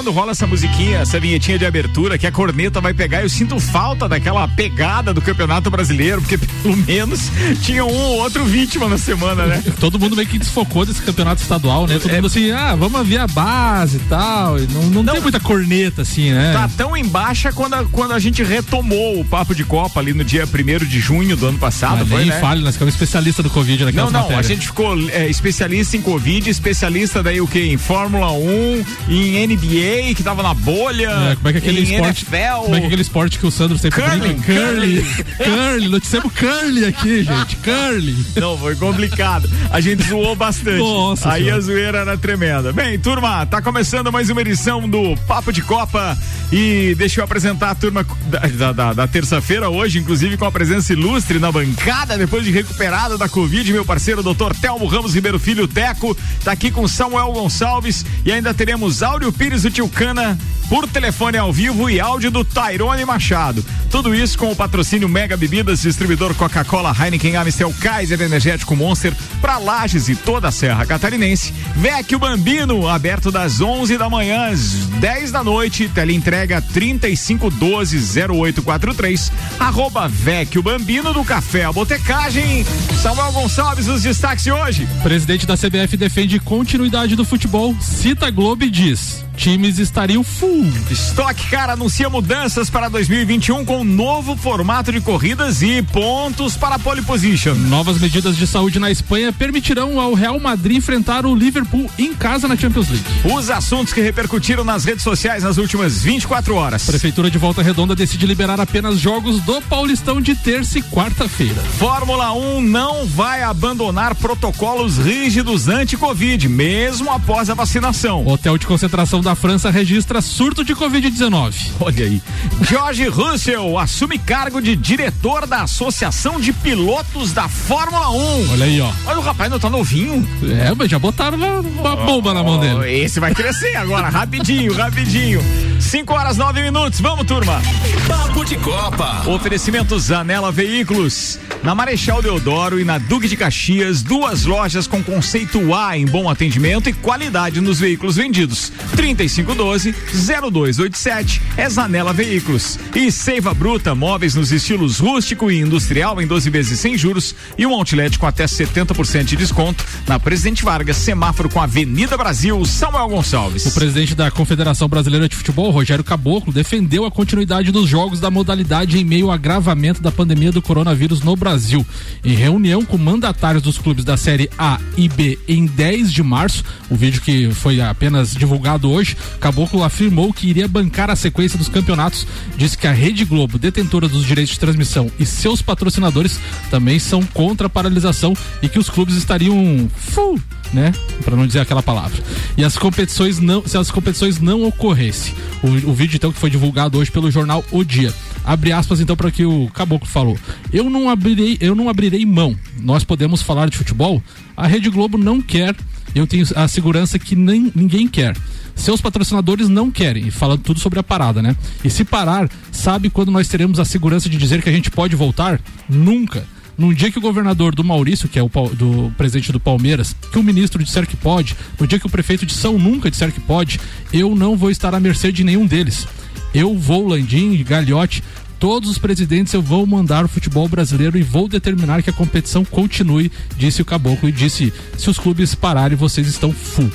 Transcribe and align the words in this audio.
quando 0.00 0.12
rola 0.12 0.30
essa 0.30 0.46
musiquinha, 0.46 1.00
essa 1.00 1.20
vinhetinha 1.20 1.58
de 1.58 1.66
abertura, 1.66 2.16
que 2.16 2.26
a 2.26 2.32
corneta 2.32 2.80
vai 2.80 2.94
pegar, 2.94 3.20
eu 3.20 3.28
sinto 3.28 3.60
falta 3.60 4.08
daquela 4.08 4.48
pegada 4.48 5.12
do 5.12 5.20
Campeonato 5.20 5.70
Brasileiro, 5.70 6.22
porque 6.22 6.38
pelo 6.38 6.74
menos 6.74 7.30
tinha 7.60 7.84
um 7.84 7.92
ou 7.92 8.16
outro 8.20 8.42
vítima 8.46 8.88
na 8.88 8.96
semana, 8.96 9.44
né? 9.44 9.62
Todo 9.78 9.98
mundo 9.98 10.16
meio 10.16 10.26
que 10.26 10.38
desfocou 10.38 10.86
desse 10.86 11.02
campeonato 11.02 11.42
estadual, 11.42 11.86
né? 11.86 11.98
Todo 11.98 12.12
é... 12.12 12.14
mundo 12.14 12.28
assim, 12.28 12.50
ah, 12.50 12.74
vamos 12.76 13.06
ver 13.06 13.18
a 13.18 13.26
base 13.26 13.98
e 13.98 14.00
tal. 14.08 14.58
Não, 14.58 14.82
não, 14.84 15.02
não, 15.02 15.12
tem 15.12 15.22
muita 15.22 15.38
corneta 15.38 16.00
assim, 16.00 16.32
né? 16.32 16.54
Tá 16.54 16.70
tão 16.74 16.96
em 16.96 17.04
baixa 17.04 17.52
quando 17.52 17.74
a, 17.74 17.84
quando 17.84 18.12
a 18.12 18.18
gente 18.18 18.42
retomou 18.42 19.20
o 19.20 19.24
papo 19.26 19.54
de 19.54 19.64
Copa 19.64 20.00
ali 20.00 20.14
no 20.14 20.24
dia 20.24 20.44
1 20.46 20.86
de 20.86 20.98
junho 20.98 21.36
do 21.36 21.46
ano 21.46 21.58
passado. 21.58 21.98
Mas 21.98 22.08
foi, 22.08 22.20
nem 22.20 22.30
né? 22.30 22.40
fale, 22.40 22.62
nós 22.62 22.72
ficamos 22.72 22.94
especialista 22.94 23.42
do 23.42 23.50
Covid 23.50 23.84
naquela 23.84 24.06
Não, 24.06 24.12
não, 24.12 24.20
matérias. 24.22 24.46
a 24.46 24.48
gente 24.48 24.66
ficou 24.66 24.96
é, 25.10 25.28
especialista 25.28 25.94
em 25.94 26.00
Covid, 26.00 26.48
especialista 26.48 27.22
daí 27.22 27.38
o 27.38 27.46
que? 27.46 27.60
Em 27.60 27.76
Fórmula 27.76 28.32
1, 28.32 28.84
em 29.10 29.46
NBA, 29.46 29.89
que 30.14 30.22
tava 30.22 30.42
na 30.42 30.54
bolha. 30.54 31.10
É, 31.32 31.36
como 31.36 31.48
é 31.48 31.52
que 31.52 31.58
é 31.58 31.60
aquele 31.60 31.80
esporte? 31.80 32.26
NFL, 32.30 32.62
como 32.62 32.74
é 32.74 32.78
que 32.78 32.84
é 32.84 32.86
aquele 32.86 33.02
esporte 33.02 33.38
que 33.38 33.46
o 33.46 33.50
Sandro 33.50 33.78
sempre 33.78 34.00
curling, 34.02 34.18
brinca? 34.18 34.52
Curly. 34.52 35.06
Curly. 35.36 35.88
Noticiamos 35.88 36.32
curly 36.32 36.84
aqui, 36.84 37.22
gente. 37.24 37.56
Curly. 37.56 38.16
Não, 38.36 38.56
foi 38.56 38.76
complicado. 38.76 39.50
A 39.70 39.80
gente 39.80 40.02
zoou 40.08 40.34
bastante. 40.36 40.78
Nossa 40.78 41.32
Aí 41.32 41.44
senhora. 41.44 41.58
a 41.58 41.60
zoeira 41.60 41.98
era 41.98 42.18
tremenda. 42.18 42.72
Bem, 42.72 42.98
turma, 42.98 43.44
tá 43.46 43.60
começando 43.60 44.12
mais 44.12 44.30
uma 44.30 44.40
edição 44.40 44.88
do 44.88 45.16
Papo 45.26 45.52
de 45.52 45.62
Copa. 45.62 46.16
E 46.52 46.94
deixa 46.96 47.20
eu 47.20 47.24
apresentar 47.24 47.70
a 47.70 47.74
turma 47.74 48.04
da, 48.26 48.72
da, 48.72 48.92
da 48.92 49.06
terça-feira 49.06 49.68
hoje, 49.68 49.98
inclusive 49.98 50.36
com 50.36 50.44
a 50.44 50.50
presença 50.50 50.92
ilustre 50.92 51.38
na 51.38 51.52
bancada, 51.52 52.18
depois 52.18 52.44
de 52.44 52.50
recuperado 52.50 53.16
da 53.16 53.28
Covid, 53.28 53.72
meu 53.72 53.84
parceiro 53.84 54.22
doutor 54.22 54.54
Telmo 54.56 54.86
Ramos 54.86 55.14
Ribeiro 55.14 55.38
Filho 55.38 55.68
Teco, 55.68 56.16
tá 56.42 56.50
aqui 56.52 56.70
com 56.70 56.88
Samuel 56.88 57.32
Gonçalves 57.32 58.04
e 58.24 58.32
ainda 58.32 58.52
teremos 58.52 59.02
Áureo 59.02 59.32
Pires 59.32 59.62
do 59.62 59.70
Tilcana 59.80 60.36
por 60.70 60.86
telefone 60.86 61.36
ao 61.36 61.52
vivo 61.52 61.90
e 61.90 61.98
áudio 61.98 62.30
do 62.30 62.44
Tairone 62.44 63.04
Machado. 63.04 63.66
Tudo 63.90 64.14
isso 64.14 64.38
com 64.38 64.52
o 64.52 64.56
patrocínio 64.56 65.08
Mega 65.08 65.36
Bebidas, 65.36 65.82
distribuidor 65.82 66.32
Coca-Cola, 66.36 66.94
Heineken, 66.96 67.34
Amistel, 67.34 67.74
Kaiser, 67.80 68.20
Energético 68.20 68.76
Monster, 68.76 69.12
para 69.40 69.58
Lages 69.58 70.08
e 70.08 70.14
toda 70.14 70.46
a 70.46 70.52
Serra 70.52 70.86
Catarinense. 70.86 71.52
Vecchio 71.74 72.20
Bambino, 72.20 72.86
aberto 72.86 73.32
das 73.32 73.60
11 73.60 73.98
da 73.98 74.08
manhã 74.08 74.52
às 74.52 74.74
10 75.00 75.32
da 75.32 75.42
noite, 75.42 75.88
teleentrega 75.88 76.62
3512-0843, 76.62 79.32
arroba 79.58 80.06
Vecchio 80.06 80.62
Bambino 80.62 81.12
do 81.12 81.24
Café 81.24 81.64
a 81.64 81.72
Botecagem. 81.72 82.64
Samuel 83.02 83.32
Gonçalves, 83.32 83.88
os 83.88 84.04
destaques 84.04 84.44
de 84.44 84.52
hoje. 84.52 84.86
Presidente 85.02 85.48
da 85.48 85.56
CBF 85.56 85.96
defende 85.96 86.38
continuidade 86.38 87.16
do 87.16 87.24
futebol, 87.24 87.74
cita 87.80 88.30
Globo 88.30 88.64
e 88.64 88.70
diz 88.70 89.28
times 89.40 89.78
estariam 89.78 90.22
full. 90.22 90.59
Stock 90.90 91.48
Car 91.48 91.70
anuncia 91.70 92.10
mudanças 92.10 92.68
para 92.68 92.88
2021 92.90 93.64
com 93.64 93.82
novo 93.82 94.36
formato 94.36 94.92
de 94.92 95.00
corridas 95.00 95.62
e 95.62 95.82
pontos 95.82 96.56
para 96.56 96.74
a 96.74 96.78
pole 96.78 97.00
position. 97.00 97.54
Novas 97.54 97.98
medidas 97.98 98.36
de 98.36 98.46
saúde 98.46 98.78
na 98.78 98.90
Espanha 98.90 99.32
permitirão 99.32 99.98
ao 99.98 100.12
Real 100.12 100.38
Madrid 100.38 100.76
enfrentar 100.76 101.24
o 101.24 101.34
Liverpool 101.34 101.90
em 101.98 102.12
casa 102.14 102.46
na 102.46 102.56
Champions 102.56 102.90
League. 102.90 103.04
Os 103.24 103.48
assuntos 103.48 103.94
que 103.94 104.02
repercutiram 104.02 104.62
nas 104.62 104.84
redes 104.84 105.02
sociais 105.02 105.42
nas 105.42 105.56
últimas 105.56 106.02
24 106.02 106.54
horas. 106.54 106.84
Prefeitura 106.84 107.30
de 107.30 107.38
Volta 107.38 107.62
Redonda 107.62 107.96
decide 107.96 108.26
liberar 108.26 108.60
apenas 108.60 108.98
jogos 108.98 109.40
do 109.40 109.62
Paulistão 109.62 110.20
de 110.20 110.34
terça 110.34 110.78
e 110.78 110.82
quarta-feira. 110.82 111.62
Fórmula 111.78 112.32
1 112.32 112.60
não 112.60 113.06
vai 113.06 113.42
abandonar 113.42 114.14
protocolos 114.14 114.98
rígidos 114.98 115.66
anti-Covid, 115.66 116.46
mesmo 116.46 117.10
após 117.10 117.48
a 117.48 117.54
vacinação. 117.54 118.26
Hotel 118.26 118.58
de 118.58 118.66
concentração 118.66 119.22
da 119.22 119.30
da 119.30 119.36
França 119.36 119.70
registra 119.70 120.20
surto 120.20 120.49
de 120.56 120.74
Covid-19. 120.74 121.54
Olha 121.78 122.04
aí. 122.04 122.20
George 122.68 123.06
Russell 123.06 123.78
assume 123.78 124.18
cargo 124.18 124.60
de 124.60 124.74
diretor 124.74 125.46
da 125.46 125.62
Associação 125.62 126.40
de 126.40 126.52
Pilotos 126.52 127.32
da 127.32 127.48
Fórmula 127.48 128.10
1. 128.10 128.50
Olha 128.50 128.64
aí, 128.64 128.80
ó. 128.80 128.90
Olha, 129.06 129.18
o 129.18 129.22
rapaz 129.22 129.48
não 129.48 129.60
tá 129.60 129.70
novinho. 129.70 130.28
É, 130.42 130.74
mas 130.74 130.90
já 130.90 130.98
botaram 130.98 131.38
uma, 131.38 131.60
uma 131.60 131.96
bomba 131.96 132.30
oh, 132.30 132.34
na 132.34 132.42
mão 132.42 132.58
dele. 132.58 133.00
Esse 133.00 133.20
vai 133.20 133.32
crescer 133.32 133.76
agora, 133.76 134.08
rapidinho, 134.10 134.74
rapidinho. 134.74 135.40
5 135.78 136.12
horas 136.12 136.36
9 136.36 136.62
minutos, 136.62 137.00
vamos, 137.00 137.24
turma. 137.26 137.62
Papo 138.08 138.44
de 138.44 138.56
Copa. 138.56 139.28
Oferecimento 139.28 139.98
Zanela 139.98 140.50
Veículos. 140.50 141.38
Na 141.62 141.74
Marechal 141.74 142.20
Deodoro 142.20 142.80
e 142.80 142.84
na 142.84 142.98
Duque 142.98 143.28
de 143.28 143.36
Caxias, 143.36 144.02
duas 144.02 144.44
lojas 144.44 144.86
com 144.86 145.02
conceito 145.02 145.74
A 145.74 145.96
em 145.96 146.06
bom 146.06 146.28
atendimento 146.28 146.88
e 146.88 146.92
qualidade 146.92 147.60
nos 147.60 147.78
veículos 147.78 148.16
vendidos. 148.16 148.72
30 148.96 149.20
3512 149.20 149.92
0287 150.40 151.42
é 151.56 151.68
Zanela 151.68 152.12
Veículos. 152.12 152.78
E 152.94 153.12
Seiva 153.12 153.52
Bruta, 153.52 153.94
móveis 153.94 154.34
nos 154.34 154.50
estilos 154.50 154.98
rústico 154.98 155.50
e 155.50 155.60
industrial 155.60 156.20
em 156.20 156.26
12 156.26 156.48
vezes 156.48 156.80
sem 156.80 156.96
juros 156.96 157.34
e 157.58 157.66
um 157.66 157.74
outlet 157.74 158.18
com 158.18 158.26
até 158.26 158.46
70% 158.46 159.24
de 159.24 159.36
desconto 159.36 159.84
na 160.06 160.18
Presidente 160.18 160.64
Vargas, 160.64 160.96
semáforo 160.96 161.48
com 161.48 161.60
Avenida 161.60 162.16
Brasil, 162.16 162.64
Samuel 162.64 163.08
Gonçalves. 163.08 163.66
O 163.66 163.74
presidente 163.74 164.14
da 164.14 164.30
Confederação 164.30 164.88
Brasileira 164.88 165.28
de 165.28 165.36
Futebol, 165.36 165.70
Rogério 165.70 166.02
Caboclo, 166.02 166.52
defendeu 166.52 167.04
a 167.04 167.10
continuidade 167.10 167.70
dos 167.70 167.88
jogos 167.88 168.20
da 168.20 168.30
modalidade 168.30 168.98
em 168.98 169.04
meio 169.04 169.26
ao 169.26 169.32
agravamento 169.32 170.00
da 170.00 170.10
pandemia 170.10 170.52
do 170.52 170.62
coronavírus 170.62 171.20
no 171.20 171.36
Brasil. 171.36 171.84
Em 172.24 172.34
reunião 172.34 172.84
com 172.84 172.96
mandatários 172.96 173.62
dos 173.62 173.78
clubes 173.78 174.04
da 174.04 174.16
Série 174.16 174.50
A 174.58 174.78
e 174.96 175.08
B 175.08 175.38
em 175.46 175.66
10 175.66 176.12
de 176.12 176.22
março, 176.22 176.64
o 176.88 176.96
vídeo 176.96 177.20
que 177.20 177.50
foi 177.52 177.80
apenas 177.80 178.34
divulgado 178.34 178.90
hoje, 178.90 179.16
Caboclo 179.40 179.84
afirmou 179.84 180.29
que 180.32 180.48
iria 180.48 180.68
bancar 180.68 181.10
a 181.10 181.16
sequência 181.16 181.58
dos 181.58 181.68
campeonatos. 181.68 182.26
Disse 182.56 182.76
que 182.76 182.86
a 182.86 182.92
Rede 182.92 183.24
Globo, 183.24 183.58
detentora 183.58 184.08
dos 184.08 184.24
direitos 184.24 184.54
de 184.54 184.60
transmissão, 184.60 185.10
e 185.18 185.26
seus 185.26 185.62
patrocinadores 185.62 186.38
também 186.70 186.98
são 186.98 187.22
contra 187.22 187.66
a 187.66 187.70
paralisação 187.70 188.34
e 188.62 188.68
que 188.68 188.78
os 188.78 188.88
clubes 188.88 189.16
estariam 189.16 189.88
full, 189.96 190.40
né? 190.72 190.92
Para 191.24 191.36
não 191.36 191.46
dizer 191.46 191.60
aquela 191.60 191.82
palavra. 191.82 192.22
E 192.56 192.64
as 192.64 192.76
competições 192.76 193.38
não, 193.38 193.66
se 193.66 193.76
as 193.76 193.90
competições 193.90 194.40
não 194.40 194.64
ocorressem. 194.64 195.34
O, 195.62 195.90
o 195.90 195.94
vídeo 195.94 196.16
então 196.16 196.32
que 196.32 196.38
foi 196.38 196.50
divulgado 196.50 196.98
hoje 196.98 197.10
pelo 197.10 197.30
jornal 197.30 197.64
O 197.70 197.84
Dia. 197.84 198.12
Abre 198.44 198.72
aspas 198.72 199.00
então 199.00 199.16
para 199.16 199.30
que 199.30 199.44
o 199.44 199.68
Caboclo 199.74 200.08
falou. 200.08 200.38
Eu 200.72 200.88
não 200.88 201.10
abrirei, 201.10 201.58
eu 201.60 201.74
não 201.74 201.88
abrirei 201.88 202.24
mão. 202.24 202.56
Nós 202.80 203.04
podemos 203.04 203.42
falar 203.42 203.68
de 203.68 203.76
futebol. 203.76 204.22
A 204.56 204.66
Rede 204.66 204.88
Globo 204.88 205.18
não 205.18 205.40
quer. 205.40 205.76
Eu 206.14 206.26
tenho 206.26 206.46
a 206.56 206.66
segurança 206.66 207.18
que 207.18 207.36
nem, 207.36 207.70
ninguém 207.74 208.08
quer. 208.08 208.36
Seus 208.80 208.98
patrocinadores 208.98 209.68
não 209.68 209.90
querem, 209.90 210.30
falando 210.30 210.62
tudo 210.62 210.80
sobre 210.80 210.98
a 210.98 211.02
parada, 211.02 211.42
né? 211.42 211.54
E 211.84 211.90
se 211.90 212.02
parar, 212.02 212.48
sabe 212.72 213.10
quando 213.10 213.30
nós 213.30 213.46
teremos 213.46 213.78
a 213.78 213.84
segurança 213.84 214.26
de 214.26 214.38
dizer 214.38 214.62
que 214.62 214.70
a 214.70 214.72
gente 214.72 214.90
pode 214.90 215.14
voltar? 215.14 215.60
Nunca. 215.86 216.46
Num 216.78 216.94
dia 216.94 217.10
que 217.10 217.18
o 217.18 217.20
governador 217.20 217.74
do 217.74 217.84
Maurício, 217.84 218.26
que 218.26 218.38
é 218.38 218.42
o 218.42 218.48
do 218.48 219.12
presidente 219.18 219.52
do 219.52 219.60
Palmeiras, 219.60 220.16
que 220.32 220.38
o 220.38 220.42
ministro 220.42 220.82
disser 220.82 221.06
que 221.06 221.14
pode, 221.14 221.54
no 221.78 221.86
dia 221.86 221.98
que 221.98 222.06
o 222.06 222.10
prefeito 222.10 222.46
de 222.46 222.54
São 222.54 222.78
Nunca 222.78 223.10
disser 223.10 223.30
que 223.30 223.40
pode, 223.40 223.78
eu 224.14 224.34
não 224.34 224.56
vou 224.56 224.70
estar 224.70 224.94
à 224.94 224.98
mercê 224.98 225.30
de 225.30 225.44
nenhum 225.44 225.66
deles. 225.66 226.08
Eu 226.54 226.74
vou, 226.74 227.06
Landim 227.06 227.52
e 227.52 227.62
Galhote, 227.62 228.24
todos 228.58 228.88
os 228.88 228.96
presidentes 228.96 229.52
eu 229.52 229.60
vou 229.60 229.84
mandar 229.84 230.24
o 230.24 230.28
futebol 230.28 230.66
brasileiro 230.66 231.18
e 231.18 231.22
vou 231.22 231.48
determinar 231.48 232.02
que 232.02 232.08
a 232.08 232.14
competição 232.14 232.64
continue, 232.64 233.30
disse 233.58 233.82
o 233.82 233.84
Caboclo 233.84 234.26
e 234.26 234.32
disse: 234.32 234.72
se 234.96 235.10
os 235.10 235.18
clubes 235.18 235.54
pararem, 235.54 235.98
vocês 235.98 236.26
estão 236.26 236.50
full. 236.50 236.90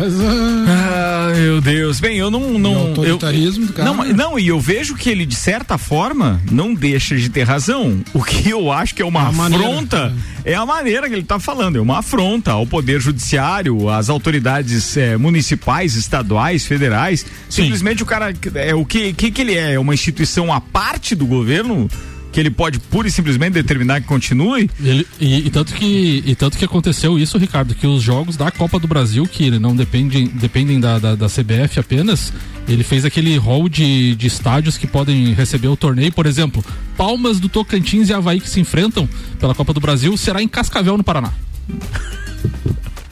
Mas, 0.00 0.20
ah, 0.20 1.28
ah, 1.30 1.34
meu 1.34 1.60
Deus. 1.60 2.00
Bem, 2.00 2.16
eu 2.16 2.30
não. 2.30 2.58
não 2.58 2.76
autoritarismo 2.88 3.64
eu, 3.64 3.66
do 3.68 3.72
cara. 3.72 3.92
Não, 3.92 4.04
não, 4.04 4.38
e 4.38 4.48
eu 4.48 4.58
vejo 4.58 4.94
que 4.94 5.10
ele, 5.10 5.26
de 5.26 5.34
certa 5.34 5.76
forma, 5.76 6.40
não 6.50 6.74
deixa 6.74 7.16
de 7.16 7.28
ter 7.28 7.42
razão. 7.42 8.00
O 8.14 8.22
que 8.22 8.50
eu 8.50 8.72
acho 8.72 8.94
que 8.94 9.02
é 9.02 9.04
uma 9.04 9.20
é 9.20 9.26
afronta 9.26 9.98
maneira. 9.98 10.12
é 10.44 10.54
a 10.54 10.64
maneira 10.64 11.08
que 11.08 11.14
ele 11.14 11.22
está 11.22 11.38
falando. 11.38 11.76
É 11.76 11.80
uma 11.80 11.98
afronta 11.98 12.52
ao 12.52 12.66
Poder 12.66 13.00
Judiciário, 13.00 13.88
às 13.88 14.08
autoridades 14.08 14.96
é, 14.96 15.16
municipais, 15.16 15.94
estaduais, 15.94 16.64
federais. 16.66 17.26
Sim. 17.48 17.64
Simplesmente 17.64 18.02
o 18.02 18.06
cara. 18.06 18.32
É, 18.54 18.74
o 18.74 18.84
que, 18.84 19.12
que, 19.12 19.30
que 19.30 19.40
ele 19.42 19.54
é? 19.54 19.74
É 19.74 19.78
uma 19.78 19.94
instituição 19.94 20.52
à 20.52 20.60
parte 20.60 21.14
do 21.14 21.26
governo? 21.26 21.88
Que 22.32 22.40
ele 22.40 22.50
pode 22.50 22.80
pura 22.80 23.06
e 23.06 23.10
simplesmente 23.10 23.52
determinar 23.52 24.00
que 24.00 24.06
continue? 24.06 24.68
Ele, 24.82 25.06
e, 25.20 25.46
e, 25.46 25.50
tanto 25.50 25.74
que, 25.74 26.22
e 26.26 26.34
tanto 26.34 26.56
que 26.56 26.64
aconteceu 26.64 27.18
isso, 27.18 27.36
Ricardo, 27.36 27.74
que 27.74 27.86
os 27.86 28.02
jogos 28.02 28.36
da 28.36 28.50
Copa 28.50 28.78
do 28.78 28.88
Brasil, 28.88 29.26
que 29.26 29.50
não 29.58 29.76
dependem, 29.76 30.26
dependem 30.28 30.80
da, 30.80 30.98
da, 30.98 31.14
da 31.14 31.26
CBF 31.26 31.78
apenas, 31.78 32.32
ele 32.66 32.82
fez 32.82 33.04
aquele 33.04 33.36
hall 33.36 33.68
de, 33.68 34.14
de 34.16 34.26
estádios 34.26 34.78
que 34.78 34.86
podem 34.86 35.34
receber 35.34 35.68
o 35.68 35.76
torneio. 35.76 36.10
Por 36.10 36.24
exemplo, 36.24 36.64
Palmas 36.96 37.38
do 37.38 37.50
Tocantins 37.50 38.08
e 38.08 38.14
Havaí 38.14 38.40
que 38.40 38.48
se 38.48 38.60
enfrentam 38.60 39.06
pela 39.38 39.54
Copa 39.54 39.74
do 39.74 39.80
Brasil 39.80 40.16
será 40.16 40.42
em 40.42 40.48
Cascavel, 40.48 40.96
no 40.96 41.04
Paraná. 41.04 41.32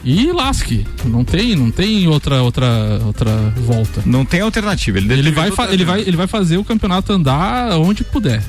E 0.02 0.32
lasque, 0.32 0.86
não 1.04 1.22
tem, 1.24 1.54
não 1.54 1.70
tem 1.70 2.08
outra 2.08 2.42
outra 2.42 2.98
outra 3.04 3.36
volta. 3.56 4.02
Não 4.06 4.24
tem 4.24 4.40
alternativa. 4.40 4.96
Ele, 4.96 5.12
ele 5.12 5.30
vai, 5.30 5.50
ele 5.70 5.84
vai 5.84 6.00
ele 6.00 6.16
vai 6.16 6.26
fazer 6.26 6.56
o 6.56 6.64
campeonato 6.64 7.12
andar 7.12 7.78
onde 7.78 8.02
puder. 8.02 8.42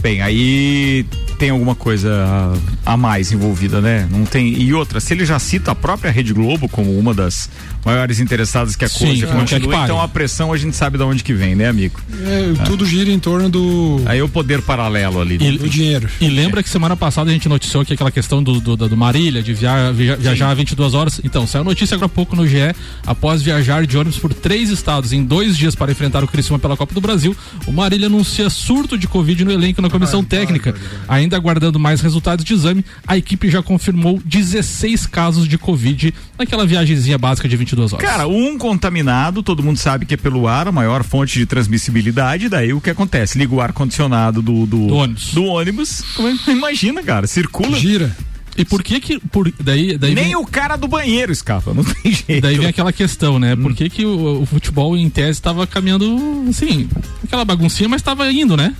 Bem, 0.00 0.22
aí 0.22 1.04
tem 1.38 1.50
alguma 1.50 1.74
coisa 1.74 2.52
a 2.84 2.96
mais 2.96 3.32
envolvida, 3.32 3.80
né? 3.80 4.08
Não 4.10 4.24
tem. 4.24 4.48
E 4.60 4.72
outra, 4.72 4.98
se 5.00 5.12
ele 5.12 5.24
já 5.24 5.38
cita 5.38 5.72
a 5.72 5.74
própria 5.74 6.10
Rede 6.10 6.32
Globo 6.32 6.68
como 6.68 6.98
uma 6.98 7.12
das 7.12 7.50
maiores 7.84 8.20
interessadas 8.20 8.76
que 8.76 8.84
a 8.84 8.88
Sim, 8.88 9.06
coisa 9.06 9.26
continue, 9.26 9.76
então 9.76 10.00
a 10.00 10.08
pressão 10.08 10.52
a 10.52 10.56
gente 10.56 10.76
sabe 10.76 10.98
de 10.98 11.04
onde 11.04 11.22
que 11.22 11.32
vem, 11.32 11.54
né, 11.54 11.68
amigo? 11.68 12.00
É, 12.24 12.52
é. 12.60 12.64
Tudo 12.64 12.84
gira 12.84 13.10
em 13.10 13.18
torno 13.18 13.48
do. 13.48 14.02
Aí 14.06 14.20
o 14.22 14.28
poder 14.28 14.62
paralelo 14.62 15.20
ali. 15.20 15.36
E, 15.40 15.58
do 15.58 15.68
dinheiro. 15.68 16.08
E 16.20 16.28
lembra 16.28 16.62
que 16.62 16.68
semana 16.68 16.96
passada 16.96 17.30
a 17.30 17.32
gente 17.32 17.48
noticiou 17.48 17.84
que 17.84 17.94
aquela 17.94 18.10
questão 18.10 18.42
do, 18.42 18.60
do, 18.60 18.76
do 18.76 18.96
Marília, 18.96 19.42
de 19.42 19.54
via, 19.54 19.92
via, 19.92 20.16
viajar 20.16 20.52
22 20.54 20.94
horas. 20.94 21.20
Então, 21.24 21.46
saiu 21.46 21.64
notícia 21.64 21.94
agora 21.94 22.06
há 22.06 22.08
pouco 22.08 22.36
no 22.36 22.46
GE, 22.46 22.74
após 23.06 23.42
viajar 23.42 23.86
de 23.86 23.96
ônibus 23.96 24.18
por 24.18 24.32
três 24.32 24.70
estados 24.70 25.12
em 25.12 25.24
dois 25.24 25.56
dias 25.56 25.74
para 25.74 25.92
enfrentar 25.92 26.24
o 26.24 26.28
Criciúma 26.28 26.58
pela 26.58 26.76
Copa 26.76 26.94
do 26.94 27.00
Brasil, 27.00 27.36
o 27.66 27.72
Marília 27.72 28.06
anuncia 28.06 28.50
surto 28.50 28.96
de 28.96 29.06
Covid 29.06 29.44
no 29.44 29.52
elenco 29.52 29.82
na 29.82 29.90
comissão 29.90 30.24
técnica. 30.24 30.74
Ainda 31.08 31.36
aguardando 31.36 31.78
mais 31.78 32.00
resultados 32.00 32.44
de 32.44 32.54
exame, 32.54 32.84
a 33.06 33.16
equipe 33.16 33.50
já 33.50 33.62
confirmou 33.62 34.20
16 34.24 35.06
casos 35.06 35.46
de 35.46 35.58
Covid 35.58 36.14
naquela 36.38 36.66
viagemzinha 36.66 37.18
básica 37.18 37.48
de 37.48 37.56
22 37.70 37.92
horas. 37.92 38.04
Cara, 38.04 38.26
um 38.26 38.58
contaminado, 38.58 39.42
todo 39.42 39.62
mundo 39.62 39.78
sabe 39.78 40.06
que 40.06 40.14
é 40.14 40.16
pelo 40.16 40.46
ar, 40.46 40.68
a 40.68 40.72
maior 40.72 41.02
fonte 41.04 41.38
de 41.38 41.46
transmissibilidade, 41.46 42.48
daí 42.48 42.72
o 42.72 42.80
que 42.80 42.90
acontece? 42.90 43.38
Liga 43.38 43.54
o 43.54 43.60
ar-condicionado 43.60 44.42
do, 44.42 44.66
do, 44.66 44.86
do, 44.86 44.94
ônibus. 44.94 45.32
Do 45.32 45.44
ônibus, 45.44 46.02
é, 46.46 46.50
imagina, 46.50 47.02
cara, 47.02 47.26
circula. 47.26 47.78
Gira. 47.78 48.14
E 48.56 48.64
por 48.64 48.82
que 48.82 49.00
que 49.00 49.18
por 49.18 49.50
daí, 49.60 49.96
daí 49.96 50.14
nem 50.14 50.24
vem, 50.24 50.36
o 50.36 50.44
cara 50.44 50.76
do 50.76 50.88
banheiro 50.88 51.32
escapa, 51.32 51.72
não 51.72 51.84
tem 51.84 52.12
jeito. 52.12 52.42
Daí 52.42 52.58
vem 52.58 52.66
aquela 52.66 52.92
questão, 52.92 53.38
né? 53.38 53.54
Hum. 53.54 53.62
Por 53.62 53.74
que 53.74 53.88
que 53.88 54.04
o, 54.04 54.42
o 54.42 54.46
futebol 54.46 54.96
em 54.96 55.08
tese 55.08 55.30
estava 55.30 55.66
caminhando 55.66 56.44
assim, 56.48 56.88
aquela 57.24 57.44
baguncinha, 57.44 57.88
mas 57.88 58.00
estava 58.00 58.30
indo, 58.30 58.56
né? 58.56 58.74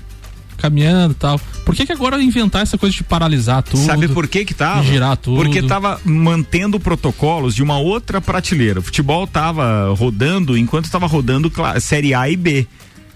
Caminhando 0.61 1.13
e 1.13 1.17
tal. 1.17 1.41
Por 1.65 1.75
que 1.75 1.87
que 1.87 1.93
agora 1.93 2.23
inventar 2.23 2.63
essa 2.63 2.77
coisa 2.79 2.95
de 2.95 3.03
paralisar 3.03 3.63
tudo? 3.63 3.85
Sabe 3.85 4.09
por 4.09 4.29
que 4.29 4.45
que 4.45 4.55
tava? 4.55 4.83
Girar 4.83 5.17
tudo. 5.17 5.43
Porque 5.43 5.63
tava 5.63 6.01
mantendo 6.05 6.79
protocolos 6.79 7.55
de 7.55 7.63
uma 7.63 7.79
outra 7.79 8.21
prateleira. 8.21 8.81
O 8.81 8.83
futebol 8.83 9.27
tava 9.27 9.93
rodando 9.95 10.57
enquanto 10.57 10.85
estava 10.85 11.07
rodando 11.07 11.51
Série 11.81 12.15
A 12.15 12.29
e 12.29 12.37
B. 12.37 12.67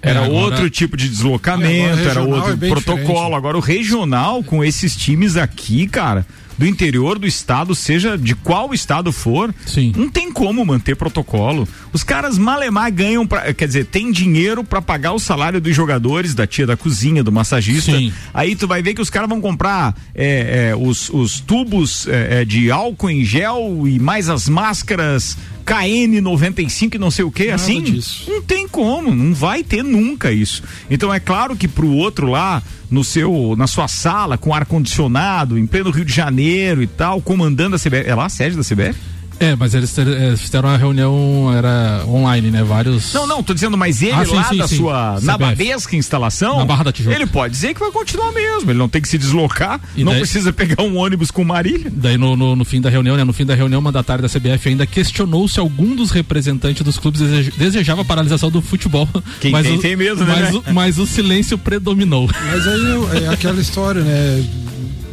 Era 0.05 0.21
é, 0.21 0.25
agora... 0.25 0.45
outro 0.45 0.69
tipo 0.69 0.97
de 0.97 1.09
deslocamento, 1.09 2.07
era 2.07 2.23
outro 2.23 2.53
é 2.53 2.69
protocolo. 2.69 3.07
Diferente. 3.07 3.35
Agora 3.35 3.57
o 3.57 3.61
regional 3.61 4.43
com 4.45 4.63
esses 4.63 4.95
times 4.95 5.37
aqui, 5.37 5.87
cara, 5.87 6.27
do 6.57 6.67
interior 6.67 7.19
do 7.19 7.27
estado, 7.27 7.75
seja 7.75 8.17
de 8.17 8.35
qual 8.35 8.73
estado 8.73 9.13
for, 9.13 9.55
Sim. 9.67 9.93
não 9.97 10.09
tem 10.09 10.33
como 10.33 10.65
manter 10.65 10.97
protocolo. 10.97 11.69
Os 11.93 12.03
caras 12.03 12.39
malemar 12.39 12.93
ganham, 12.93 13.27
pra, 13.27 13.53
quer 13.53 13.67
dizer, 13.67 13.87
tem 13.87 14.11
dinheiro 14.11 14.63
para 14.63 14.81
pagar 14.81 15.13
o 15.13 15.19
salário 15.19 15.61
dos 15.61 15.75
jogadores, 15.75 16.35
da 16.35 16.47
tia 16.47 16.67
da 16.67 16.77
cozinha, 16.77 17.23
do 17.23 17.33
massagista. 17.33 17.93
Sim. 17.93 18.13
Aí 18.33 18.57
tu 18.57 18.67
vai 18.67 18.83
ver 18.83 18.95
que 18.95 19.03
os 19.03 19.11
caras 19.11 19.29
vão 19.29 19.41
comprar 19.41 19.95
é, 20.15 20.71
é, 20.71 20.77
os, 20.77 21.11
os 21.11 21.41
tubos 21.41 22.07
é, 22.09 22.41
é 22.41 22.45
de 22.45 22.71
álcool 22.71 23.11
em 23.11 23.25
gel 23.25 23.85
e 23.87 23.99
mais 23.99 24.29
as 24.29 24.49
máscaras 24.49 25.37
KN95 25.65 26.95
e 26.95 26.99
não 26.99 27.11
sei 27.11 27.25
o 27.25 27.31
que, 27.31 27.49
assim. 27.49 27.81
Disso. 27.81 28.31
Não 28.31 28.43
tem 28.43 28.69
como, 28.69 29.15
não 29.15 29.35
vai 29.35 29.63
ter 29.63 29.83
nunca 29.83 30.31
isso. 30.31 30.63
Então 30.91 31.13
é 31.13 31.19
claro 31.19 31.57
que 31.57 31.67
pro 31.67 31.91
outro 31.91 32.29
lá, 32.29 32.63
no 32.95 33.03
seu, 33.03 33.55
na 33.59 33.67
sua 33.67 33.89
sala, 33.89 34.39
com 34.39 34.55
ar 34.55 34.65
condicionado, 34.65 35.59
em 35.59 35.67
pleno 35.67 35.91
Rio 35.91 36.05
de 36.05 36.13
Janeiro 36.13 36.81
e 36.81 36.87
tal, 36.87 37.21
comandando 37.21 37.75
a 37.75 37.79
CBF. 37.79 38.09
É 38.09 38.15
lá 38.15 38.27
a 38.27 38.29
sede 38.29 38.57
da 38.57 38.63
CBF? 38.63 39.14
É, 39.45 39.55
mas 39.57 39.75
eles 39.75 39.97
é, 39.99 40.37
fizeram 40.39 40.71
uma 40.71 40.79
reunião, 40.79 41.53
era 41.55 42.03
online, 42.07 42.51
né? 42.51 42.63
Vários. 42.63 43.13
Não, 43.13 43.27
não, 43.27 43.43
tô 43.43 43.53
dizendo, 43.53 43.77
mas 43.77 44.01
ele 44.01 44.13
ah, 44.13 44.25
sim, 44.25 44.35
lá 44.35 44.45
sim, 44.45 44.57
da 44.57 44.69
sim. 44.69 44.77
sua 44.77 45.21
nababesca 45.21 45.95
instalação. 45.95 46.57
Na 46.57 46.65
Barra 46.65 46.85
da 46.85 46.93
Tijuca. 46.93 47.15
Ele 47.15 47.27
pode 47.27 47.53
dizer 47.53 47.75
que 47.75 47.81
vai 47.81 47.91
continuar 47.91 48.33
mesmo. 48.33 48.71
Ele 48.71 48.79
não 48.79 48.89
tem 48.89 49.03
que 49.03 49.09
se 49.09 49.19
deslocar, 49.19 49.79
e 49.95 50.03
não 50.03 50.13
daí, 50.13 50.23
precisa 50.23 50.51
pegar 50.51 50.83
um 50.83 50.97
ônibus 50.97 51.31
com 51.31 51.45
Marília. 51.45 51.93
Daí 51.95 52.17
no, 52.17 52.35
no, 52.35 52.57
no, 52.57 52.65
fim 52.65 52.81
da 52.81 52.89
reunião, 52.89 53.17
né? 53.17 53.25
No 53.25 53.35
fim 53.35 53.45
da 53.45 53.55
reunião, 53.55 53.81
o 53.81 53.83
mandatário 53.83 54.23
da 54.23 54.29
CBF 54.29 54.71
ainda 54.71 54.87
questionou 54.87 55.47
se 55.47 55.61
algum 55.61 55.95
dos 55.95 56.11
representantes 56.11 56.83
dos 56.83 56.99
clubes 56.99 57.21
desejava 57.59 58.01
a 58.01 58.05
paralisação 58.05 58.51
do 58.51 58.63
futebol. 58.63 59.07
Quem 59.41 59.53
mas 59.53 59.67
tem, 59.67 59.77
o, 59.77 59.81
tem 59.81 59.97
mesmo, 59.97 60.25
né? 60.25 60.35
Mas 60.41 60.55
o, 60.55 60.65
mas 60.73 60.99
o 60.99 61.07
silêncio 61.07 61.59
predominou. 61.59 62.31
Mas 62.47 62.67
aí 62.67 63.25
é 63.25 63.29
aquela 63.29 63.61
história, 63.61 64.01
né? 64.01 64.43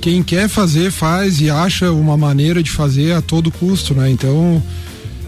Quem 0.01 0.24
quer 0.24 0.50
fazer 0.50 0.92
faz 0.92 1.39
e 1.39 1.50
acha 1.50 1.92
uma 1.92 2.18
maneira 2.18 2.63
de 2.63 2.71
fazer 2.71 3.13
a 3.13 3.21
todo 3.21 3.51
custo, 3.51 3.94
né? 3.94 4.09
Então 4.09 4.62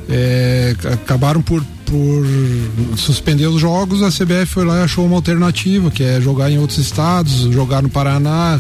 é, 0.10 0.75
acabaram 0.92 1.42
por, 1.42 1.64
por 1.86 2.98
suspender 2.98 3.46
os 3.46 3.62
jogos, 3.62 4.02
a 4.02 4.10
CBF 4.10 4.48
foi 4.48 4.66
lá 4.66 4.80
e 4.80 4.84
achou 4.84 5.06
uma 5.06 5.16
alternativa, 5.16 5.92
que 5.92 6.04
é 6.04 6.20
jogar 6.20 6.50
em 6.50 6.58
outros 6.58 6.80
estados, 6.80 7.42
jogar 7.54 7.84
no 7.84 7.90
Paraná, 7.90 8.60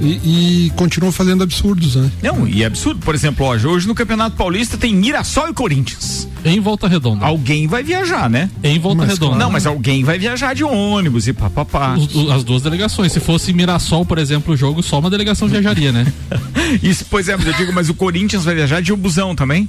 e, 0.00 0.66
e 0.66 0.70
continuou 0.76 1.12
fazendo 1.12 1.42
absurdos, 1.42 1.96
né? 1.96 2.10
Não, 2.22 2.46
e 2.48 2.62
é 2.62 2.66
absurdo. 2.66 3.00
Por 3.00 3.14
exemplo, 3.14 3.46
hoje, 3.46 3.66
hoje 3.66 3.86
no 3.88 3.94
Campeonato 3.94 4.36
Paulista 4.36 4.76
tem 4.78 4.94
Mirassol 4.94 5.48
e 5.48 5.52
Corinthians. 5.52 6.28
Em 6.44 6.58
Volta 6.58 6.88
Redonda. 6.88 7.26
Alguém 7.26 7.66
vai 7.66 7.82
viajar, 7.82 8.30
né? 8.30 8.50
Em 8.62 8.78
Volta 8.78 9.02
mas, 9.02 9.10
Redonda. 9.10 9.36
Não, 9.36 9.50
mas 9.50 9.66
alguém 9.66 10.02
vai 10.02 10.18
viajar 10.18 10.54
de 10.54 10.64
ônibus 10.64 11.28
e 11.28 11.32
papapá. 11.32 11.96
As 12.34 12.42
duas 12.42 12.62
delegações. 12.62 13.12
Se 13.12 13.20
fosse 13.20 13.52
Mirassol, 13.52 14.06
por 14.06 14.18
exemplo, 14.18 14.54
o 14.54 14.56
jogo, 14.56 14.82
só 14.82 14.98
uma 14.98 15.10
delegação 15.10 15.48
viajaria, 15.48 15.92
né? 15.92 16.10
Isso, 16.82 17.04
pois 17.10 17.28
é, 17.28 17.36
mas 17.36 17.46
eu 17.46 17.52
digo, 17.52 17.72
mas 17.72 17.88
o 17.90 17.94
Corinthians 17.94 18.44
vai 18.44 18.54
viajar 18.54 18.80
de 18.80 18.94
busão 18.94 19.34
também? 19.34 19.68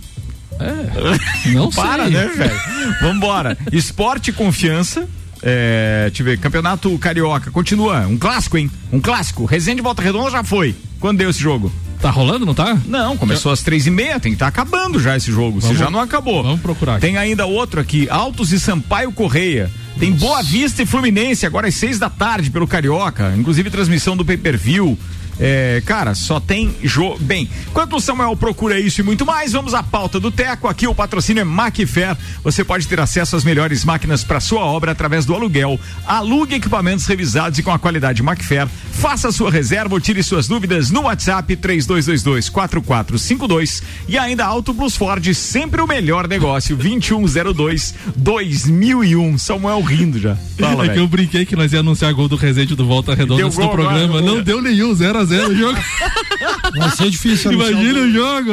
É. 0.60 1.51
Não 1.51 1.69
Para, 1.72 2.04
sei. 2.04 2.13
né, 2.13 2.27
velho? 2.27 2.60
Vambora. 3.01 3.57
Esporte 3.72 4.30
e 4.30 4.34
confiança. 4.34 5.07
É, 5.43 6.05
deixa 6.07 6.21
eu 6.21 6.25
ver, 6.25 6.38
Campeonato 6.38 6.95
Carioca, 6.99 7.49
continua, 7.51 8.01
um 8.07 8.17
clássico, 8.17 8.57
hein? 8.57 8.69
Um 8.91 8.99
clássico. 8.99 9.45
Resende 9.45 9.81
Volta 9.81 10.01
Redonda 10.01 10.29
já 10.29 10.43
foi. 10.43 10.75
Quando 10.99 11.17
deu 11.17 11.29
esse 11.29 11.39
jogo? 11.39 11.71
Tá 11.99 12.09
rolando, 12.09 12.45
não 12.45 12.53
tá? 12.53 12.77
Não, 12.88 13.15
começou 13.15 13.51
às 13.51 13.61
três 13.61 13.85
e 13.85 13.91
meia, 13.91 14.19
tem 14.19 14.31
que 14.31 14.35
estar 14.35 14.45
tá 14.45 14.49
acabando 14.49 14.99
já 14.99 15.15
esse 15.15 15.31
jogo, 15.31 15.59
vamos, 15.59 15.77
se 15.77 15.83
já 15.83 15.89
não 15.89 15.99
acabou. 15.99 16.41
Vamos 16.41 16.61
procurar. 16.61 16.93
Aqui. 16.93 17.01
Tem 17.01 17.17
ainda 17.17 17.45
outro 17.45 17.79
aqui, 17.79 18.09
Altos 18.09 18.51
e 18.51 18.59
Sampaio 18.59 19.11
Correia. 19.11 19.69
Tem 19.99 20.09
Nossa. 20.09 20.25
Boa 20.25 20.41
Vista 20.41 20.81
e 20.81 20.85
Fluminense, 20.85 21.45
agora 21.45 21.67
às 21.67 21.75
seis 21.75 21.99
da 21.99 22.09
tarde 22.09 22.49
pelo 22.49 22.67
Carioca, 22.67 23.33
inclusive 23.38 23.69
transmissão 23.69 24.17
do 24.17 24.25
pay-per-view. 24.25 24.97
É, 25.43 25.81
cara, 25.88 26.13
só 26.13 26.39
tem 26.39 26.71
jogo. 26.83 27.17
Bem, 27.19 27.50
enquanto 27.67 27.95
o 27.95 28.00
Samuel 28.00 28.36
procura 28.36 28.79
isso 28.79 29.01
e 29.01 29.03
muito 29.03 29.25
mais, 29.25 29.53
vamos 29.53 29.74
à 29.74 29.81
pauta 29.81 30.19
do 30.19 30.29
Teco. 30.29 30.67
Aqui 30.67 30.86
o 30.86 30.93
patrocínio 30.93 31.41
é 31.41 31.43
Macfair. 31.43 32.15
Você 32.43 32.63
pode 32.63 32.88
ter 32.88 33.00
acesso 33.00 33.36
às 33.36 33.43
melhores 33.43 33.83
máquinas 33.83 34.24
para 34.24 34.39
sua 34.39 34.63
obra 34.63 34.91
através 34.91 35.25
do 35.25 35.33
aluguel. 35.33 35.79
Alugue 36.05 36.53
equipamentos 36.53 37.07
revisados 37.07 37.57
e 37.57 37.63
com 37.63 37.71
a 37.71 37.79
qualidade 37.79 38.21
Macfair. 38.21 38.67
Faça 38.91 39.31
sua 39.31 39.50
reserva 39.50 39.95
ou 39.95 40.00
tire 40.00 40.21
suas 40.21 40.48
dúvidas 40.48 40.91
no 40.91 41.01
WhatsApp 41.01 41.55
3222 41.55 42.48
4452 42.50 43.81
e 44.07 44.19
ainda 44.19 44.45
Auto 44.45 44.75
Plus 44.75 44.95
Ford, 44.95 45.33
sempre 45.33 45.81
o 45.81 45.88
melhor 45.88 46.27
negócio 46.27 46.75
2102 46.75 47.95
2001. 48.15 49.39
Samuel 49.39 49.81
rindo 49.81 50.19
já. 50.19 50.36
Fala, 50.60 50.86
é 50.86 50.89
que 50.89 51.00
eu 51.00 51.07
brinquei 51.07 51.48
que 51.48 51.55
nós 51.55 51.74
ia 51.74 51.79
anunciar 51.79 52.13
gol 52.13 52.27
do 52.27 52.36
Resende 52.36 52.75
do 52.75 52.86
Volta 52.86 53.15
Redonda 53.15 53.50
do 53.50 53.51
programa. 53.51 54.19
Agora, 54.19 54.21
não 54.21 54.43
deu 54.43 54.62
nenhum, 54.62 54.93
0 54.93 55.17
a 55.17 55.25
0 55.25 55.30
o 55.39 55.55
jogo. 55.55 55.79
Vai 56.77 56.89
ser 56.91 57.09
difícil. 57.09 57.51
Imagina 57.51 58.00
o 58.00 58.11
jogo. 58.11 58.51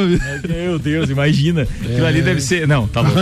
Meu 0.48 0.78
Deus, 0.78 1.10
imagina. 1.10 1.62
É. 1.62 1.92
Aquilo 1.92 2.06
ali 2.06 2.22
deve 2.22 2.40
ser. 2.40 2.66
Não, 2.66 2.86
tá 2.86 3.00
louco. 3.00 3.18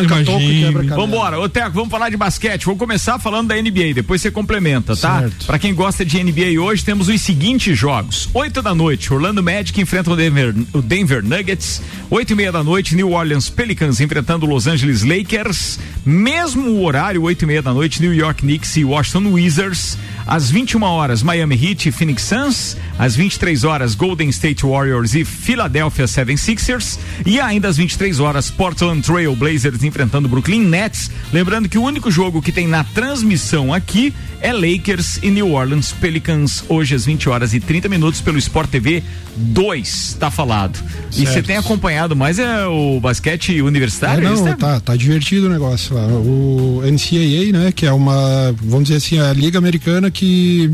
Vambora. 0.95 1.39
Ô, 1.39 1.49
Teco, 1.49 1.73
vamos 1.73 1.91
falar 1.91 2.11
de 2.11 2.17
basquete. 2.17 2.65
Vamos 2.65 2.79
começar 2.79 3.19
falando 3.19 3.49
da 3.49 3.57
NBA, 3.57 3.95
depois 3.95 4.21
você 4.21 4.31
complementa, 4.31 4.97
tá? 4.97 5.21
Certo. 5.21 5.47
Pra 5.47 5.59
quem 5.59 5.75
gosta 5.75 6.05
de 6.05 6.23
NBA 6.23 6.61
hoje, 6.61 6.85
temos 6.85 7.09
os 7.09 7.21
seguintes 7.21 7.79
jogos. 7.79 8.29
8 8.33 8.63
da 8.63 8.75
noite, 8.75 9.13
Orlando 9.13 9.43
Magic 9.43 9.81
enfrenta 9.81 10.11
o 10.11 10.17
Denver, 10.17 10.55
o 10.73 10.83
Denver 10.83 11.23
Nuggets. 11.23 11.83
8 12.11 12.33
e 12.33 12.37
meia 12.37 12.53
da 12.53 12.63
noite, 12.63 12.95
New 12.95 13.13
Orleans 13.13 13.49
Pelicans 13.51 14.01
enfrentando 14.01 14.47
Los 14.47 14.67
Angeles 14.67 15.03
Lakers. 15.03 15.79
Mesmo 16.05 16.83
horário, 16.83 17.23
8 17.23 17.43
e 17.43 17.47
meia 17.47 17.63
da 17.63 17.73
noite, 17.73 18.01
New 18.01 18.15
York 18.15 18.43
Knicks 18.43 18.77
e 18.77 18.85
Washington 18.85 19.33
Wizards. 19.33 19.99
Às 20.27 20.51
21 20.51 20.83
horas, 20.83 21.23
Miami 21.23 21.55
Heat 21.55 21.89
e 21.89 21.93
Phoenix 21.93 22.23
Suns. 22.23 22.77
Às 22.99 23.15
23 23.15 23.46
horas, 23.65 23.95
Golden 23.95 24.29
State 24.31 24.67
Warriors 24.67 25.15
e 25.15 25.25
Philadelphia 25.25 26.05
76ers. 26.07 26.99
E 27.25 27.39
ainda 27.39 27.69
às 27.69 27.77
23 27.77 28.19
horas, 28.19 28.51
Portland 28.51 29.03
Trail 29.03 29.35
Blazers 29.37 29.85
enfrentando 29.85 30.29
Brooklyn 30.29 30.65
Nets. 30.65 31.11
Lembrando 31.33 31.69
que 31.69 31.79
o 31.79 31.83
único 31.83 32.11
jogo 32.11 32.43
que 32.43 32.51
tem 32.51 32.67
na 32.67 32.83
transmissão 32.83 33.73
aqui 33.73 34.13
é 34.41 34.53
Lakers 34.53 35.19
e 35.23 35.31
New 35.31 35.53
Orleans 35.53 35.93
Pelicans, 35.93 36.65
hoje 36.69 36.95
às 36.95 37.07
20 37.07 37.29
horas 37.29 37.55
e 37.55 37.61
30 37.61 37.89
minutos 37.89 38.21
pelo 38.21 38.39
Sport 38.39 38.71
TV 38.71 39.03
2, 39.37 40.17
tá 40.19 40.31
falado. 40.31 40.77
Certo. 40.77 41.19
E 41.19 41.27
você 41.27 41.43
tem 41.43 41.57
acompanhado 41.57 42.17
mais 42.17 42.39
é 42.39 42.67
o 42.67 42.99
basquete 43.01 43.63
universitário? 43.63 44.27
É, 44.27 44.31
não, 44.31 44.49
é 44.49 44.57
tá, 44.57 44.81
tá 44.81 44.97
divertido 44.97 45.47
o 45.47 45.51
negócio 45.51 45.95
lá. 45.95 46.07
O 46.07 46.83
NCAA, 46.85 47.53
né, 47.53 47.73
que 47.73 47.87
é 47.87 47.93
uma, 47.93 48.55
vamos 48.63 48.89
dizer 48.89 48.97
assim, 48.97 49.19
a 49.19 49.33
liga 49.33 49.59
americana 49.59 50.11
que 50.11 50.73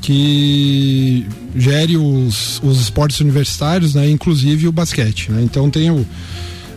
que 0.00 1.26
gere 1.56 1.96
os, 1.96 2.60
os 2.62 2.80
esportes 2.80 3.20
universitários, 3.20 3.94
né, 3.94 4.08
inclusive 4.08 4.68
o 4.68 4.72
basquete, 4.72 5.30
né? 5.30 5.42
Então 5.42 5.70
tem 5.70 5.90
o 5.90 6.06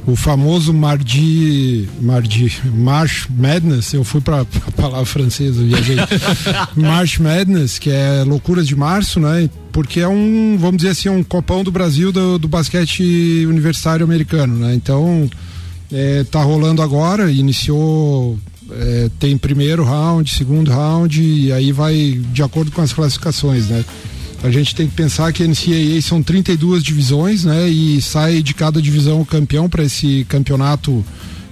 o 0.06 0.16
famoso 0.16 0.74
Mardi, 0.74 1.88
Mardi, 2.01 2.51
March 2.74 3.28
Madness, 3.30 3.94
eu 3.94 4.04
fui 4.04 4.20
para 4.20 4.42
a 4.42 4.72
palavra 4.75 5.06
francesa, 5.06 5.63
viajei. 5.63 5.98
March 6.75 7.20
Madness, 7.20 7.78
que 7.78 7.90
é 7.90 8.24
loucuras 8.25 8.68
de 8.68 8.75
março, 8.75 9.20
né? 9.20 9.50
Porque 9.72 10.00
é 10.00 10.08
um, 10.08 10.58
vamos 10.60 10.78
dizer 10.78 10.90
assim, 10.90 11.10
um 11.10 11.24
copão 11.24 11.63
do 11.63 11.72
Brasil 11.72 12.12
do, 12.12 12.40
do 12.40 12.48
basquete 12.48 13.46
universitário 13.48 14.04
americano, 14.04 14.56
né? 14.56 14.74
Então, 14.74 15.30
é, 15.92 16.24
tá 16.24 16.42
rolando 16.42 16.82
agora, 16.82 17.32
iniciou 17.32 18.40
é, 18.74 19.10
tem 19.20 19.38
primeiro 19.38 19.84
round, 19.84 20.30
segundo 20.30 20.72
round 20.72 21.22
e 21.22 21.51
aí 21.51 21.72
vai 21.72 22.20
de 22.32 22.44
acordo 22.44 22.72
com 22.72 22.82
as 22.82 22.94
classificações, 22.94 23.68
né? 23.68 23.84
A 24.44 24.50
gente 24.50 24.74
tem 24.74 24.88
que 24.88 24.96
pensar 24.96 25.32
que 25.32 25.44
a 25.44 25.48
NCAA 25.48 26.01
são 26.01 26.24
32 26.24 26.84
divisões, 26.84 27.44
né? 27.44 27.70
E 27.70 28.01
sai 28.01 28.42
de 28.42 28.56
cada 28.56 28.82
divisão 28.82 29.22
o 29.22 29.25
campeão 29.25 29.70
para 29.70 29.84
esse 29.84 30.25
campeonato 30.28 31.06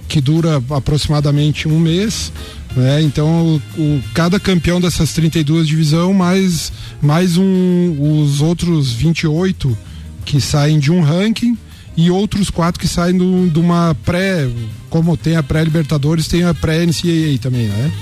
que 0.08 0.20
dura 0.20 0.60
aproximadamente 0.70 1.68
um 1.68 1.78
mês. 1.78 2.32
Né? 2.74 3.00
Então, 3.02 3.60
o, 3.76 3.80
o, 3.80 4.02
cada 4.12 4.40
campeão 4.40 4.80
dessas 4.80 5.12
32 5.12 5.68
divisões, 5.68 6.16
mais, 6.16 6.72
mais 7.00 7.36
um, 7.36 8.22
os 8.22 8.40
outros 8.40 8.92
28 8.92 9.76
que 10.24 10.40
saem 10.40 10.78
de 10.78 10.90
um 10.90 11.00
ranking 11.00 11.56
e 11.96 12.10
outros 12.10 12.50
quatro 12.50 12.80
que 12.80 12.88
saem 12.88 13.16
de 13.48 13.58
uma 13.58 13.96
pré, 14.04 14.48
como 14.88 15.16
tem 15.16 15.36
a 15.36 15.42
pré-Libertadores, 15.42 16.28
tem 16.28 16.44
a 16.44 16.54
pré-NCAA 16.54 17.38
também, 17.40 17.68
né? 17.68 17.92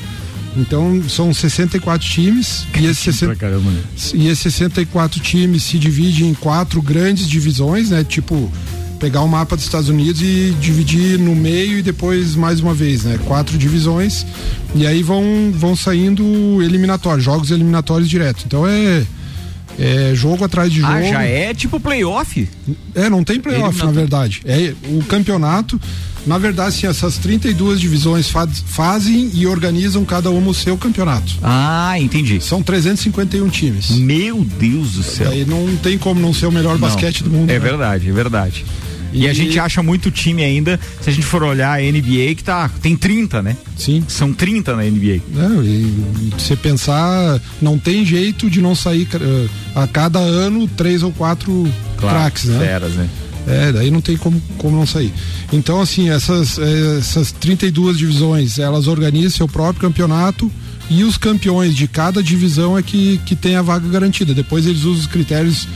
Então 0.57 1.03
são 1.09 1.33
64 1.33 2.07
times 2.07 2.67
e 2.79 2.87
esses, 2.87 2.99
60, 2.99 3.37
caramba, 3.37 3.71
né? 3.71 3.83
e 4.15 4.29
esses 4.29 4.55
64 4.55 5.21
times 5.21 5.63
se 5.63 5.79
dividem 5.79 6.31
em 6.31 6.35
quatro 6.35 6.83
grandes 6.83 7.29
divisões, 7.29 7.91
né? 7.91 8.03
Tipo, 8.03 8.51
pegar 8.99 9.23
o 9.23 9.29
mapa 9.29 9.55
dos 9.55 9.65
Estados 9.65 9.89
Unidos 9.89 10.21
e 10.21 10.55
dividir 10.61 11.19
no 11.19 11.35
meio 11.35 11.79
e 11.79 11.83
depois 11.83 12.35
mais 12.35 12.61
uma 12.61 12.75
vez, 12.75 13.05
né? 13.05 13.19
Quatro 13.25 13.57
divisões 13.57 14.27
e 14.75 14.87
aí 14.87 15.03
vão, 15.03 15.53
vão 15.53 15.77
saindo 15.77 16.25
eliminatórios, 16.63 17.25
jogos 17.25 17.51
eliminatórios 17.51 18.09
direto. 18.09 18.43
Então 18.45 18.67
é 18.67 19.05
é 19.79 20.13
jogo 20.15 20.45
atrás 20.45 20.73
de 20.73 20.83
ah, 20.83 20.87
jogo. 20.87 20.99
Ah, 20.99 21.03
já 21.03 21.23
é 21.23 21.55
tipo 21.55 21.79
playoff? 21.79 22.49
É, 22.95 23.09
não 23.09 23.23
tem 23.23 23.41
playoff, 23.41 23.79
na 23.85 23.93
verdade. 23.93 24.43
É 24.45 24.75
o 24.91 25.03
campeonato. 25.05 25.81
Na 26.27 26.37
verdade, 26.37 26.75
sim, 26.75 26.87
essas 26.87 27.17
32 27.17 27.81
divisões 27.81 28.29
faz, 28.29 28.63
fazem 28.67 29.31
e 29.33 29.47
organizam 29.47 30.05
cada 30.05 30.31
uma 30.31 30.51
o 30.51 30.55
seu 30.55 30.77
campeonato. 30.77 31.33
Ah, 31.43 31.95
entendi. 31.99 32.39
São 32.41 32.63
351 32.63 33.49
times. 33.49 33.91
Meu 33.91 34.45
Deus 34.45 34.93
do 34.93 35.03
céu. 35.03 35.31
Aí 35.31 35.47
não 35.47 35.77
tem 35.77 35.97
como 35.97 36.21
não 36.21 36.35
ser 36.35 36.47
o 36.47 36.53
melhor 36.53 36.73
não, 36.73 36.81
basquete 36.81 37.23
do 37.23 37.31
mundo. 37.31 37.49
É 37.49 37.55
né? 37.55 37.59
verdade, 37.59 38.11
é 38.11 38.13
verdade. 38.13 38.67
E, 39.13 39.23
e, 39.23 39.29
a 39.29 39.33
gente 39.33 39.59
acha 39.59 39.83
muito 39.83 40.11
time 40.11 40.45
ainda, 40.45 40.79
se 41.01 41.09
a 41.09 41.13
gente 41.13 41.27
for 41.27 41.43
olhar 41.43 41.79
a 41.79 41.83
NBA, 41.83 42.35
que 42.37 42.45
tá, 42.45 42.71
tem 42.83 42.97
30, 42.97 43.43
né? 43.43 43.57
Sim. 43.77 44.05
São 44.09 44.33
30 44.33 44.77
na 44.77 44.83
NBA. 44.83 45.21
Não, 45.33 45.65
e 45.65 46.31
você 46.37 46.57
pensar, 46.57 47.41
não 47.61 47.79
tem 47.79 48.05
jeito 48.05 48.51
de 48.51 48.61
não 48.61 48.75
sair 48.75 49.09
uh, 49.15 49.51
a 49.75 49.87
cada 49.87 50.19
ano 50.19 50.69
três 50.69 51.03
ou 51.03 51.13
quatro 51.13 51.67
claro, 51.97 52.19
craques, 52.19 52.45
né? 52.45 52.59
Feras, 52.59 52.93
né? 52.93 53.09
É, 53.47 53.73
daí 53.73 53.91
não 53.91 54.03
tem 54.03 54.17
como, 54.17 54.41
como 54.59 54.77
não 54.77 54.87
sair. 54.87 55.13
Então, 55.51 55.81
assim, 55.81 56.11
essas, 56.11 56.59
eh, 56.59 56.99
essas 56.99 57.33
32 57.33 57.97
divisões, 57.97 58.59
elas 58.59 58.87
organizam 58.87 59.31
seu 59.31 59.49
próprio 59.49 59.89
campeonato 59.89 60.53
e 60.91 61.03
os 61.03 61.17
campeões 61.17 61.75
de 61.75 61.89
cada 61.89 62.23
divisão 62.23 62.77
é 62.77 62.83
que, 62.83 63.19
que 63.25 63.35
tem 63.35 63.57
a 63.57 63.63
vaga 63.63 63.89
garantida. 63.89 64.35
Depois 64.35 64.67
eles 64.67 64.81
usam 64.81 65.01
os 65.01 65.07
critérios 65.07 65.67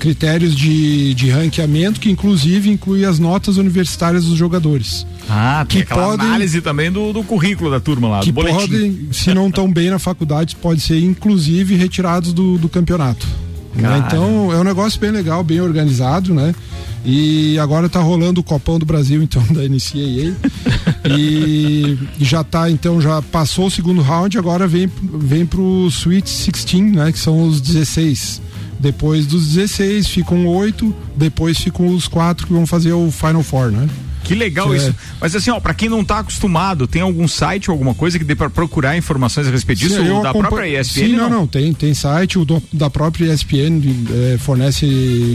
critérios 0.00 0.56
de, 0.56 1.14
de 1.14 1.30
ranqueamento 1.30 2.00
que 2.00 2.10
inclusive 2.10 2.70
inclui 2.70 3.04
as 3.04 3.18
notas 3.18 3.58
universitárias 3.58 4.24
dos 4.24 4.36
jogadores. 4.36 5.06
Ah, 5.28 5.64
que 5.68 5.84
podem, 5.84 6.26
análise 6.26 6.60
também 6.60 6.90
do, 6.90 7.12
do 7.12 7.22
currículo 7.22 7.70
da 7.70 7.78
turma 7.78 8.08
lá, 8.08 8.20
que 8.20 8.32
podem, 8.32 9.08
se 9.12 9.32
não 9.32 9.48
estão 9.48 9.70
bem 9.70 9.90
na 9.90 9.98
faculdade, 9.98 10.56
pode 10.56 10.80
ser 10.80 10.98
inclusive 10.98 11.76
retirados 11.76 12.32
do, 12.32 12.58
do 12.58 12.68
campeonato. 12.68 13.28
Né? 13.74 14.02
Então 14.04 14.52
é 14.52 14.56
um 14.56 14.64
negócio 14.64 14.98
bem 14.98 15.12
legal, 15.12 15.44
bem 15.44 15.60
organizado, 15.60 16.34
né? 16.34 16.52
E 17.04 17.58
agora 17.58 17.88
tá 17.88 18.00
rolando 18.00 18.40
o 18.40 18.44
Copão 18.44 18.78
do 18.78 18.84
Brasil, 18.84 19.22
então, 19.22 19.42
da 19.44 19.62
NCAA. 19.62 20.34
e, 21.16 21.98
e 22.18 22.24
já 22.24 22.42
tá, 22.42 22.68
então, 22.68 23.00
já 23.00 23.22
passou 23.22 23.66
o 23.66 23.70
segundo 23.70 24.02
round, 24.02 24.36
agora 24.36 24.66
vem, 24.66 24.90
vem 25.02 25.46
pro 25.46 25.86
Sweet 25.88 26.28
16, 26.28 26.92
né? 26.92 27.12
Que 27.12 27.18
são 27.18 27.42
os 27.46 27.60
16 27.60 28.49
depois 28.80 29.26
dos 29.26 29.54
16 29.54 30.08
ficam 30.08 30.46
oito, 30.46 30.94
depois 31.14 31.58
ficam 31.58 31.88
os 31.88 32.08
quatro 32.08 32.46
que 32.46 32.52
vão 32.52 32.66
fazer 32.66 32.92
o 32.92 33.10
Final 33.10 33.42
Four, 33.42 33.70
né? 33.70 33.88
Que 34.24 34.34
legal 34.34 34.72
é. 34.72 34.76
isso. 34.76 34.94
Mas 35.20 35.34
assim, 35.34 35.50
ó, 35.50 35.58
para 35.60 35.74
quem 35.74 35.88
não 35.88 36.04
tá 36.04 36.18
acostumado, 36.18 36.86
tem 36.86 37.02
algum 37.02 37.26
site 37.26 37.70
ou 37.70 37.74
alguma 37.74 37.94
coisa 37.94 38.18
que 38.18 38.24
dê 38.24 38.34
para 38.34 38.50
procurar 38.50 38.96
informações 38.96 39.46
a 39.46 39.50
respeito 39.50 39.80
disso? 39.80 39.96
Sim, 39.96 40.22
da 40.22 40.32
própria 40.32 40.80
ESPN? 40.80 41.00
Sim, 41.00 41.16
não, 41.16 41.30
não, 41.30 41.46
tem, 41.46 41.72
tem 41.72 41.94
site, 41.94 42.38
o 42.38 42.44
do, 42.44 42.62
da 42.72 42.88
própria 42.90 43.32
ESPN 43.32 43.80
é, 44.32 44.38
fornece 44.38 44.86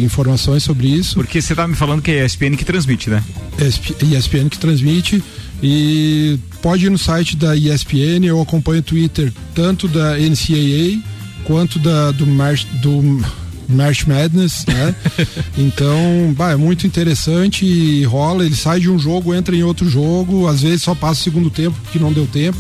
informações 0.03 0.63
sobre 0.63 0.87
isso. 0.87 1.15
Porque 1.15 1.41
você 1.41 1.53
tá 1.55 1.67
me 1.67 1.75
falando 1.75 2.01
que 2.01 2.11
é 2.11 2.21
a 2.21 2.25
ESPN 2.25 2.55
que 2.55 2.65
transmite, 2.65 3.09
né? 3.09 3.23
ESPN 3.59 4.49
que 4.49 4.57
transmite 4.57 5.23
e 5.61 6.39
pode 6.61 6.85
ir 6.85 6.89
no 6.89 6.97
site 6.97 7.35
da 7.35 7.55
ESPN, 7.55 8.25
eu 8.25 8.41
acompanho 8.41 8.79
o 8.79 8.83
Twitter 8.83 9.31
tanto 9.53 9.87
da 9.87 10.17
NCAA 10.17 11.14
quanto 11.45 11.79
da, 11.79 12.11
do, 12.11 12.25
March, 12.27 12.65
do 12.81 13.21
March 13.69 14.05
Madness, 14.05 14.65
né? 14.67 14.95
então, 15.57 16.33
bah, 16.35 16.51
é 16.51 16.55
muito 16.55 16.85
interessante 16.85 17.65
e 17.65 18.03
rola, 18.03 18.45
ele 18.45 18.55
sai 18.55 18.79
de 18.79 18.89
um 18.89 18.99
jogo, 18.99 19.33
entra 19.33 19.55
em 19.55 19.63
outro 19.63 19.89
jogo, 19.89 20.47
às 20.47 20.61
vezes 20.61 20.83
só 20.83 20.93
passa 20.93 21.21
o 21.21 21.23
segundo 21.23 21.49
tempo 21.49 21.77
porque 21.83 21.99
não 21.99 22.11
deu 22.11 22.27
tempo. 22.27 22.57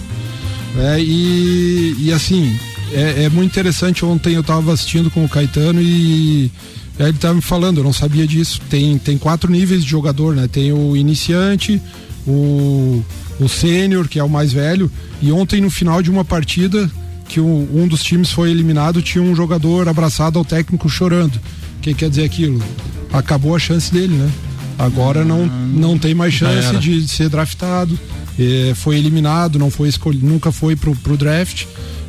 Né? 0.75 1.01
E, 1.01 1.95
e 1.99 2.13
assim, 2.13 2.57
é, 2.91 3.23
é 3.23 3.29
muito 3.29 3.51
interessante. 3.51 4.05
Ontem 4.05 4.33
eu 4.33 4.41
estava 4.41 4.73
assistindo 4.73 5.09
com 5.09 5.23
o 5.23 5.29
Caetano 5.29 5.81
e 5.81 6.51
ele 6.99 7.09
estava 7.09 7.33
me 7.33 7.41
falando, 7.41 7.79
eu 7.79 7.83
não 7.83 7.93
sabia 7.93 8.27
disso. 8.27 8.61
Tem, 8.69 8.97
tem 8.97 9.17
quatro 9.17 9.51
níveis 9.51 9.83
de 9.83 9.89
jogador, 9.89 10.35
né? 10.35 10.47
Tem 10.47 10.71
o 10.71 10.95
iniciante, 10.95 11.81
o, 12.27 13.03
o 13.39 13.49
sênior, 13.49 14.07
que 14.07 14.19
é 14.19 14.23
o 14.23 14.29
mais 14.29 14.53
velho, 14.53 14.91
e 15.21 15.31
ontem 15.31 15.61
no 15.61 15.69
final 15.69 16.01
de 16.01 16.09
uma 16.09 16.23
partida 16.23 16.89
que 17.35 17.41
um, 17.41 17.67
um 17.83 17.85
dos 17.85 18.01
times 18.01 18.31
foi 18.31 18.49
eliminado, 18.49 19.01
tinha 19.01 19.21
um 19.21 19.35
jogador 19.35 19.89
abraçado 19.89 20.39
ao 20.39 20.45
técnico 20.45 20.87
chorando. 20.87 21.35
O 21.35 21.81
que 21.81 21.93
quer 21.93 22.09
dizer 22.09 22.23
aquilo? 22.23 22.63
Acabou 23.11 23.53
a 23.53 23.59
chance 23.59 23.91
dele, 23.91 24.15
né? 24.15 24.31
Agora 24.79 25.25
não, 25.25 25.45
não 25.45 25.99
tem 25.99 26.13
mais 26.13 26.33
chance 26.33 26.77
de, 26.77 27.05
ser 27.09 27.27
draftado. 27.27 27.99
É, 28.39 28.71
foi 28.73 28.97
eliminado, 28.97 29.59
não 29.59 29.69
foi 29.69 29.89
escolhido, 29.89 30.25
nunca 30.25 30.49
foi 30.49 30.77
pro, 30.77 30.95
pro 30.95 31.17
draft. 31.17 31.65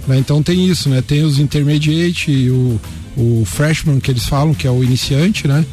Né? 0.07 0.17
Então 0.17 0.45
tem 0.45 0.65
isso, 0.65 0.89
né? 0.89 1.03
Tem 1.03 1.25
os 1.25 1.41
intermediate, 1.41 2.49
o, 2.49 2.81
o 3.17 3.45
freshman 3.45 3.99
que 3.99 4.13
eles 4.13 4.27
falam, 4.27 4.55
que 4.55 4.65
é 4.65 4.71
o 4.71 4.85
iniciante, 4.85 5.49
né? 5.49 5.67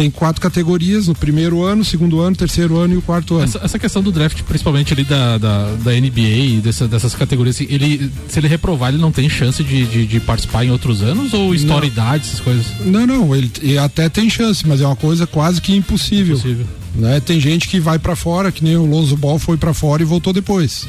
Tem 0.00 0.10
quatro 0.10 0.40
categorias 0.40 1.08
no 1.08 1.14
primeiro 1.14 1.62
ano, 1.62 1.84
segundo 1.84 2.20
ano, 2.20 2.34
terceiro 2.34 2.78
ano 2.78 2.94
e 2.94 2.96
o 2.96 3.02
quarto 3.02 3.34
ano. 3.34 3.44
Essa, 3.44 3.60
essa 3.62 3.78
questão 3.78 4.02
do 4.02 4.10
draft, 4.10 4.42
principalmente 4.44 4.94
ali 4.94 5.04
da, 5.04 5.36
da, 5.36 5.74
da 5.74 5.90
NBA 5.92 6.62
dessa, 6.62 6.88
dessas 6.88 7.14
categorias, 7.14 7.60
ele, 7.60 8.10
se 8.26 8.40
ele 8.40 8.48
reprovar, 8.48 8.88
ele 8.88 9.02
não 9.02 9.12
tem 9.12 9.28
chance 9.28 9.62
de, 9.62 9.84
de, 9.84 10.06
de 10.06 10.18
participar 10.20 10.64
em 10.64 10.70
outros 10.70 11.02
anos 11.02 11.34
ou 11.34 11.54
história 11.54 11.86
idade, 11.86 12.24
essas 12.26 12.40
coisas? 12.40 12.64
Não, 12.80 13.06
não, 13.06 13.36
ele, 13.36 13.52
ele, 13.60 13.76
até 13.76 14.08
tem 14.08 14.30
chance, 14.30 14.66
mas 14.66 14.80
é 14.80 14.86
uma 14.86 14.96
coisa 14.96 15.26
quase 15.26 15.60
que 15.60 15.76
impossível. 15.76 16.34
impossível. 16.34 16.66
Né? 16.94 17.20
Tem 17.20 17.38
gente 17.38 17.68
que 17.68 17.78
vai 17.78 17.98
para 17.98 18.16
fora, 18.16 18.50
que 18.50 18.64
nem 18.64 18.78
o 18.78 18.86
Lonzo 18.86 19.18
Ball 19.18 19.38
foi 19.38 19.58
para 19.58 19.74
fora 19.74 20.00
e 20.00 20.06
voltou 20.06 20.32
depois. 20.32 20.88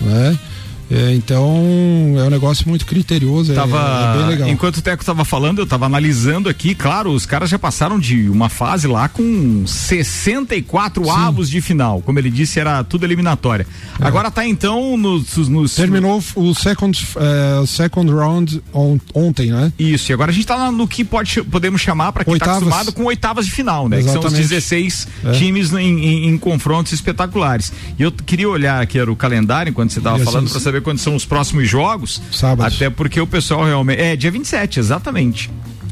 Né? 0.00 0.36
É, 0.90 1.14
então 1.14 1.46
é 2.18 2.24
um 2.24 2.30
negócio 2.30 2.68
muito 2.68 2.84
criterioso, 2.84 3.52
é, 3.52 3.54
tava, 3.54 3.78
é, 3.78 4.18
bem 4.18 4.26
legal. 4.26 4.48
Enquanto 4.48 4.78
o 4.78 4.82
Teco 4.82 5.02
estava 5.02 5.24
falando, 5.24 5.58
eu 5.58 5.64
estava 5.64 5.86
analisando 5.86 6.48
aqui, 6.48 6.74
claro, 6.74 7.12
os 7.12 7.24
caras 7.24 7.48
já 7.48 7.58
passaram 7.58 7.98
de 7.98 8.28
uma 8.28 8.48
fase 8.48 8.88
lá 8.88 9.08
com 9.08 9.64
64 9.64 11.04
Sim. 11.04 11.10
avos 11.10 11.48
de 11.48 11.60
final. 11.60 12.02
Como 12.02 12.18
ele 12.18 12.28
disse, 12.28 12.58
era 12.58 12.82
tudo 12.82 13.04
eliminatória. 13.04 13.66
É. 14.00 14.06
Agora 14.06 14.32
tá 14.32 14.44
então 14.44 14.96
nos. 14.96 15.36
nos 15.48 15.76
Terminou 15.76 16.22
o 16.34 16.54
second, 16.54 17.06
uh, 17.14 17.64
second 17.66 18.10
round 18.12 18.60
on, 18.74 18.98
ontem, 19.14 19.52
né? 19.52 19.72
Isso, 19.78 20.10
e 20.10 20.12
agora 20.12 20.32
a 20.32 20.34
gente 20.34 20.46
tá 20.46 20.72
no 20.72 20.88
que 20.88 21.04
pode, 21.04 21.42
podemos 21.44 21.80
chamar, 21.80 22.10
para 22.12 22.24
quem 22.24 22.34
está 22.34 22.56
acostumado, 22.56 22.92
com 22.92 23.04
oitavas 23.04 23.46
de 23.46 23.52
final, 23.52 23.88
né? 23.88 24.00
Exatamente. 24.00 24.24
Que 24.24 24.30
são 24.30 24.40
os 24.40 24.48
16 24.48 25.08
é. 25.24 25.32
times 25.32 25.72
em, 25.72 25.78
em, 25.78 26.28
em, 26.28 26.38
confrontos 26.38 26.92
espetaculares. 26.92 27.72
E 27.96 28.02
eu 28.02 28.10
queria 28.10 28.48
olhar 28.48 28.82
aqui 28.82 28.98
era 28.98 29.10
o 29.10 29.14
calendário 29.14 29.70
enquanto 29.70 29.92
você 29.92 30.00
estava 30.00 30.18
falando 30.18 30.50
para 30.50 30.58
saber 30.58 30.79
quando 30.80 30.98
são 30.98 31.14
os 31.14 31.24
próximos 31.24 31.68
jogos. 31.68 32.20
Sábado. 32.32 32.66
Até 32.66 32.90
porque 32.90 33.20
o 33.20 33.26
pessoal 33.26 33.64
realmente. 33.64 34.00
É, 34.00 34.16
dia 34.16 34.30
27, 34.30 34.78
exatamente. 34.78 35.50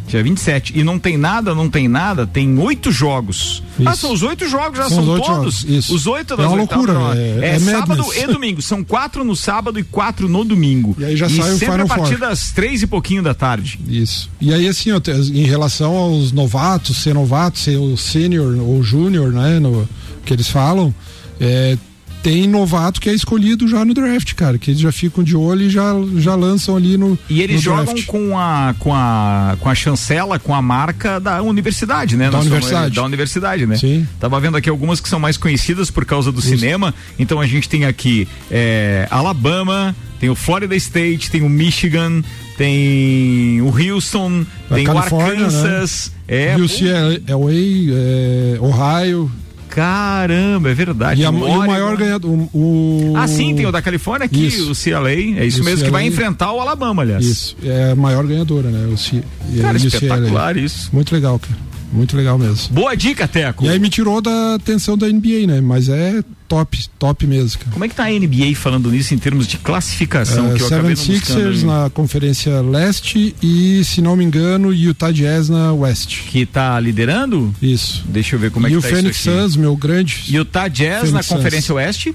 Dia 0.09 0.23
27. 0.23 0.78
E 0.78 0.83
não 0.83 0.99
tem 0.99 1.18
nada, 1.18 1.54
não 1.54 1.68
tem 1.68 1.87
nada, 1.87 2.26
tem 2.26 2.59
oito 2.59 2.90
jogos. 2.90 3.62
Ah, 3.62 3.80
Isso. 3.80 3.88
Ah, 3.90 3.95
são 3.95 4.12
os 4.12 4.23
oito 4.23 4.49
jogos, 4.49 4.78
já 4.78 4.88
são, 4.88 5.04
são 5.04 5.21
todos. 5.21 5.64
Os 5.90 6.07
oito 6.07 6.35
das 6.35 6.47
É 6.47 6.49
uma 6.49 6.57
loucura. 6.57 6.95
É, 7.14 7.40
é, 7.42 7.49
é 7.50 7.59
sábado 7.59 8.04
e 8.14 8.26
domingo. 8.26 8.62
São 8.62 8.83
quatro 8.83 9.23
no 9.23 9.37
sábado 9.37 9.78
e 9.78 9.85
quatro 9.85 10.26
no 10.26 10.45
domingo. 10.45 10.97
E 10.99 11.04
aí 11.04 11.16
já 11.16 11.26
e 11.26 11.37
sai 11.37 11.52
o 11.52 11.59
sempre 11.59 11.83
a 11.83 11.87
partir 11.87 12.16
Four. 12.16 12.28
das 12.28 12.50
três 12.50 12.83
e 12.83 12.87
pouquinho 12.87 13.23
da 13.23 13.35
tarde. 13.35 13.78
Isso. 13.87 14.30
E 14.40 14.52
aí, 14.52 14.66
assim, 14.66 14.90
em 15.35 15.45
relação 15.45 15.95
aos 15.95 16.33
novatos, 16.33 16.97
ser 16.97 17.14
novato, 17.14 17.59
ser 17.59 17.76
o 17.76 17.97
sênior 17.97 18.57
ou 18.61 18.83
júnior, 18.83 19.30
né? 19.30 19.61
No, 19.61 19.87
que 20.25 20.33
eles 20.33 20.49
falam, 20.49 20.95
é, 21.38 21.76
tem 22.23 22.47
novato 22.49 23.01
que 23.01 23.09
é 23.09 23.15
escolhido 23.15 23.67
já 23.69 23.85
no 23.85 23.95
draft, 23.95 24.35
cara, 24.35 24.59
que 24.59 24.71
eles 24.71 24.81
já 24.81 24.91
ficam 24.93 25.23
de 25.25 25.37
olho 25.37 25.63
e 25.63 25.71
já, 25.71 25.95
já 26.17 26.35
lançam 26.35 26.77
ali 26.77 26.97
no 26.97 27.19
E 27.31 27.41
eles 27.43 27.57
no 27.57 27.63
jogam 27.63 27.95
com 28.07 28.39
a 28.39 28.75
com 28.79 28.95
a 28.95 29.57
com 29.61 29.69
a 29.69 29.75
chancela, 29.75 30.39
com 30.39 30.55
a 30.55 30.61
marca 30.61 31.19
da 31.21 31.41
universidade, 31.43 32.17
né? 32.17 32.27
Da 32.27 32.39
Nós 32.39 32.47
universidade. 32.47 32.81
somos- 32.83 32.95
Da 32.97 33.05
universidade, 33.05 33.67
né? 33.67 33.77
Sim. 33.77 34.07
Tava 34.21 34.39
vendo 34.41 34.57
aqui 34.57 34.69
algumas 34.69 35.01
que 35.01 35.09
são 35.09 35.19
mais 35.21 35.37
conhecidas 35.37 35.91
por 35.91 36.05
causa 36.05 36.31
do 36.33 36.41
cinema. 36.43 36.95
Então 37.19 37.41
a 37.41 37.47
gente 37.47 37.69
tem 37.69 37.85
aqui 37.85 38.27
é, 38.51 39.07
Alabama, 39.11 39.95
tem 40.21 40.29
o 40.29 40.35
Florida 40.35 40.75
State, 40.77 41.31
tem 41.31 41.43
o 41.43 41.49
Michigan, 41.49 42.23
tem 42.57 43.61
o 43.63 43.69
Houston, 43.69 44.45
A 44.71 44.75
tem 44.75 44.85
Califórnia, 44.85 45.45
o 45.45 45.47
Arkansas. 45.47 46.13
É, 46.27 46.57
UCLA, 46.57 47.23
é, 47.27 48.59
Ohio. 48.61 49.31
Caramba, 49.69 50.71
é 50.71 50.75
verdade. 50.75 51.21
E, 51.23 51.25
a- 51.25 51.31
O 51.31 51.49
e 51.49 51.51
o 51.57 51.67
maior 51.67 51.97
ganhador. 51.97 52.31
O, 52.31 52.51
o- 52.53 53.15
Ah, 53.17 53.29
sim, 53.29 53.55
tem 53.55 53.67
o 53.67 53.73
da 53.73 53.81
Califórnia 53.83 54.27
aqui, 54.27 54.47
Isso. 54.47 54.71
o 54.73 54.75
CLA. 54.75 55.11
É 55.13 55.47
isso 55.47 55.63
O 55.63 55.65
mesmo, 55.65 55.85
que 55.85 55.91
vai 55.91 56.03
CLA. 56.03 56.13
enfrentar 56.13 56.53
o 56.53 56.61
Alabama, 56.61 57.03
aliás. 57.03 57.25
Isso, 57.25 57.57
é 57.63 57.93
a 57.93 57.97
maior 57.97 58.27
ganhadora, 58.27 58.71
né? 58.71 58.87
O 58.93 58.97
C, 58.97 59.23
Cara, 59.61 59.77
UCLA. 59.77 59.87
espetacular 59.89 60.57
isso. 60.57 60.89
Muito 60.93 61.15
legal, 61.15 61.39
cara. 61.39 61.68
Muito 61.92 62.16
legal 62.16 62.38
mesmo. 62.38 62.75
Boa 62.75 62.95
dica, 62.95 63.26
Teco. 63.26 63.64
E 63.64 63.68
aí 63.68 63.78
me 63.78 63.88
tirou 63.88 64.21
da 64.21 64.54
atenção 64.54 64.97
da 64.97 65.07
NBA, 65.07 65.47
né? 65.47 65.61
Mas 65.61 65.88
é 65.88 66.23
top, 66.47 66.78
top 66.99 67.26
mesmo, 67.26 67.59
cara. 67.59 67.73
Como 67.73 67.85
é 67.85 67.88
que 67.88 67.95
tá 67.95 68.04
a 68.04 68.11
NBA 68.11 68.54
falando 68.54 68.90
nisso 68.90 69.14
em 69.14 69.18
termos 69.18 69.47
de 69.47 69.59
classificação? 69.59 70.52
É, 70.52 70.54
que 70.54 70.62
eu 70.62 70.66
acabei 70.66 70.97
Seven 70.97 71.18
Sixers 71.18 71.62
na 71.62 71.90
Conferência 71.90 72.61
Leste 72.61 73.35
e, 73.42 73.83
se 73.85 74.00
não 74.00 74.16
me 74.16 74.25
engano, 74.25 74.73
Utah 74.73 75.11
Jazz 75.11 75.49
na 75.49 75.73
West. 75.73 76.23
Que 76.28 76.45
tá 76.45 76.78
liderando? 76.78 77.54
Isso. 77.61 78.04
Deixa 78.09 78.37
eu 78.37 78.40
ver 78.40 78.50
como 78.50 78.66
é 78.66 78.71
e 78.71 78.73
que 78.73 78.78
o 78.78 78.83
tá 78.83 78.88
Phoenix 78.88 79.21
isso 79.21 79.30
aqui. 79.30 79.40
Suns, 79.40 79.57
meu 79.57 79.76
grande. 79.76 80.25
Utah 80.28 80.68
Jazz 80.68 81.00
Phoenix 81.00 81.12
na 81.12 81.23
Suns. 81.23 81.37
Conferência 81.37 81.75
Oeste. 81.75 82.14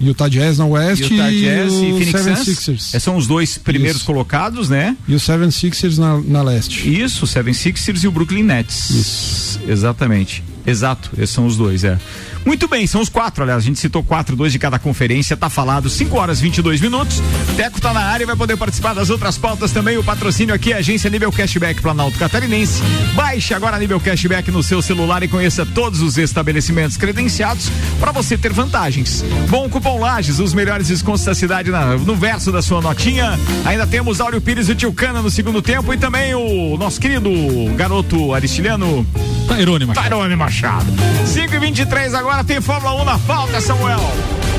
Utah 0.00 0.28
Jazz 0.28 0.58
na 0.58 0.66
West 0.66 1.02
Utah 1.02 1.30
e 1.30 1.40
Jazz 1.40 1.72
e 1.72 1.76
o 1.76 1.80
Phoenix 1.80 2.10
Seven 2.10 2.36
Suns. 2.36 2.44
Sixers. 2.44 2.88
Esses 2.88 3.02
são 3.02 3.16
os 3.16 3.26
dois 3.26 3.58
primeiros 3.58 3.98
Isso. 3.98 4.06
colocados, 4.06 4.68
né? 4.68 4.96
E 5.08 5.14
o 5.14 5.20
Seven 5.20 5.50
Sixers 5.50 5.98
na, 5.98 6.20
na 6.20 6.42
Leste. 6.42 6.88
Isso, 6.88 7.26
Seven 7.26 7.54
Sixers 7.54 8.04
e 8.04 8.08
o 8.08 8.12
Brooklyn 8.12 8.42
Nets. 8.42 8.90
Isso. 8.90 9.60
Exatamente. 9.66 10.42
Exato, 10.66 11.10
esses 11.16 11.30
são 11.30 11.46
os 11.46 11.56
dois, 11.56 11.84
é. 11.84 11.98
Muito 12.46 12.68
bem, 12.68 12.86
são 12.86 13.00
os 13.00 13.08
quatro, 13.08 13.42
aliás, 13.42 13.60
a 13.60 13.66
gente 13.66 13.80
citou 13.80 14.04
quatro, 14.04 14.36
dois 14.36 14.52
de 14.52 14.58
cada 14.60 14.78
conferência, 14.78 15.36
tá 15.36 15.50
falado, 15.50 15.90
5 15.90 16.16
horas 16.16 16.40
22 16.40 16.80
minutos. 16.80 17.20
Teco 17.56 17.80
tá 17.80 17.92
na 17.92 18.00
área 18.00 18.22
e 18.22 18.26
vai 18.26 18.36
poder 18.36 18.56
participar 18.56 18.94
das 18.94 19.10
outras 19.10 19.36
pautas 19.36 19.72
também. 19.72 19.98
O 19.98 20.04
patrocínio 20.04 20.54
aqui 20.54 20.72
é 20.72 20.76
a 20.76 20.78
agência 20.78 21.10
Nível 21.10 21.32
Cashback 21.32 21.82
Planalto 21.82 22.16
Catarinense. 22.18 22.80
Baixe 23.14 23.52
agora 23.52 23.76
Nível 23.80 23.98
Cashback 23.98 24.48
no 24.52 24.62
seu 24.62 24.80
celular 24.80 25.24
e 25.24 25.28
conheça 25.28 25.66
todos 25.66 26.00
os 26.00 26.16
estabelecimentos 26.18 26.96
credenciados 26.96 27.68
para 27.98 28.12
você 28.12 28.38
ter 28.38 28.52
vantagens. 28.52 29.24
Bom 29.48 29.68
cupom 29.68 29.98
Lages, 29.98 30.38
os 30.38 30.54
melhores 30.54 30.86
descontos 30.86 31.24
da 31.24 31.34
cidade 31.34 31.72
na- 31.72 31.96
no 31.96 32.14
verso 32.14 32.52
da 32.52 32.62
sua 32.62 32.80
notinha. 32.80 33.36
Ainda 33.64 33.88
temos 33.88 34.20
Áureo 34.20 34.40
Pires 34.40 34.68
e 34.68 34.72
o 34.72 34.74
Tio 34.76 34.92
Cana 34.92 35.20
no 35.20 35.30
segundo 35.30 35.60
tempo 35.60 35.92
e 35.92 35.98
também 35.98 36.32
o 36.36 36.76
nosso 36.78 37.00
querido 37.00 37.28
garoto 37.74 38.32
aristilhano 38.32 39.04
Tairone, 39.48 39.84
Machado. 39.86 40.04
Tyrone 40.08 40.36
Machado. 40.36 40.86
5 41.26 41.54
e 41.54 41.58
23 41.58 42.14
agora 42.14 42.35
tem 42.44 42.60
Fórmula 42.60 43.02
1 43.02 43.04
na 43.04 43.18
falta, 43.18 43.60
Samuel. 43.60 44.00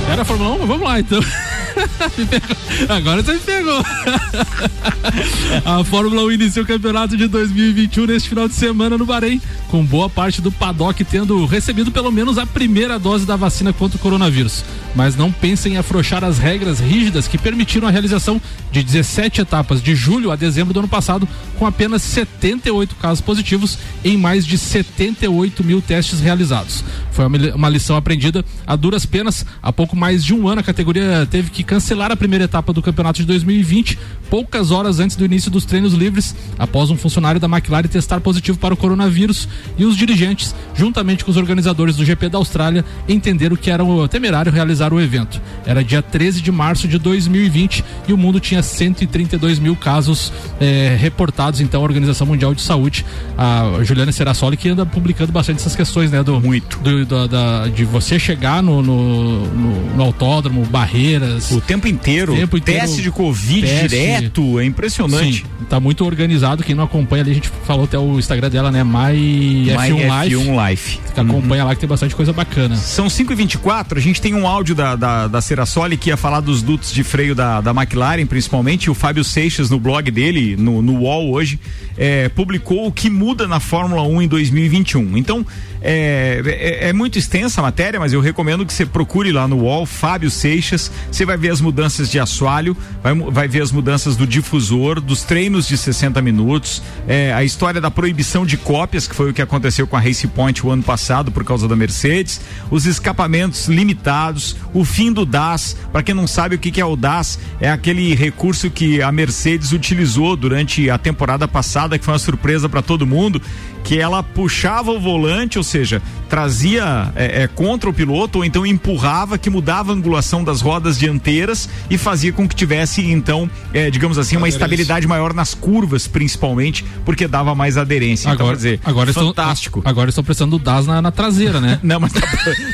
Era 0.09 0.23
Fórmula 0.23 0.63
1? 0.63 0.67
Vamos 0.67 0.87
lá 0.87 0.99
então. 0.99 1.19
Agora 2.89 3.21
você 3.21 3.33
me 3.33 3.39
pegou. 3.39 3.83
A 5.65 5.83
Fórmula 5.83 6.23
1 6.23 6.31
inicia 6.31 6.61
o 6.61 6.65
campeonato 6.65 7.15
de 7.15 7.27
2021 7.27 8.05
neste 8.05 8.29
final 8.29 8.47
de 8.47 8.53
semana 8.53 8.97
no 8.97 9.05
Bahrein, 9.05 9.41
com 9.69 9.83
boa 9.83 10.09
parte 10.09 10.41
do 10.41 10.51
paddock 10.51 11.03
tendo 11.03 11.45
recebido 11.45 11.91
pelo 11.91 12.11
menos 12.11 12.37
a 12.37 12.45
primeira 12.45 12.97
dose 12.97 13.25
da 13.25 13.35
vacina 13.35 13.73
contra 13.73 13.97
o 13.97 13.99
coronavírus. 13.99 14.63
Mas 14.95 15.15
não 15.15 15.31
pensem 15.31 15.73
em 15.73 15.77
afrouxar 15.77 16.23
as 16.23 16.37
regras 16.37 16.79
rígidas 16.79 17.27
que 17.27 17.37
permitiram 17.37 17.87
a 17.87 17.91
realização 17.91 18.41
de 18.71 18.83
17 18.83 19.41
etapas 19.41 19.81
de 19.81 19.95
julho 19.95 20.31
a 20.31 20.35
dezembro 20.35 20.73
do 20.73 20.79
ano 20.79 20.87
passado, 20.87 21.27
com 21.57 21.65
apenas 21.65 22.01
78 22.01 22.95
casos 22.95 23.21
positivos 23.21 23.77
em 24.03 24.17
mais 24.17 24.45
de 24.45 24.57
78 24.57 25.63
mil 25.63 25.81
testes 25.81 26.19
realizados. 26.19 26.83
Foi 27.11 27.25
uma 27.25 27.66
uma 27.67 27.73
lição 27.73 27.95
aprendida 27.97 28.43
a 28.65 28.75
duras 28.75 29.05
penas. 29.05 29.45
Há 29.61 29.71
pouco 29.73 29.95
mais 29.95 30.23
de 30.23 30.33
um 30.33 30.47
ano, 30.47 30.61
a 30.61 30.63
categoria 30.63 31.27
teve 31.29 31.49
que 31.51 31.63
cancelar 31.63 32.11
a 32.11 32.15
primeira 32.15 32.45
etapa 32.45 32.71
do 32.71 32.81
campeonato 32.81 33.19
de 33.19 33.25
2020, 33.27 33.99
poucas 34.29 34.71
horas 34.71 34.99
antes 34.99 35.15
do 35.17 35.25
início 35.25 35.51
dos 35.51 35.65
treinos 35.65 35.93
livres, 35.93 36.35
após 36.57 36.89
um 36.89 36.97
funcionário 36.97 37.39
da 37.39 37.47
McLaren 37.47 37.87
testar 37.87 38.21
positivo 38.21 38.57
para 38.57 38.73
o 38.73 38.77
coronavírus. 38.77 39.47
E 39.77 39.83
os 39.85 39.95
dirigentes, 39.97 40.55
juntamente 40.75 41.25
com 41.25 41.31
os 41.31 41.37
organizadores 41.37 41.95
do 41.97 42.05
GP 42.05 42.29
da 42.29 42.37
Austrália, 42.37 42.85
entenderam 43.07 43.55
que 43.57 43.69
era 43.69 43.83
o 43.83 44.07
temerário 44.07 44.51
realizar 44.51 44.93
o 44.93 45.01
evento. 45.01 45.41
Era 45.65 45.83
dia 45.83 46.01
13 46.01 46.41
de 46.41 46.51
março 46.51 46.87
de 46.87 46.97
2020 46.97 47.83
e 48.07 48.13
o 48.13 48.17
mundo 48.17 48.39
tinha 48.39 48.63
132 48.63 49.59
mil 49.59 49.75
casos 49.75 50.31
eh, 50.61 50.95
reportados. 50.99 51.59
Então, 51.59 51.81
a 51.81 51.83
Organização 51.83 52.25
Mundial 52.25 52.53
de 52.55 52.61
Saúde, 52.61 53.05
a 53.37 53.83
Juliana 53.83 54.11
Serassoli, 54.11 54.55
que 54.55 54.69
anda 54.69 54.85
publicando 54.85 55.31
bastante 55.31 55.57
essas 55.59 55.75
questões, 55.75 56.11
né? 56.11 56.23
Do, 56.23 56.39
Muito. 56.39 56.77
do- 56.79 57.05
da- 57.05 57.27
da- 57.61 57.67
de 57.67 57.83
você 57.85 58.19
chegar 58.19 58.61
no, 58.63 58.81
no, 58.81 59.45
no- 59.47 59.95
no 59.95 60.03
autódromo, 60.03 60.65
barreiras. 60.65 61.51
O 61.51 61.61
tempo 61.61 61.87
inteiro, 61.87 62.35
Tempo 62.35 62.57
inteiro, 62.57 62.81
teste 62.81 63.01
de 63.01 63.11
Covid 63.11 63.61
teste. 63.67 63.87
direto, 63.89 64.59
é 64.59 64.65
impressionante. 64.65 65.39
Sim, 65.39 65.65
tá 65.69 65.79
muito 65.79 66.05
organizado. 66.05 66.63
Quem 66.63 66.75
não 66.75 66.83
acompanha 66.83 67.23
ali, 67.23 67.31
a 67.31 67.33
gente 67.35 67.49
falou 67.65 67.85
até 67.85 67.97
o 67.97 68.17
Instagram 68.19 68.49
dela, 68.49 68.71
né? 68.71 68.83
My 68.83 69.67
F1 69.71 70.07
Live. 70.07 70.35
F1 70.35 70.69
Life. 70.69 70.99
Que 71.13 71.19
acompanha 71.19 71.63
lá 71.63 71.73
que 71.75 71.79
tem 71.81 71.89
bastante 71.89 72.15
coisa 72.15 72.31
bacana. 72.33 72.75
São 72.75 73.09
5 73.09 73.31
e 73.33 73.35
24 73.35 73.97
a 73.97 74.01
gente 74.01 74.21
tem 74.21 74.33
um 74.35 74.47
áudio 74.47 74.75
da, 74.75 74.95
da, 74.95 75.27
da 75.27 75.41
Cerassoli 75.41 75.97
que 75.97 76.09
ia 76.09 76.17
falar 76.17 76.39
dos 76.39 76.61
dutos 76.61 76.91
de 76.93 77.03
freio 77.03 77.33
da, 77.35 77.61
da 77.61 77.71
McLaren, 77.71 78.25
principalmente. 78.25 78.89
O 78.89 78.93
Fábio 78.93 79.23
Seixas, 79.23 79.69
no 79.69 79.79
blog 79.79 80.09
dele, 80.11 80.55
no, 80.57 80.81
no 80.81 80.99
UOL 80.99 81.31
hoje, 81.31 81.59
é, 81.97 82.29
publicou 82.29 82.87
o 82.87 82.91
que 82.91 83.09
muda 83.09 83.47
na 83.47 83.59
Fórmula 83.59 84.03
1 84.03 84.21
em 84.23 84.27
2021. 84.27 85.17
Então, 85.17 85.45
é, 85.81 86.41
é, 86.45 86.89
é 86.89 86.93
muito 86.93 87.17
extensa 87.17 87.61
a 87.61 87.63
matéria, 87.63 87.99
mas 87.99 88.13
eu 88.13 88.21
recomendo 88.21 88.65
que 88.65 88.73
você 88.73 88.85
procure 88.85 89.31
lá 89.31 89.47
no 89.47 89.57
UOL, 89.61 89.85
Fábio 89.85 90.29
Seixas. 90.29 90.91
Você 91.11 91.25
vai 91.25 91.37
ver 91.37 91.49
as 91.49 91.61
mudanças 91.61 92.09
de 92.09 92.19
assoalho, 92.19 92.75
vai, 93.01 93.13
vai 93.13 93.47
ver 93.47 93.61
as 93.61 93.71
mudanças 93.71 94.15
do 94.15 94.25
difusor, 94.25 94.99
dos 94.99 95.23
treinos 95.23 95.67
de 95.67 95.77
60 95.77 96.21
minutos, 96.21 96.81
é, 97.07 97.33
a 97.33 97.43
história 97.43 97.79
da 97.79 97.91
proibição 97.91 98.45
de 98.45 98.57
cópias, 98.57 99.07
que 99.07 99.15
foi 99.15 99.29
o 99.29 99.33
que 99.33 99.41
aconteceu 99.41 99.87
com 99.87 99.95
a 99.95 99.99
Race 99.99 100.27
Point 100.27 100.65
o 100.65 100.71
ano 100.71 100.83
passado 100.83 101.31
por 101.31 101.43
causa 101.43 101.67
da 101.67 101.75
Mercedes, 101.75 102.41
os 102.69 102.85
escapamentos 102.85 103.67
limitados, 103.67 104.55
o 104.73 104.83
fim 104.83 105.11
do 105.11 105.25
DAS. 105.25 105.77
Para 105.91 106.03
quem 106.03 106.15
não 106.15 106.27
sabe 106.27 106.55
o 106.55 106.59
que, 106.59 106.71
que 106.71 106.81
é 106.81 106.85
o 106.85 106.95
DAS, 106.95 107.39
é 107.59 107.69
aquele 107.69 108.13
recurso 108.15 108.69
que 108.69 109.01
a 109.01 109.11
Mercedes 109.11 109.71
utilizou 109.71 110.35
durante 110.35 110.89
a 110.89 110.97
temporada 110.97 111.47
passada, 111.47 111.97
que 111.97 112.05
foi 112.05 112.13
uma 112.13 112.19
surpresa 112.19 112.67
para 112.67 112.81
todo 112.81 113.05
mundo, 113.05 113.41
que 113.87 113.97
ela 113.97 114.21
puxava 114.21 114.91
o 114.91 114.99
volante, 114.99 115.57
ou 115.57 115.63
seja, 115.63 116.01
trazia 116.27 117.09
é, 117.15 117.43
é, 117.43 117.47
contra 117.47 117.89
o 117.89 117.93
piloto 117.93 118.39
ou 118.39 118.43
então 118.43 118.65
empurrava, 118.65 119.37
que 119.37 119.49
mudava 119.49 119.93
a 119.93 119.95
angulação 119.95 120.43
das 120.43 120.59
rodas 120.59 120.99
dianteiras 120.99 121.69
e 121.89 121.97
fazia 121.97 122.33
com 122.33 122.45
que 122.45 122.53
tivesse 122.53 123.01
então, 123.01 123.49
é, 123.73 123.89
digamos 123.89 124.17
assim, 124.17 124.35
uma 124.35 124.49
estabilidade 124.49 125.07
maior 125.07 125.33
nas 125.33 125.53
curvas, 125.53 126.05
principalmente, 126.05 126.83
porque 127.05 127.29
dava 127.29 127.55
mais 127.55 127.77
aderência. 127.77 128.29
então, 128.29 128.47
quer 128.49 128.55
dizer, 128.57 128.79
agora 128.83 129.13
fantástico. 129.13 129.79
Estão, 129.79 129.89
agora 129.89 130.09
estão 130.09 130.23
prestando 130.23 130.57
o 130.57 130.59
DAS 130.59 130.85
na, 130.85 131.01
na 131.01 131.11
traseira, 131.11 131.61
né? 131.61 131.79
Não, 131.87 131.97
mas 131.97 132.11
tá, 132.11 132.21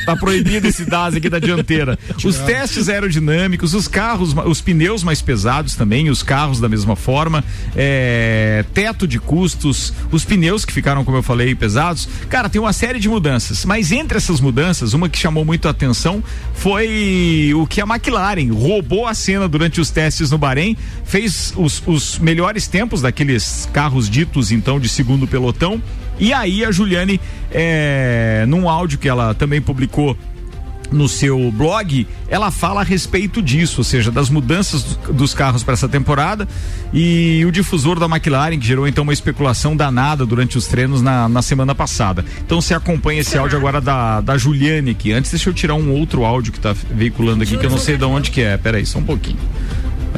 tá 0.04 0.16
proibido 0.16 0.66
esse 0.66 0.84
DAS 0.84 1.14
aqui 1.14 1.30
da 1.30 1.38
dianteira. 1.38 1.96
Os 2.24 2.38
testes 2.38 2.88
aerodinâmicos, 2.88 3.72
os 3.72 3.86
carros, 3.86 4.34
os 4.46 4.60
pneus 4.60 5.04
mais 5.04 5.22
pesados 5.22 5.76
também, 5.76 6.10
os 6.10 6.24
carros 6.24 6.58
da 6.58 6.68
mesma 6.68 6.96
forma, 6.96 7.44
é, 7.76 8.64
teto 8.74 9.06
de 9.06 9.20
custos, 9.20 9.92
os 10.10 10.24
pneus 10.24 10.64
que 10.64 10.72
ficaram, 10.72 11.03
como 11.04 11.18
eu 11.18 11.22
falei, 11.22 11.54
pesados. 11.54 12.08
Cara, 12.28 12.48
tem 12.48 12.60
uma 12.60 12.72
série 12.72 12.98
de 12.98 13.08
mudanças. 13.08 13.64
Mas 13.64 13.92
entre 13.92 14.16
essas 14.16 14.40
mudanças, 14.40 14.92
uma 14.92 15.08
que 15.08 15.18
chamou 15.18 15.44
muito 15.44 15.68
a 15.68 15.70
atenção 15.70 16.22
foi 16.54 17.52
o 17.54 17.66
que 17.66 17.80
a 17.80 17.84
McLaren 17.84 18.52
roubou 18.52 19.06
a 19.06 19.14
cena 19.14 19.48
durante 19.48 19.80
os 19.80 19.90
testes 19.90 20.30
no 20.30 20.38
Bahrein, 20.38 20.76
fez 21.04 21.52
os, 21.56 21.82
os 21.86 22.18
melhores 22.18 22.66
tempos 22.66 23.02
daqueles 23.02 23.68
carros 23.72 24.08
ditos, 24.08 24.50
então, 24.50 24.80
de 24.80 24.88
segundo 24.88 25.26
pelotão. 25.26 25.82
E 26.18 26.32
aí 26.32 26.64
a 26.64 26.70
Juliane, 26.70 27.20
é, 27.50 28.44
num 28.46 28.68
áudio 28.68 28.98
que 28.98 29.08
ela 29.08 29.34
também 29.34 29.60
publicou 29.60 30.16
no 30.94 31.08
seu 31.08 31.50
blog, 31.50 32.06
ela 32.28 32.50
fala 32.50 32.80
a 32.80 32.84
respeito 32.84 33.42
disso, 33.42 33.80
ou 33.80 33.84
seja, 33.84 34.10
das 34.10 34.30
mudanças 34.30 34.82
do- 34.84 35.12
dos 35.12 35.34
carros 35.34 35.62
para 35.62 35.74
essa 35.74 35.88
temporada 35.88 36.46
e 36.92 37.44
o 37.46 37.50
difusor 37.50 37.98
da 37.98 38.06
McLaren, 38.06 38.58
que 38.58 38.66
gerou 38.66 38.86
então 38.86 39.02
uma 39.02 39.12
especulação 39.12 39.76
danada 39.76 40.24
durante 40.24 40.56
os 40.56 40.66
treinos 40.66 41.02
na, 41.02 41.28
na 41.28 41.42
semana 41.42 41.74
passada. 41.74 42.24
Então 42.46 42.60
você 42.60 42.72
acompanha 42.74 43.20
esse 43.20 43.36
áudio 43.36 43.58
agora 43.58 43.80
da, 43.80 44.20
da 44.20 44.38
Juliane 44.38 44.92
aqui. 44.92 45.12
Antes, 45.12 45.30
deixa 45.32 45.50
eu 45.50 45.54
tirar 45.54 45.74
um 45.74 45.90
outro 45.90 46.24
áudio 46.24 46.52
que 46.52 46.58
está 46.58 46.74
veiculando 46.90 47.42
aqui, 47.42 47.56
que 47.56 47.66
eu 47.66 47.70
não 47.70 47.78
sei 47.78 47.96
de 47.96 48.04
onde 48.04 48.30
que 48.30 48.40
é. 48.40 48.56
Pera 48.56 48.78
aí, 48.78 48.86
só 48.86 48.98
um 49.00 49.04
pouquinho. 49.04 49.38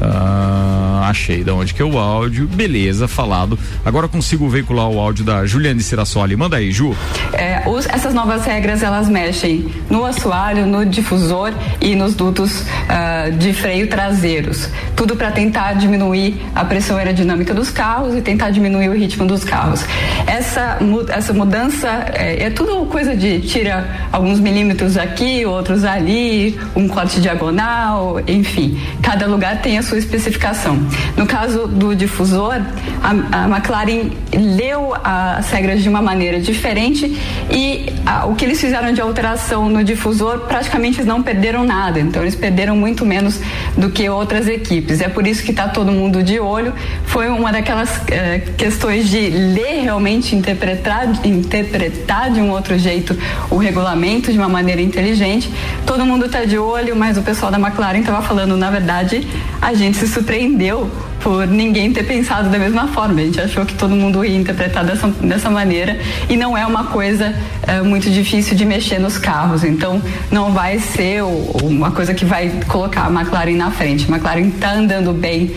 Ah, 0.01 0.86
achei 1.09 1.43
de 1.43 1.51
onde 1.51 1.75
que 1.75 1.83
é 1.83 1.85
o 1.85 1.99
áudio. 1.99 2.47
Beleza, 2.47 3.09
falado. 3.09 3.59
Agora 3.85 4.09
consigo 4.09 4.49
veicular 4.49 4.89
o 4.89 4.99
áudio 4.99 5.25
da 5.25 5.47
Juliane 5.47 5.83
Sirassoli. 5.83 6.37
Manda 6.37 6.57
aí, 6.57 6.71
Ju. 6.71 6.95
É, 7.33 7.63
os, 7.67 7.87
essas 7.87 8.15
novas 8.15 8.45
regras 8.45 8.83
elas 8.83 9.09
mexem 9.09 9.67
no 9.91 10.05
assoalho, 10.05 10.67
no 10.67 10.85
difusor 10.85 11.53
e 11.81 11.95
nos 11.95 12.15
dutos 12.15 12.61
uh, 12.61 13.33
de 13.39 13.53
freio 13.53 13.89
traseiros. 13.89 14.69
Tudo 14.95 15.17
para 15.17 15.31
tentar 15.31 15.75
diminuir 15.75 16.41
a 16.55 16.65
pressão 16.65 16.97
aerodinâmica 16.97 17.55
dos 17.55 17.71
carros 17.71 18.15
e 18.15 18.21
tentar 18.21 18.51
diminuir 18.51 18.89
o 18.89 18.93
ritmo 18.93 19.27
dos 19.27 19.45
carros. 19.45 19.85
Essa, 20.27 20.79
essa 21.09 21.33
mudança 21.33 21.89
é, 22.15 22.45
é 22.45 22.51
tudo 22.51 22.87
coisa 22.87 23.17
de 23.17 23.41
tira 23.41 24.09
alguns 24.13 24.41
milímetros 24.41 24.97
aqui, 24.97 25.45
outros 25.45 25.85
ali, 25.85 26.59
um 26.75 26.89
corte 26.89 27.21
diagonal, 27.21 28.21
enfim. 28.27 28.81
Cada 29.03 29.27
lugar 29.27 29.61
tem 29.61 29.79
a 29.79 29.83
sua 29.83 29.99
especificação. 29.99 30.79
No 31.17 31.27
caso 31.27 31.67
do 31.67 31.95
difusor, 31.95 32.61
a, 33.03 33.45
a 33.45 33.49
McLaren 33.49 34.11
leu 34.33 34.95
as 35.03 35.51
regras 35.51 35.83
de 35.83 35.89
uma 35.89 36.03
maneira 36.03 36.41
diferente 36.41 37.17
e 37.51 37.87
a, 38.05 38.27
o 38.27 38.35
que 38.35 38.45
eles 38.45 38.61
fizeram 38.61 38.93
de 38.93 39.01
alteração 39.01 39.69
no 39.69 39.83
difusor 39.83 40.41
praticamente 40.41 41.03
não 41.05 41.23
perderam 41.23 41.65
nada. 41.65 41.99
Então 42.01 42.23
eles 42.23 42.35
perderam 42.35 42.77
muito 42.77 43.05
menos 43.05 43.41
do 43.77 43.91
que 43.91 44.09
outras 44.09 44.49
equipes. 44.49 45.01
É 45.01 45.09
por 45.09 45.27
isso 45.27 45.43
que 45.43 45.51
está 45.51 45.69
todo 45.69 45.91
mundo 45.93 46.23
de 46.23 46.39
olho. 46.39 46.73
Foi 47.05 47.29
uma 47.29 47.53
daquelas 47.53 48.01
eh, 48.09 48.43
questões 48.57 49.09
de 49.09 49.31
ler 49.31 49.83
realmente, 49.83 50.35
interpretar, 50.35 51.07
interpretar 51.25 52.31
de 52.31 52.41
um 52.41 52.51
outro 52.51 52.79
jeito 52.79 53.17
o 53.51 53.57
regulamento 53.57 54.33
de 54.33 54.39
uma 54.39 54.49
maneira 54.49 54.81
inteligente. 54.81 55.51
Todo 55.85 56.05
mundo 56.05 56.27
está 56.27 56.45
de 56.45 56.59
olho, 56.59 56.95
mas 56.97 57.17
o 57.17 57.23
pessoal 57.23 57.51
da 57.51 57.59
McLaren 57.59 58.01
estava 58.01 58.23
falando, 58.23 58.57
na 58.57 58.71
verdade, 58.71 59.27
a 59.61 59.75
gente 59.75 59.97
se 59.97 60.07
surpreendeu 60.09 60.86
por 61.27 61.45
ninguém 61.45 61.93
ter 61.93 62.05
pensado 62.05 62.49
da 62.51 62.57
mesma 62.57 62.87
forma. 62.87 63.21
A 63.21 63.25
gente 63.25 63.41
achou 63.41 63.67
que 63.67 63.75
todo 63.75 63.97
mundo 63.97 64.25
ia 64.25 64.37
interpretar 64.37 64.85
dessa, 64.85 65.09
dessa 65.09 65.51
maneira 65.51 65.99
e 66.29 66.37
não 66.37 66.57
é 66.57 66.65
uma 66.65 66.85
coisa 66.85 67.35
é, 67.67 67.83
muito 67.83 68.09
difícil 68.09 68.57
de 68.57 68.65
mexer 68.65 69.01
nos 69.01 69.19
carros. 69.19 69.65
Então 69.65 70.01
não 70.31 70.53
vai 70.53 70.79
ser 70.79 71.25
uma 71.25 71.91
coisa 71.91 72.15
que 72.15 72.25
vai 72.25 72.61
colocar 72.69 73.07
a 73.07 73.11
McLaren 73.11 73.57
na 73.57 73.73
frente. 73.73 74.07
A 74.09 74.15
McLaren 74.15 74.47
está 74.55 74.75
andando 74.75 75.13
bem, 75.13 75.51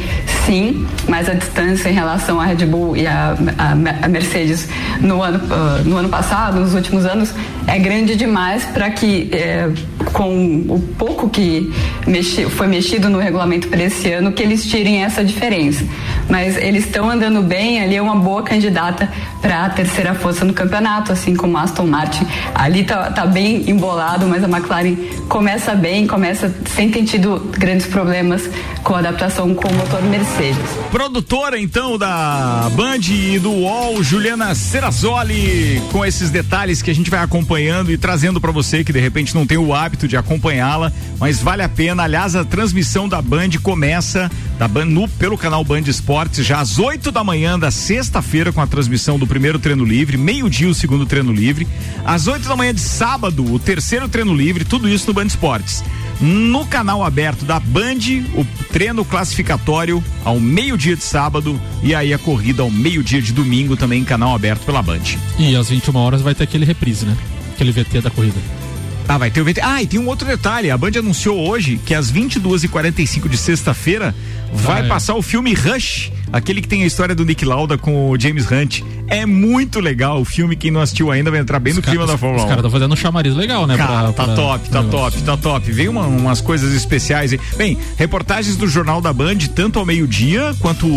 sim, 0.44 0.88
mas 1.08 1.30
a 1.30 1.36
distância 1.36 1.88
em 1.88 1.94
relação 1.94 2.42
à 2.42 2.46
Red 2.46 2.66
Bull 2.66 2.98
e 2.98 3.06
à 3.06 3.36
Mercedes 4.10 4.68
no 5.00 5.22
ano, 5.22 5.38
uh, 5.38 5.88
no 5.88 5.98
ano 5.98 6.10
passado, 6.10 6.62
nos 6.62 6.74
últimos 6.74 7.06
anos, 7.06 7.32
é 7.68 7.78
grande 7.78 8.16
demais 8.16 8.66
para 8.66 8.90
que 8.90 9.30
é, 9.32 9.70
com 10.14 10.66
o 10.68 10.80
pouco 10.98 11.30
que 11.30 11.72
mexi, 12.08 12.46
foi 12.46 12.68
mexido 12.68 13.10
no 13.10 13.20
regulamento 13.20 13.68
para 13.68 13.84
esse 13.84 14.12
ano, 14.12 14.32
que 14.32 14.42
eles 14.42 14.66
tirem 14.66 15.04
essa 15.04 15.24
diferença. 15.24 15.86
Mas 16.30 16.58
eles 16.58 16.86
estão 16.86 17.10
andando 17.10 17.42
bem, 17.42 17.82
ali 17.82 17.96
é 17.96 18.02
uma 18.02 18.16
boa 18.16 18.44
candidata 18.44 19.12
para 19.42 19.66
a 19.66 19.70
terceira 19.70 20.14
força 20.14 20.44
no 20.46 20.54
campeonato, 20.54 21.12
assim 21.12 21.36
como 21.36 21.58
a 21.58 21.64
Aston 21.64 21.86
Martin. 21.86 22.26
Ali 22.54 22.84
tá, 22.84 23.12
tá 23.12 23.26
bem 23.26 23.70
embolado, 23.70 24.28
mas 24.28 24.44
a 24.44 24.48
McLaren 24.48 24.96
começa 25.28 25.76
bem, 25.76 26.08
começa 26.08 26.54
sem 26.76 26.90
ter 26.90 27.04
tido 27.04 27.40
grandes 27.58 27.88
problemas 27.88 28.50
com 28.84 28.96
a 28.96 29.00
adaptação 29.00 29.54
com 29.54 29.68
o 29.68 29.74
motor 29.74 30.02
Mercedes. 30.04 30.60
Produtora 30.92 31.60
então 31.60 31.98
da 31.98 32.70
Band 32.76 33.00
e 33.10 33.40
do 33.40 33.52
UOL, 33.52 34.04
Juliana 34.04 34.54
Serrazoli, 34.56 35.82
com 35.92 36.06
esses 36.06 36.30
detalhes 36.30 36.82
que 36.82 36.92
a 36.92 36.96
gente 36.96 37.10
vai 37.10 37.22
acompanhando 37.22 37.92
e 37.92 37.98
trazendo 37.98 38.42
para 38.42 38.52
você 38.52 38.84
que 38.84 38.94
de 38.94 39.00
repente 39.00 39.36
não 39.36 39.46
tem 39.46 39.58
o 39.58 39.74
hábito 39.74 40.08
de 40.08 40.18
acompanhá-la, 40.18 40.92
mas 41.20 41.42
vale 41.42 41.64
a 41.64 41.70
pena. 41.70 42.04
Aliás, 42.04 42.36
a 42.36 42.44
transmissão 42.44 43.08
da 43.08 43.22
Band 43.22 43.50
começa 43.62 44.30
da 44.58 44.68
Band 44.68 44.86
no, 44.86 45.08
pelo 45.08 45.38
canal 45.38 45.64
Band 45.64 45.82
Esportes 45.82 46.46
já 46.46 46.60
às 46.60 46.80
8 46.80 47.12
da 47.12 47.24
manhã 47.24 47.58
da 47.58 47.72
sexta-feira 47.72 48.52
com 48.52 48.60
a 48.60 48.68
transmissão 48.68 49.18
do 49.18 49.26
primeiro 49.30 49.60
treino 49.60 49.86
livre, 49.86 50.18
meio-dia 50.18 50.68
o 50.68 50.74
segundo 50.74 51.06
treino 51.06 51.32
livre, 51.32 51.66
às 52.04 52.28
8 52.28 52.50
da 52.50 52.56
manhã 52.56 52.74
de 52.74 52.82
sábado 52.82 53.46
o 53.54 53.60
terceiro 53.60 54.10
treino 54.10 54.36
livre, 54.36 54.66
tudo 54.66 54.90
isso 54.90 55.08
no 55.08 55.14
Band 55.14 55.28
Esportes. 55.28 55.84
No 56.20 56.66
canal 56.66 57.02
aberto 57.02 57.46
da 57.46 57.62
Band, 57.62 58.00
o 58.34 58.46
treino 58.74 59.06
classificatório 59.06 60.04
ao 60.26 60.38
meio-dia 60.38 60.96
de 60.96 61.04
sábado 61.04 61.58
e 61.82 61.96
aí 61.96 62.14
a 62.14 62.18
corrida 62.18 62.62
ao 62.62 62.70
meio-dia 62.70 63.22
de 63.22 63.32
domingo 63.32 63.78
também 63.78 64.02
em 64.02 64.06
canal 64.06 64.36
aberto 64.36 64.66
pela 64.66 64.82
Band. 64.82 65.16
E 65.38 65.56
às 65.56 65.70
21 65.70 65.96
horas 65.96 66.22
vai 66.22 66.36
ter 66.36 66.44
aquele 66.44 66.66
reprise, 66.66 67.06
né? 67.06 67.16
Aquele 67.54 67.72
VT 67.72 68.02
da 68.02 68.10
corrida. 68.10 68.36
Ah, 69.08 69.18
vai 69.18 69.32
ter 69.32 69.42
o 69.42 69.46
VT. 69.46 69.62
Ah, 69.62 69.82
e 69.82 69.88
tem 69.88 70.00
um 70.00 70.08
outro 70.08 70.28
detalhe. 70.28 70.70
A 70.70 70.78
Band 70.78 70.92
anunciou 71.00 71.40
hoje 71.48 71.80
que 71.84 71.96
às 71.96 72.12
22h45 72.12 73.28
de 73.28 73.38
sexta-feira 73.38 74.14
vai 74.54 74.82
ah, 74.82 74.86
é. 74.86 74.88
passar 74.88 75.16
o 75.16 75.22
filme 75.22 75.54
Rush 75.54 76.12
aquele 76.32 76.62
que 76.62 76.68
tem 76.68 76.84
a 76.84 76.86
história 76.86 77.16
do 77.16 77.26
Nick 77.26 77.46
Lauda 77.46 77.78
com 77.78 78.10
o 78.10 78.20
James 78.20 78.50
Hunt. 78.50 78.82
É 79.08 79.26
muito 79.26 79.80
legal 79.80 80.22
o 80.22 80.26
filme, 80.26 80.56
quem 80.56 80.70
não 80.70 80.82
assistiu 80.82 81.12
ainda 81.12 81.32
vai 81.32 81.40
entrar 81.40 81.60
bem 81.60 81.72
os 81.72 81.78
no 81.78 81.84
clima 81.84 82.06
da 82.06 82.18
Fórmula 82.18 82.44
1. 82.44 82.46
Os 82.46 82.50
caras 82.50 82.60
estão 82.60 82.72
fazendo 82.72 82.94
um 82.94 82.96
chamariz 82.96 83.36
legal, 83.36 83.66
né? 83.66 83.76
Cara, 83.76 84.14
pra, 84.14 84.14
tá 84.14 84.26
pra... 84.26 84.36
top, 84.36 84.70
tá 84.70 84.84
top, 84.84 85.22
tá 85.24 85.38
top. 85.38 85.72
Veio 85.72 85.92
uma, 85.92 86.06
umas 86.06 86.42
coisas 86.42 86.74
especiais 86.74 87.34
aí. 87.34 87.40
Bem, 87.58 87.78
reportagens 87.98 88.56
do 88.56 88.68
Jornal 88.68 89.02
da 89.02 89.12
Band, 89.12 89.38
tanto 89.56 89.80
ao 89.80 89.86
meio-dia 89.86 90.56
quanto 90.60 90.88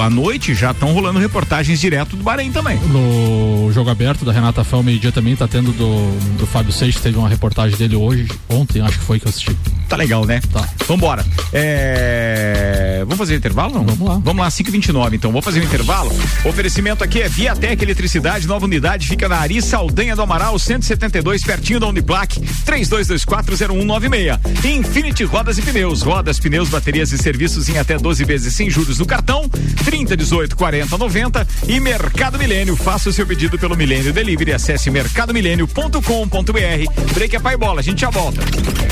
à 0.00 0.10
noite, 0.10 0.54
já 0.54 0.72
estão 0.72 0.92
rolando 0.92 1.18
reportagens 1.18 1.80
direto 1.80 2.16
do 2.16 2.22
Bahrein 2.22 2.52
também. 2.52 2.78
No 2.78 3.70
jogo 3.72 3.90
aberto 3.90 4.24
da 4.24 4.32
Renata 4.32 4.62
Fé, 4.62 4.76
ao 4.76 4.82
meio-dia 4.82 5.12
também 5.12 5.34
tá 5.34 5.48
tendo 5.48 5.72
do, 5.72 6.38
do 6.38 6.46
Fábio 6.46 6.72
Seixas, 6.72 7.00
teve 7.02 7.16
uma 7.16 7.28
reportagem 7.28 7.76
dele 7.76 7.96
hoje, 7.96 8.28
ontem, 8.48 8.82
acho 8.82 8.98
que 8.98 9.04
foi 9.04 9.18
que 9.18 9.26
eu 9.26 9.30
assisti. 9.30 9.56
Tá 9.88 9.96
legal, 9.96 10.24
né? 10.24 10.40
Tá. 10.52 10.68
Vambora. 10.86 11.24
É... 11.52 12.98
Vamos 13.00 13.18
fazer 13.18 13.36
intervalo, 13.36 13.74
não? 13.74 13.84
Vamos 13.84 14.08
lá. 14.08 14.20
Vamos 14.22 14.42
lá, 14.42 14.48
5h29, 14.48 15.14
então. 15.14 15.30
Vamos 15.30 15.44
fazer 15.44 15.60
um 15.60 15.64
intervalo? 15.64 16.10
O 16.44 16.48
oferecimento 16.48 17.04
aqui 17.04 17.20
é 17.20 17.28
Viatec 17.28 17.82
Eletricidade, 17.82 18.46
nova 18.46 18.64
unidade, 18.64 19.06
fica 19.06 19.28
na 19.28 19.38
Ari 19.38 19.60
Saldanha 19.60 20.16
do 20.16 20.22
Amaral, 20.22 20.58
172, 20.58 21.44
pertinho 21.44 21.80
da 21.80 21.86
Uniplac, 21.86 22.40
32240196. 22.40 24.64
Infinity 24.64 25.24
Rodas 25.24 25.58
e 25.58 25.62
Pneus, 25.62 26.02
rodas, 26.02 26.38
pneus, 26.38 26.68
baterias 26.68 27.12
e 27.12 27.18
serviços 27.18 27.68
em 27.68 27.78
até 27.78 27.98
12 27.98 28.24
vezes 28.24 28.54
sem 28.54 28.70
juros 28.70 28.98
no 28.98 29.06
cartão, 29.06 29.48
30, 29.84 30.16
18, 30.16 30.56
40, 30.56 30.98
90 30.98 31.46
e 31.68 31.80
Mercado 31.80 32.38
Milênio. 32.38 32.76
Faça 32.76 33.10
o 33.10 33.12
seu 33.12 33.26
pedido 33.26 33.58
pelo 33.58 33.76
Milênio 33.76 34.12
Delivery, 34.12 34.52
acesse 34.52 34.90
mercadomilênio.com.br. 34.90 37.14
Break 37.14 37.36
é 37.36 37.40
pai 37.40 37.56
bola, 37.56 37.80
a 37.80 37.82
gente 37.82 38.00
já 38.00 38.10
volta. 38.10 38.40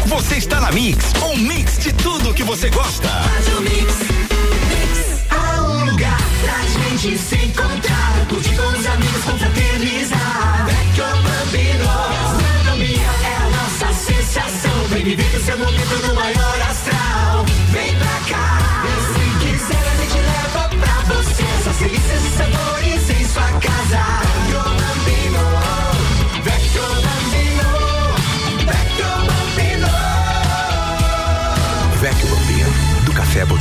Você 0.07 0.37
está 0.37 0.61
na 0.61 0.71
Mix, 0.83 1.13
um 1.23 1.37
mix 1.37 1.79
de 1.79 1.93
tudo 1.93 2.35
que 2.35 2.43
você 2.43 2.69
gosta. 2.69 3.07
Faz 3.07 3.57
o 3.57 3.61
mix 3.61 3.95
lugar 5.89 6.19
pra 6.43 6.59
gente 6.67 7.17
se 7.17 7.37
encontrar, 7.37 8.27
curtir 8.29 8.57
com 8.57 8.67
os 8.67 8.87
amigos, 8.87 9.25
confraternizar. 9.25 10.67
Vecchio 10.67 11.05
Bambino, 11.23 11.85
gastronomia 11.85 13.11
é 13.23 13.37
a 13.37 13.49
nossa 13.51 13.93
sensação. 13.95 14.73
Vem 14.89 15.05
viver 15.05 15.37
o 15.37 15.45
seu 15.45 15.57
momento 15.57 16.07
no 16.09 16.15
maior 16.17 16.72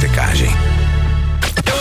Botecagem 0.01 0.49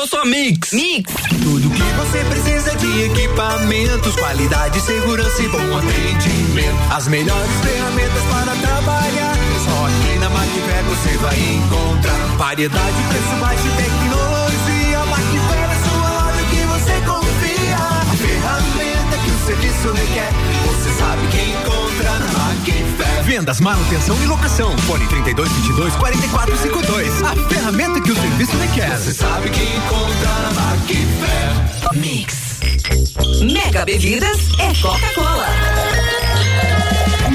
só 0.07 0.25
Mix. 0.27 0.73
Mix. 0.73 1.11
Tudo 1.43 1.71
que 1.71 1.83
você 1.83 2.25
precisa 2.25 2.77
de 2.77 3.05
equipamentos, 3.05 4.15
qualidade, 4.17 4.79
segurança 4.81 5.43
e 5.43 5.49
bom 5.49 5.79
atendimento. 5.79 6.93
As 6.93 7.09
melhores 7.09 7.51
ferramentas 7.63 8.23
para 8.25 8.55
trabalhar. 8.57 9.35
Só 9.65 9.87
aqui 9.87 10.19
na 10.19 10.29
Macfer 10.29 10.85
você 10.89 11.17
vai 11.19 11.39
encontrar 11.39 12.37
variedade, 12.37 13.03
preço 13.09 13.41
baixo 13.41 13.67
e 13.67 13.83
tecnologia. 13.83 14.30
Vendas, 23.41 23.59
manutenção 23.59 24.23
e 24.23 24.27
locação. 24.27 24.77
Fone 24.81 25.07
3222 25.09 25.97
4452. 25.97 27.23
A 27.23 27.49
ferramenta 27.49 27.99
que 27.99 28.13
o 28.13 28.15
serviço 28.15 28.55
requer. 28.59 28.95
Você 28.99 29.15
sabe 29.15 29.49
que 29.49 29.63
encontra 29.63 30.29
na 30.43 30.51
Macfer. 30.53 31.99
Mix. 31.99 32.61
Mega 33.41 33.87
Bebidas 33.87 34.41
é 34.59 34.75
Coca-Cola. 34.83 36.20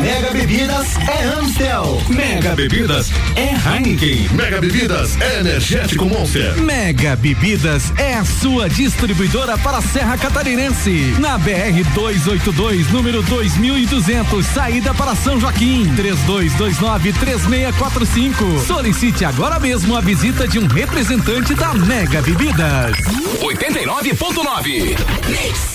Mega 0.06 0.30
Bebidas 0.30 0.96
é 0.98 1.24
Amstel. 1.24 2.02
Mega 2.10 2.56
Bebidas 2.56 3.12
é 3.36 3.56
Heineken. 3.56 4.30
Mega 4.34 4.62
Bebidas 4.62 5.20
é 5.20 5.40
Energético 5.40 6.06
Monster. 6.06 6.56
Mega 6.62 7.16
Bebidas 7.16 7.92
é 7.98 8.14
a 8.14 8.24
sua 8.24 8.70
distribuidora 8.70 9.58
para 9.58 9.80
a 9.80 9.82
Serra 9.82 10.16
Catarinense. 10.16 11.16
Na 11.20 11.40
BR 11.40 11.84
282, 11.96 12.92
número 12.92 13.24
2200, 13.24 14.46
saída 14.46 14.94
para 14.94 15.16
São 15.16 15.40
Joaquim. 15.40 15.92
3229 15.96 17.12
3645. 17.12 18.60
Solicite 18.60 19.26
agora 19.26 19.60
mesmo 19.60 19.98
a 19.98 20.02
visita 20.02 20.48
de 20.48 20.60
um 20.60 20.68
representante 20.68 21.56
da 21.56 21.74
Mega 21.74 22.22
Bebidas. 22.22 22.96
89.9 23.42 25.75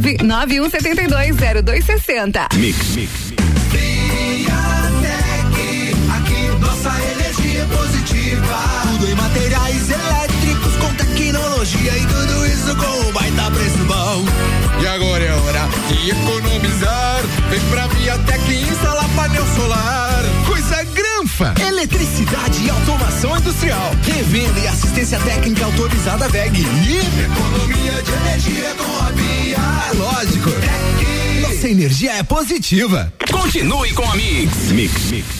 991720260. 0.00 2.56
Mix, 2.56 2.96
mix. 2.96 3.10
aqui 6.16 6.48
nossa 6.60 6.90
energia 7.12 7.64
positiva. 7.66 8.58
Tudo 8.82 9.06
em 9.10 9.14
materiais 9.14 9.90
elétricos 9.90 10.76
com 10.76 10.94
tecnologia 10.94 11.96
e 11.96 12.06
tudo 12.06 12.46
isso 12.46 12.76
com 12.76 13.08
um 13.08 13.12
baita 13.12 13.50
preço 13.50 13.84
bom. 13.86 14.24
E 14.80 14.86
agora 14.86 15.24
é 15.24 15.32
hora 15.32 15.68
de 15.88 16.10
economizar. 16.10 17.20
Vem 17.50 17.60
pra 17.70 17.86
Viatec 17.88 18.52
instalar 18.52 19.08
painel 19.10 19.44
solar. 19.56 20.09
Eletricidade 21.66 22.64
e 22.64 22.70
automação 22.70 23.36
industrial. 23.38 23.90
Revenda 24.02 24.60
e 24.60 24.66
assistência 24.68 25.18
técnica 25.20 25.64
autorizada 25.64 26.28
VEG. 26.28 26.60
E 26.60 26.98
economia 27.24 28.02
de 28.02 28.12
energia 28.12 28.74
com 28.74 29.04
a 29.04 29.10
Via. 29.10 29.56
É 29.56 29.96
lógico. 29.96 30.50
Nossa 31.40 31.68
energia 31.68 32.12
é 32.12 32.22
positiva. 32.22 33.10
Continue 33.30 33.92
com 33.94 34.04
a 34.10 34.14
Mix. 34.14 34.72
Mix, 34.72 35.10
mix. 35.10 35.39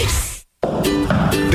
face! 0.00 0.29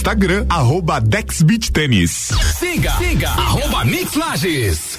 Instagram, 0.00 0.46
arroba 0.48 0.98
Dexbeat 0.98 1.70
Tênis. 1.72 2.32
Siga, 2.58 2.92
siga, 2.96 3.28
arroba 3.36 3.84
Mix 3.84 4.14
Lages. 4.14 4.98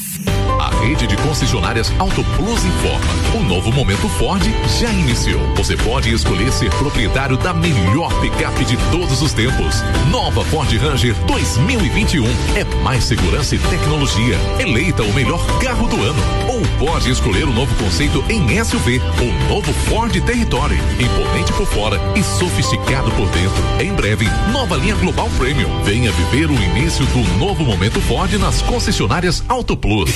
A 0.60 0.69
rede 0.81 1.08
de 1.08 1.17
concessionárias 1.17 1.91
Auto 1.99 2.23
Plus 2.36 2.63
informa. 2.63 3.39
O 3.39 3.43
novo 3.43 3.71
momento 3.71 4.08
Ford 4.10 4.43
já 4.79 4.91
iniciou. 4.91 5.41
Você 5.55 5.75
pode 5.77 6.13
escolher 6.13 6.51
ser 6.51 6.69
proprietário 6.71 7.38
da 7.38 7.53
melhor 7.53 8.12
picape 8.21 8.65
de 8.65 8.77
todos 8.91 9.21
os 9.21 9.34
tempos. 9.34 9.84
Nova 10.10 10.43
Ford 10.45 10.71
Ranger 10.77 11.15
2021. 11.25 12.25
É 12.55 12.63
mais 12.84 13.03
segurança 13.03 13.55
e 13.55 13.60
tecnologia. 13.60 14.38
Eleita 14.60 15.03
o 15.03 15.13
melhor 15.13 15.45
carro 15.60 15.88
do 15.88 16.01
ano. 16.01 16.21
Ou 16.47 16.62
pode 16.79 17.10
escolher 17.10 17.45
o 17.45 17.53
novo 17.53 17.73
conceito 17.75 18.23
em 18.29 18.63
SUV. 18.63 18.99
O 18.99 19.49
novo 19.49 19.73
Ford 19.89 20.12
Territory. 20.12 20.79
Imponente 20.99 21.53
por 21.53 21.67
fora 21.67 21.99
e 22.15 22.23
sofisticado 22.23 23.12
por 23.12 23.27
dentro. 23.29 23.63
Em 23.79 23.93
breve, 23.93 24.25
nova 24.51 24.77
linha 24.77 24.95
Global 24.95 25.29
Premium. 25.38 25.84
Venha 25.84 26.12
viver 26.12 26.49
o 26.49 26.53
início 26.53 27.05
do 27.08 27.19
novo 27.38 27.63
momento 27.63 27.99
Ford 28.01 28.31
nas 28.34 28.62
concessionárias 28.62 29.43
Auto 29.47 29.75
Plus. 29.75 30.15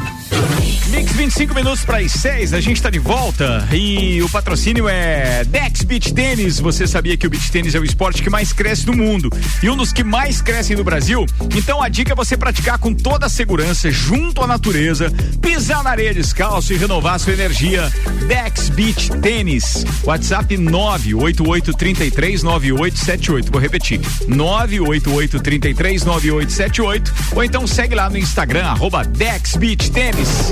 Thank 0.41 0.65
you. 0.65 0.70
Mix 0.91 1.13
25 1.13 1.55
minutos 1.55 1.85
para 1.85 1.99
as 1.99 2.11
6, 2.11 2.53
a 2.53 2.59
gente 2.59 2.75
está 2.75 2.89
de 2.89 2.99
volta 2.99 3.65
e 3.71 4.21
o 4.21 4.29
patrocínio 4.29 4.89
é 4.89 5.45
Dex 5.45 5.83
Beach 5.83 6.13
Tênis. 6.13 6.59
Você 6.59 6.85
sabia 6.85 7.15
que 7.15 7.25
o 7.25 7.29
beach 7.29 7.49
tênis 7.49 7.73
é 7.73 7.79
o 7.79 7.85
esporte 7.85 8.21
que 8.21 8.29
mais 8.29 8.51
cresce 8.51 8.85
no 8.85 8.91
mundo 8.93 9.29
e 9.63 9.69
um 9.69 9.77
dos 9.77 9.93
que 9.93 10.03
mais 10.03 10.41
crescem 10.41 10.75
no 10.75 10.83
Brasil? 10.83 11.25
Então 11.55 11.81
a 11.81 11.87
dica 11.87 12.11
é 12.11 12.15
você 12.15 12.35
praticar 12.35 12.77
com 12.77 12.93
toda 12.93 13.27
a 13.27 13.29
segurança, 13.29 13.89
junto 13.89 14.43
à 14.43 14.47
natureza, 14.47 15.09
pisar 15.41 15.81
na 15.81 15.91
areia 15.91 16.13
descalço 16.13 16.73
e 16.73 16.77
renovar 16.77 17.17
sua 17.19 17.31
energia. 17.31 17.89
Dex 18.27 18.67
Beach 18.67 19.11
Tênis. 19.21 19.85
WhatsApp 20.03 20.57
988339878. 20.57 23.49
Vou 23.49 23.61
repetir: 23.61 24.01
988339878 24.27 27.13
ou 27.33 27.45
então 27.45 27.65
segue 27.65 27.95
lá 27.95 28.09
no 28.09 28.17
Instagram 28.17 28.65
arroba 28.65 29.05
Dex 29.05 29.55
Beach 29.55 29.89
Tênis. 29.89 30.51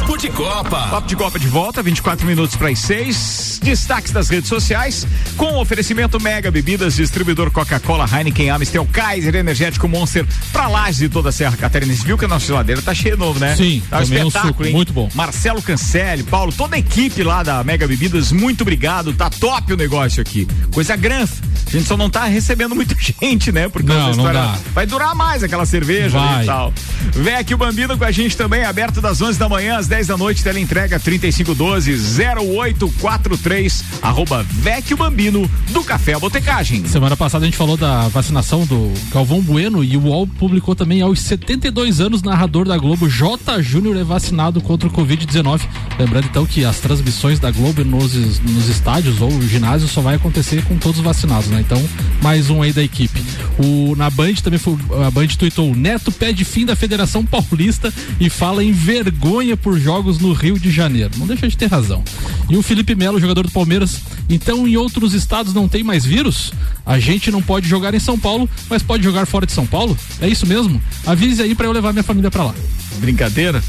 De 0.21 0.29
Copa. 0.29 0.87
Papo 0.87 1.07
de 1.07 1.15
Copa 1.15 1.39
de 1.39 1.47
volta, 1.47 1.81
24 1.81 2.27
minutos 2.27 2.55
para 2.55 2.69
as 2.69 2.77
6. 2.77 3.59
Destaques 3.63 4.11
das 4.11 4.29
redes 4.29 4.47
sociais 4.49 5.07
com 5.35 5.57
oferecimento 5.57 6.21
Mega 6.21 6.51
Bebidas, 6.51 6.95
distribuidor 6.95 7.49
Coca-Cola, 7.49 8.05
Heineken, 8.07 8.51
Amstel, 8.51 8.87
Kaiser, 8.91 9.33
Energético 9.35 9.87
Monster, 9.87 10.23
pra 10.53 10.67
lajes 10.67 10.97
de 10.97 11.09
toda 11.09 11.29
a 11.29 11.31
Serra 11.31 11.57
Catarinense. 11.57 12.05
Viu 12.05 12.19
que 12.19 12.25
a 12.25 12.27
nossa 12.27 12.45
geladeira 12.45 12.83
tá 12.83 12.93
cheia 12.93 13.15
de 13.15 13.19
novo, 13.19 13.39
né? 13.39 13.55
Sim, 13.55 13.81
tá 13.89 13.97
um 13.97 13.99
um 13.99 14.03
espetáculo, 14.03 14.47
suco, 14.53 14.65
hein? 14.65 14.73
muito 14.73 14.93
bom. 14.93 15.09
Marcelo 15.15 15.59
Cancelli, 15.61 16.21
Paulo, 16.21 16.51
toda 16.51 16.75
a 16.75 16.79
equipe 16.79 17.23
lá 17.23 17.41
da 17.41 17.63
Mega 17.63 17.87
Bebidas, 17.87 18.31
muito 18.31 18.61
obrigado. 18.61 19.13
Tá 19.13 19.27
top 19.29 19.73
o 19.73 19.77
negócio 19.77 20.21
aqui. 20.21 20.47
Coisa 20.71 20.95
grande. 20.95 21.31
A 21.67 21.71
gente 21.71 21.85
só 21.87 21.95
não 21.97 22.09
tá 22.09 22.25
recebendo 22.25 22.75
muita 22.75 22.95
gente, 22.99 23.51
né? 23.51 23.69
Porque 23.69 23.87
Não, 23.87 24.11
não 24.13 24.31
dá. 24.31 24.55
vai 24.73 24.85
durar 24.85 25.15
mais 25.15 25.41
aquela 25.41 25.65
cerveja 25.65 26.19
Vai. 26.19 26.43
e 26.43 26.45
tal. 26.45 26.73
Vem 27.13 27.35
aqui 27.35 27.53
o 27.55 27.57
Bambino 27.57 27.97
com 27.97 28.03
a 28.03 28.11
gente 28.11 28.35
também, 28.37 28.63
aberto 28.65 28.99
das 29.01 29.21
11 29.21 29.39
da 29.39 29.47
manhã 29.49 29.77
às 29.77 29.87
10 29.87 30.07
da 30.07 30.10
noite, 30.17 30.43
tela 30.43 30.59
entrega 30.59 30.99
3512 30.99 31.91
0843, 32.23 33.83
arroba 34.01 34.43
Vecchio 34.43 34.97
Bambino 34.97 35.49
do 35.69 35.83
Café 35.83 36.17
Botecagem. 36.17 36.85
Semana 36.87 37.17
passada 37.17 37.45
a 37.45 37.47
gente 37.47 37.57
falou 37.57 37.77
da 37.77 38.07
vacinação 38.07 38.65
do 38.65 38.91
Galvão 39.11 39.41
Bueno 39.41 39.83
e 39.83 39.97
o 39.97 40.01
UOL 40.01 40.27
publicou 40.27 40.75
também 40.75 41.01
aos 41.01 41.19
72 41.21 41.99
anos, 41.99 42.21
narrador 42.21 42.67
da 42.67 42.77
Globo, 42.77 43.09
J. 43.09 43.61
Júnior 43.61 43.97
é 43.97 44.03
vacinado 44.03 44.61
contra 44.61 44.87
o 44.87 44.91
Covid-19. 44.91 45.61
Lembrando 45.99 46.25
então 46.25 46.45
que 46.45 46.65
as 46.65 46.79
transmissões 46.79 47.39
da 47.39 47.51
Globo 47.51 47.83
nos, 47.83 48.39
nos 48.39 48.69
estádios 48.69 49.21
ou 49.21 49.41
ginásios 49.41 49.91
só 49.91 50.01
vai 50.01 50.15
acontecer 50.15 50.63
com 50.65 50.77
todos 50.77 50.99
vacinados, 51.01 51.49
né? 51.49 51.61
Então, 51.61 51.81
mais 52.21 52.49
um 52.49 52.61
aí 52.61 52.73
da 52.73 52.83
equipe. 52.83 53.21
O, 53.57 53.95
na 53.95 54.09
Band 54.09 54.35
também 54.43 54.59
foi, 54.59 54.77
a 55.05 55.11
Band 55.11 55.27
tweetou: 55.27 55.75
Neto 55.75 56.11
pede 56.11 56.43
fim 56.43 56.65
da 56.65 56.75
Federação 56.75 57.25
Paulista 57.25 57.93
e 58.19 58.29
fala 58.29 58.63
em 58.63 58.71
vergonha 58.71 59.55
por 59.55 59.79
jogos 59.91 60.19
no 60.19 60.31
Rio 60.31 60.57
de 60.57 60.71
Janeiro. 60.71 61.11
Não 61.17 61.27
deixa 61.27 61.49
de 61.49 61.57
ter 61.57 61.65
razão. 61.65 62.01
E 62.49 62.55
o 62.55 62.61
Felipe 62.61 62.95
Melo, 62.95 63.19
jogador 63.19 63.45
do 63.45 63.51
Palmeiras, 63.51 63.99
então 64.29 64.65
em 64.65 64.77
outros 64.77 65.13
estados 65.13 65.53
não 65.53 65.67
tem 65.67 65.83
mais 65.83 66.05
vírus? 66.05 66.53
A 66.85 66.97
gente 66.97 67.29
não 67.29 67.41
pode 67.41 67.67
jogar 67.67 67.93
em 67.93 67.99
São 67.99 68.17
Paulo, 68.17 68.49
mas 68.69 68.81
pode 68.81 69.03
jogar 69.03 69.25
fora 69.25 69.45
de 69.45 69.51
São 69.51 69.67
Paulo? 69.67 69.97
É 70.21 70.29
isso 70.29 70.47
mesmo? 70.47 70.81
Avise 71.05 71.41
aí 71.41 71.53
pra 71.53 71.65
eu 71.65 71.73
levar 71.73 71.91
minha 71.91 72.03
família 72.03 72.31
pra 72.31 72.45
lá. 72.45 72.55
Brincadeira? 72.99 73.61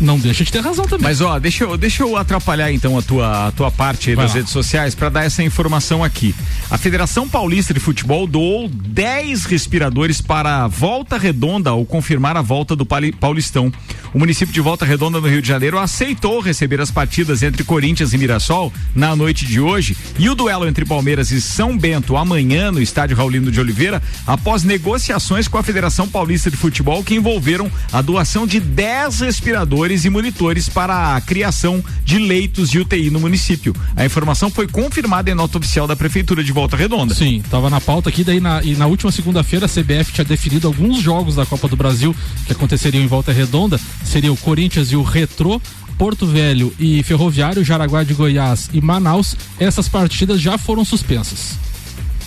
Não 0.00 0.18
deixa 0.18 0.44
de 0.44 0.50
ter 0.50 0.60
razão 0.60 0.86
também. 0.86 1.04
Mas 1.04 1.20
ó, 1.20 1.38
deixa 1.38 1.64
eu, 1.64 1.76
deixa 1.76 2.02
eu 2.02 2.16
atrapalhar 2.16 2.72
então 2.72 2.98
a 2.98 3.02
tua, 3.02 3.48
a 3.48 3.52
tua 3.52 3.70
parte 3.70 4.14
das 4.16 4.30
lá. 4.30 4.36
redes 4.36 4.52
sociais 4.52 4.94
para 4.94 5.08
dar 5.08 5.24
essa 5.24 5.42
informação 5.42 6.02
aqui. 6.02 6.34
A 6.70 6.78
Federação 6.78 7.28
Paulista 7.28 7.74
de 7.74 7.80
Futebol 7.80 8.26
doou 8.26 8.68
10 8.68 9.44
respiradores 9.44 10.20
para 10.20 10.64
a 10.64 10.68
Volta 10.68 11.18
Redonda 11.18 11.70
ao 11.70 11.84
confirmar 11.84 12.36
a 12.36 12.42
volta 12.42 12.74
do 12.74 12.86
Paulistão. 12.86 13.72
O 14.12 14.18
município 14.18 14.52
de 14.52 14.60
Volta 14.60 14.84
Redonda, 14.84 15.20
no 15.20 15.28
Rio 15.28 15.42
de 15.42 15.48
Janeiro, 15.48 15.78
aceitou 15.78 16.40
receber 16.40 16.80
as 16.80 16.90
partidas 16.90 17.42
entre 17.42 17.62
Corinthians 17.62 18.12
e 18.12 18.18
Mirassol 18.18 18.72
na 18.94 19.14
noite 19.14 19.44
de 19.46 19.60
hoje 19.60 19.96
e 20.18 20.28
o 20.28 20.34
duelo 20.34 20.66
entre 20.66 20.84
Palmeiras 20.84 21.30
e 21.30 21.40
São 21.40 21.76
Bento 21.76 22.16
amanhã 22.16 22.72
no 22.72 22.80
estádio 22.80 23.16
Raulino 23.16 23.52
de 23.52 23.60
Oliveira, 23.60 24.02
após 24.26 24.64
negociações 24.64 25.46
com 25.46 25.58
a 25.58 25.62
Federação 25.62 26.08
Paulista 26.08 26.50
de 26.50 26.56
Futebol 26.56 27.04
que 27.04 27.14
envolveram 27.14 27.70
a 27.92 28.02
doação 28.02 28.46
de 28.46 28.58
10 28.58 29.20
respiradores 29.20 29.89
e 29.90 30.10
monitores 30.10 30.68
para 30.68 31.16
a 31.16 31.20
criação 31.20 31.82
de 32.04 32.18
leitos 32.18 32.70
de 32.70 32.78
UTI 32.78 33.10
no 33.10 33.18
município. 33.18 33.74
A 33.96 34.04
informação 34.04 34.48
foi 34.48 34.68
confirmada 34.68 35.30
em 35.30 35.34
nota 35.34 35.58
oficial 35.58 35.86
da 35.86 35.96
Prefeitura 35.96 36.44
de 36.44 36.52
Volta 36.52 36.76
Redonda. 36.76 37.14
Sim, 37.14 37.42
tava 37.50 37.68
na 37.68 37.80
pauta 37.80 38.08
aqui, 38.08 38.22
daí 38.22 38.40
na, 38.40 38.62
e 38.62 38.76
na 38.76 38.86
última 38.86 39.10
segunda-feira 39.10 39.66
a 39.66 39.68
CBF 39.68 40.12
tinha 40.12 40.24
definido 40.24 40.68
alguns 40.68 41.00
jogos 41.02 41.34
da 41.34 41.44
Copa 41.44 41.66
do 41.66 41.76
Brasil 41.76 42.14
que 42.46 42.52
aconteceriam 42.52 43.02
em 43.02 43.06
Volta 43.06 43.32
Redonda, 43.32 43.80
seria 44.04 44.32
o 44.32 44.36
Corinthians 44.36 44.92
e 44.92 44.96
o 44.96 45.02
Retrô, 45.02 45.60
Porto 45.98 46.26
Velho 46.26 46.72
e 46.78 47.02
Ferroviário, 47.02 47.64
Jaraguá 47.64 48.04
de 48.04 48.14
Goiás 48.14 48.70
e 48.72 48.80
Manaus. 48.80 49.36
Essas 49.58 49.88
partidas 49.88 50.40
já 50.40 50.56
foram 50.56 50.84
suspensas. 50.84 51.69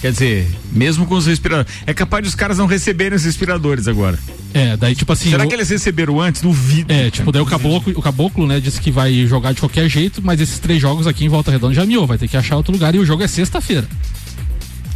Quer 0.04 0.12
dizer, 0.12 0.46
mesmo 0.74 1.06
com 1.06 1.16
os 1.16 1.26
respiradores. 1.28 1.72
É 1.88 1.94
capaz 1.94 2.26
dos 2.26 2.36
caras 2.36 2.58
não 2.58 2.66
receberem 2.66 3.16
os 3.16 3.24
respiradores 3.24 3.88
agora. 3.88 4.20
É, 4.54 4.76
daí 4.76 4.94
tipo 4.94 5.14
assim. 5.14 5.30
Será 5.30 5.46
o- 5.46 5.48
que 5.48 5.54
eles 5.56 5.70
receberam 5.70 6.20
antes? 6.20 6.42
Duvido. 6.42 6.92
É, 6.92 7.10
tipo, 7.10 7.32
daí 7.32 7.42
o 7.42 7.46
caboclo, 7.46 7.94
o 7.98 8.02
caboclo, 8.02 8.46
né, 8.46 8.60
disse 8.60 8.82
que 8.82 8.92
vai 8.92 9.26
jogar 9.26 9.54
de 9.54 9.62
qualquer 9.62 9.88
jeito, 9.88 10.22
mas 10.22 10.42
esses 10.42 10.60
três 10.60 10.82
jogos 10.82 11.08
aqui 11.08 11.24
em 11.24 11.30
Volta 11.30 11.52
Redonda 11.52 11.74
já 11.74 11.86
miou, 11.86 12.06
vai 12.06 12.18
ter 12.18 12.28
que 12.28 12.36
achar 12.36 12.58
outro 12.58 12.74
lugar 12.74 12.94
e 12.94 13.00
o 13.00 13.06
jogo 13.06 13.24
é 13.24 13.28
sexta-feira. 13.30 13.88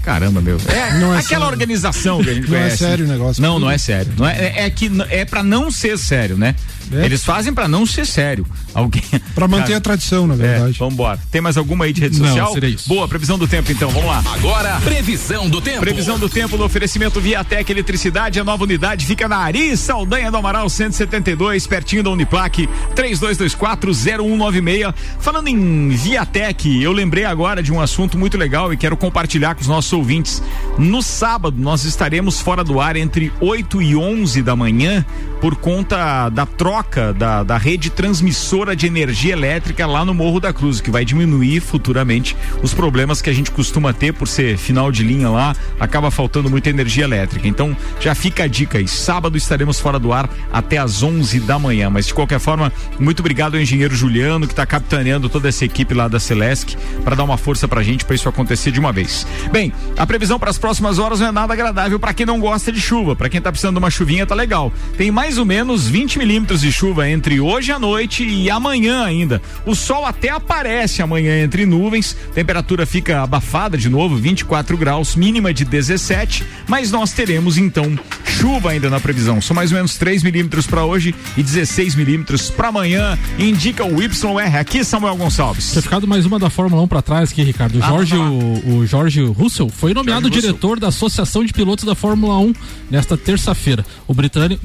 Caramba, 0.04 0.42
meu. 0.42 0.58
É, 0.68 1.00
Não 1.00 1.14
é 1.14 1.20
aquela 1.20 1.24
sério. 1.24 1.46
organização 1.48 2.22
que 2.24 2.30
a 2.30 2.34
gente 2.34 2.50
Não 2.50 2.58
é 2.58 2.62
conhece. 2.64 2.78
sério 2.78 3.06
o 3.06 3.08
negócio. 3.08 3.42
Não, 3.42 3.60
não 3.60 3.72
é 3.72 3.78
sério. 3.78 4.12
Não 4.18 4.28
é, 4.28 4.38
é, 4.38 4.66
é 4.66 4.70
que 4.70 4.92
é 5.10 5.24
pra 5.26 5.42
não 5.44 5.72
ser 5.72 5.98
sério, 5.98 6.38
né? 6.38 6.54
É. 6.92 7.06
Eles 7.06 7.24
fazem 7.24 7.54
pra 7.54 7.68
não 7.68 7.86
ser 7.86 8.06
sério. 8.06 8.46
Alguém. 8.74 9.02
Pra 9.36 9.48
manter 9.48 9.74
a 9.74 9.82
tradição, 9.82 10.26
na 10.28 10.34
É, 10.34 10.38
verdade. 10.38 10.80
vambora. 10.80 11.20
Tem 11.32 11.42
mais 11.42 11.58
alguma 11.58 11.86
aí 11.86 11.94
de 11.94 12.02
rede 12.02 12.20
Não, 12.20 12.28
social? 12.28 12.54
seria 12.54 12.70
isso. 12.70 12.88
Boa, 12.90 13.08
previsão 13.08 13.38
do 13.38 13.48
tempo 13.48 13.72
então, 13.72 13.90
vamos 13.90 14.08
lá. 14.08 14.24
Agora, 14.34 14.80
previsão 14.82 15.50
do 15.50 15.62
tempo. 15.62 15.80
Previsão 15.80 16.18
do 16.20 16.30
tempo 16.30 16.58
no 16.58 16.64
oferecimento 16.64 17.20
Viatec 17.22 17.72
Eletricidade, 17.72 18.40
a 18.40 18.44
nova 18.44 18.64
unidade 18.64 19.06
fica 19.06 19.28
na 19.28 19.38
Ari 19.38 19.76
Saldanha 19.78 20.32
do 20.32 20.38
Amaral 20.38 20.70
172, 20.70 21.68
pertinho 21.68 22.04
da 22.04 22.10
Uniplaque, 22.10 22.68
32240196. 22.96 24.94
Falando 25.20 25.48
em 25.48 25.90
Viatec, 25.90 26.82
eu 26.82 26.92
lembrei 26.92 27.26
agora 27.26 27.62
de 27.62 27.72
um 27.72 27.80
assunto 27.82 28.18
muito 28.18 28.38
legal 28.38 28.74
e 28.74 28.78
quero 28.78 28.96
compartilhar 28.98 29.56
com 29.56 29.62
os 29.62 29.68
nossos 29.68 29.92
ouvintes. 29.94 30.42
No 30.78 31.02
sábado, 31.02 31.58
nós 31.60 31.84
estaremos 31.86 32.40
fora 32.40 32.64
do 32.64 32.80
ar 32.80 32.96
entre 32.96 33.32
8 33.40 33.82
e 33.82 33.96
11 33.96 34.42
da 34.42 34.56
manhã 34.56 35.06
por 35.42 35.56
conta 35.56 36.30
da 36.30 36.46
troca 36.46 37.14
da, 37.14 37.44
da 37.44 37.58
rede 37.58 37.90
transmissora 37.90 38.76
de 38.76 38.88
energia 38.88 39.34
elétrica 39.34 39.86
lá 39.86 40.04
no 40.04 40.14
Morro 40.14 40.40
da 40.40 40.52
Cruz, 40.52 40.82
que 40.82 40.90
vai 40.90 41.06
diminuir 41.06 41.60
futuramente 41.60 42.36
os 42.62 42.74
problemas 42.74 43.22
que 43.22 43.30
a 43.30 43.34
gente 43.34 43.52
costuma 43.52 43.94
ter 43.94 44.14
por 44.14 44.28
ser 44.28 44.58
final 44.58 44.92
de 44.92 45.04
linha 45.04 45.30
lá, 45.30 45.56
acaba 45.80 46.10
faltando 46.10 46.50
muita 46.50 46.70
energia 46.70 47.04
elétrica. 47.04 47.48
Então 47.48 47.76
já 48.00 48.16
fica 48.16 48.44
a 48.44 48.48
dica 48.48 48.78
aí, 48.78 48.88
sábado 48.88 49.38
estaremos 49.38 49.80
fora 49.80 50.00
do 50.00 50.14
ar 50.14 50.30
até 50.52 50.78
às 50.78 51.04
11 51.04 51.40
da 51.42 51.60
manhã, 51.60 51.90
mas 51.90 52.08
de 52.08 52.14
qualquer 52.14 52.40
forma, 52.40 52.72
muito 53.00 53.20
obrigado 53.20 53.56
ao 53.56 53.62
engenheiro 53.62 53.96
Juliano 53.96 54.48
que 54.48 54.54
está 54.54 54.66
capitaneando 54.66 55.30
toda 55.30 55.50
essa 55.50 55.66
equipe 55.66 55.94
lá 55.94 56.08
da 56.08 56.20
Celesc 56.20 56.76
para 57.04 57.16
dar 57.16 57.24
uma 57.24 57.38
força 57.38 57.68
pra 57.68 57.84
gente 57.84 58.06
para 58.06 58.16
isso 58.16 58.30
acontecer 58.30 58.72
de 58.72 58.80
uma 58.80 58.92
vez. 58.92 59.28
Bem, 59.52 59.74
a 59.98 60.06
previsão 60.06 60.40
para 60.40 60.50
as 60.50 60.58
próximas 60.58 61.00
horas 61.00 61.20
não 61.20 61.28
é 61.28 61.32
nada 61.32 61.54
agradável 61.54 62.00
para 62.00 62.14
quem 62.14 62.26
não 62.26 62.40
gosta 62.40 62.72
de 62.72 62.80
chuva, 62.80 63.16
para 63.16 63.30
quem 63.30 63.42
tá 63.42 63.52
precisando 63.52 63.76
de 63.76 63.80
uma 63.80 63.90
chuvinha 63.90 64.26
tá 64.26 64.36
legal. 64.36 64.72
Tem 64.98 65.12
mais 65.12 65.27
ou 65.36 65.46
menos 65.46 65.88
20 65.88 66.20
milímetros 66.20 66.62
de 66.62 66.72
chuva 66.72 67.10
entre 67.10 67.40
hoje 67.42 67.72
à 67.72 67.80
noite 67.80 68.24
e 68.24 68.50
amanhã 68.50 69.04
ainda. 69.04 69.42
O 69.66 69.74
sol 69.76 70.06
até 70.06 70.30
aparece 70.30 71.02
amanhã 71.02 71.44
entre 71.44 71.66
nuvens, 71.66 72.16
temperatura 72.36 72.86
fica 72.86 73.22
abafada 73.24 73.78
de 73.78 73.90
novo, 73.90 74.16
24 74.16 74.78
graus, 74.78 75.16
mínima 75.16 75.52
de 75.54 75.66
17, 75.66 76.44
mas 76.68 76.92
nós 76.92 77.12
teremos 77.12 77.58
então 77.58 77.98
chuva 78.26 78.70
ainda 78.72 78.90
na 78.90 79.00
previsão. 79.00 79.42
São 79.42 79.56
mais 79.56 79.72
ou 79.72 79.78
menos 79.78 79.96
3 79.98 80.22
milímetros 80.22 80.68
para 80.68 80.86
hoje 80.86 81.16
e 81.36 81.42
16 81.42 81.96
milímetros 81.96 82.50
para 82.52 82.68
amanhã. 82.68 83.18
Indica 83.40 83.84
o 83.84 84.00
YR 84.02 84.56
aqui, 84.60 84.84
Samuel 84.84 85.16
Gonçalves. 85.16 85.72
Tinha 85.72 85.82
ficado 85.82 86.08
mais 86.08 86.26
uma 86.26 86.38
da 86.38 86.50
Fórmula 86.50 86.84
1 86.84 86.88
pra 86.88 87.02
trás 87.02 87.32
aqui, 87.32 87.42
Ricardo. 87.42 87.80
O 87.80 87.84
Ah, 87.84 87.88
Jorge, 87.88 88.16
o, 88.16 88.78
o 88.78 88.86
Jorge 88.86 89.24
Russell 89.26 89.70
foi 89.70 89.94
nomeado 89.94 90.28
Russell. 90.28 90.42
diretor 90.42 90.80
da 90.80 90.90
Associação 90.90 91.44
de 91.44 91.52
Pilotos 91.52 91.84
da 91.86 91.96
Fórmula 91.96 92.38
1 92.38 92.54
nesta 92.92 93.18
terça-feira. 93.18 93.84
O 94.08 94.14
britânico, 94.14 94.62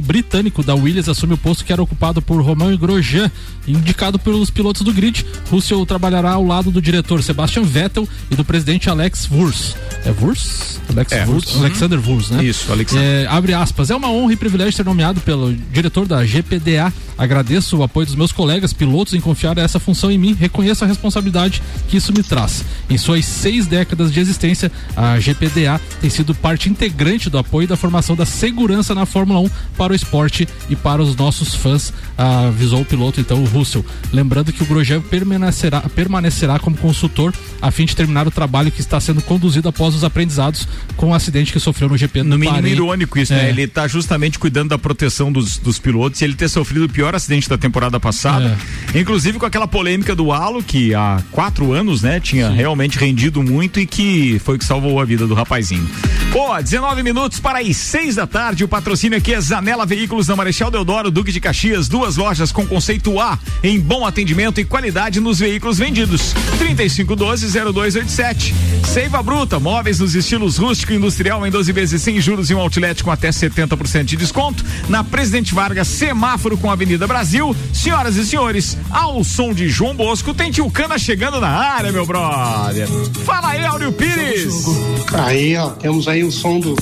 da 0.61 0.75
Williams 0.75 1.09
assume 1.09 1.35
o 1.35 1.39
posto 1.39 1.65
que 1.65 1.73
era 1.73 1.81
ocupado 1.81 2.21
por 2.21 2.43
Romain 2.43 2.77
Grosjean, 2.77 3.31
indicado 3.67 4.19
pelos 4.19 4.51
pilotos 4.51 4.83
do 4.83 4.93
grid. 4.93 5.25
Russell 5.51 5.87
trabalhará 5.87 6.33
ao 6.33 6.45
lado 6.45 6.71
do 6.73 6.83
diretor 6.83 7.23
Sebastian 7.23 7.63
Vettel 7.63 8.09
e 8.31 8.35
do 8.35 8.45
presidente 8.45 8.91
Alex 8.91 9.29
Wurz. 9.31 9.77
É 10.05 10.11
Wurz? 10.11 10.81
Alex 10.91 11.13
É, 11.13 11.25
Wurz? 11.25 11.47
Wurz. 11.47 11.57
Alexander 11.57 11.99
Wurz, 12.01 12.31
né? 12.31 12.45
Isso, 12.45 12.73
Alexander. 12.73 13.05
É, 13.05 13.27
abre 13.29 13.55
aspas. 13.55 13.91
É 13.91 13.95
uma 13.95 14.11
honra 14.11 14.33
e 14.33 14.37
privilégio 14.37 14.73
ser 14.73 14.85
nomeado 14.85 15.21
pelo 15.21 15.55
diretor 15.73 16.07
da 16.07 16.25
GPDA. 16.27 16.93
Agradeço 17.17 17.77
o 17.77 17.83
apoio 17.85 18.07
dos 18.07 18.17
meus 18.17 18.33
colegas 18.33 18.73
pilotos 18.73 19.15
em 19.15 19.21
confiar 19.21 19.57
essa 19.59 19.79
função 19.79 20.11
em 20.11 20.19
mim. 20.19 20.35
Reconheço 20.39 20.83
a 20.83 20.89
responsabilidade 20.89 21.63
que 21.89 21.97
isso 21.97 22.13
me 22.13 22.23
traz. 22.23 22.65
Em 22.91 22.99
suas 22.99 23.25
seis 23.25 23.67
décadas 23.67 24.13
de 24.13 24.19
existência, 24.19 24.73
a 24.97 25.19
GPDA 25.21 25.81
tem 26.01 26.11
sido 26.11 26.35
parte 26.35 26.69
integrante 26.69 27.31
do 27.31 27.39
apoio 27.39 27.65
e 27.65 27.69
da 27.69 27.77
formação 27.77 28.17
da 28.17 28.27
segurança 28.27 28.95
na 28.95 29.07
Fórmula 29.07 29.39
1 29.41 29.51
para 29.77 29.93
o 29.93 29.97
esporte 29.97 30.42
e 30.69 30.77
para 30.77 31.03
os 31.03 31.15
nossos 31.17 31.55
fãs, 31.55 31.93
avisou 32.17 32.81
o 32.83 32.85
piloto, 32.85 33.21
então, 33.21 33.43
o 33.43 33.47
Russell. 33.47 33.85
Lembrando 34.13 34.53
que 34.53 34.63
o 34.63 34.67
Grosjean 34.67 35.01
permanecerá, 35.01 35.81
permanecerá 35.81 36.59
como 36.59 36.77
consultor 36.77 37.33
a 37.61 37.71
fim 37.71 37.85
de 37.85 37.95
terminar 37.97 38.27
o 38.27 38.31
trabalho 38.31 38.71
que 38.71 38.81
está 38.81 39.01
sendo 39.01 39.23
conduzido 39.23 39.69
após 39.69 39.95
os 39.95 40.05
aprendizados 40.05 40.67
com 40.97 41.11
o 41.11 41.15
acidente 41.15 41.53
que 41.53 41.61
sofreu 41.61 41.89
no 41.89 41.97
GP 41.97 42.23
do 42.23 42.29
No 42.29 42.39
mínimo 42.39 42.57
Bahrein. 42.57 42.73
irônico 42.75 43.19
isso, 43.19 43.33
É. 43.33 43.37
né? 43.45 43.49
Ele 43.51 43.67
tá 43.67 43.87
justamente 43.89 44.39
cuidando 44.39 44.71
da 44.71 44.79
proteção 44.79 45.31
dos, 45.33 45.59
dos 45.59 45.79
pilotos 45.79 46.21
e 46.21 46.25
ele 46.25 46.35
ter 46.35 46.49
sofrido 46.49 46.85
o 46.85 46.89
pior 46.89 47.15
acidente 47.15 47.49
da 47.49 47.57
temporada 47.59 47.99
passada. 48.01 48.57
Inclusive 48.95 49.39
com 49.39 49.47
aquela 49.47 49.67
polêmica 49.69 50.15
do 50.15 50.33
halo, 50.33 50.63
que 50.63 50.95
há 50.95 51.23
quatro 51.31 51.73
anos, 51.73 52.03
né, 52.03 52.21
tinha 52.21 52.51
realmente 52.51 52.99
rendido 52.99 53.43
muito 53.43 53.81
e 53.81 53.87
que 53.87 54.41
foi 54.45 54.57
o 54.57 54.59
que 54.59 54.65
salvou 54.65 55.01
a 55.01 55.05
vida 55.05 55.27
do 55.27 55.35
rapazinho. 55.35 55.89
Pô, 56.33 56.57
19 56.61 57.03
minutos 57.03 57.39
para 57.41 57.61
as 57.61 57.77
6 57.77 58.17
da 58.17 58.27
tarde. 58.27 58.65
O 58.65 58.69
patrocínio 58.69 59.19
aqui 59.19 59.35
é 59.35 59.41
Zanela 59.41 59.85
Veículos 59.87 60.29
na 60.33 60.37
Marechal 60.37 60.71
Deodoro, 60.71 61.11
Duque 61.11 61.31
de 61.31 61.39
Caxias, 61.39 61.89
duas 61.89 62.17
lojas 62.17 62.51
com 62.51 62.67
conceito 62.67 63.21
A 63.21 63.39
em 63.63 63.79
bom 63.79 64.07
atendimento 64.07 64.61
e 64.61 64.65
qualidade 64.65 65.21
nos 65.21 65.41
veículos 65.41 65.77
vendidos. 65.77 66.35
3512-0287. 66.59 68.55
Seiva 68.87 69.23
Bruta, 69.23 69.61
móveis 69.61 70.01
nos 70.01 70.15
estilos 70.15 70.57
rústico 70.57 70.93
e 70.93 70.97
industrial 70.97 71.47
em 71.47 71.51
12 71.51 71.71
vezes 71.73 72.01
sem 72.01 72.19
juros 72.19 72.49
e 72.51 72.55
um 72.55 72.61
outlet 72.61 73.05
com 73.05 73.11
até 73.11 73.29
70% 73.29 74.05
de 74.05 74.17
desconto. 74.17 74.65
Na 74.89 75.05
Presidente 75.05 75.55
Vargas, 75.55 75.87
semáforo 75.89 76.57
com 76.57 76.71
Avenida 76.71 77.07
Brasil. 77.07 77.55
Senhoras 77.73 78.17
e 78.17 78.25
senhores, 78.25 78.79
ao 78.91 79.23
som 79.23 79.53
de 79.53 79.69
João 79.69 79.95
Bosco, 79.95 80.33
tem 80.33 80.51
Tio 80.51 80.71
Cana 80.71 80.99
chegando 80.99 81.41
na 81.41 81.49
área, 81.49 81.93
meu 81.93 82.07
brother. 82.07 82.89
Fala 83.25 83.51
aí, 83.51 83.65
Áureo 83.67 83.93
Pires. 83.93 84.65
Aí, 85.13 85.57
ó, 85.59 85.71
temos 85.71 86.09
aí 86.09 86.25
o 86.25 86.33
som 86.33 86.59
do, 86.59 86.75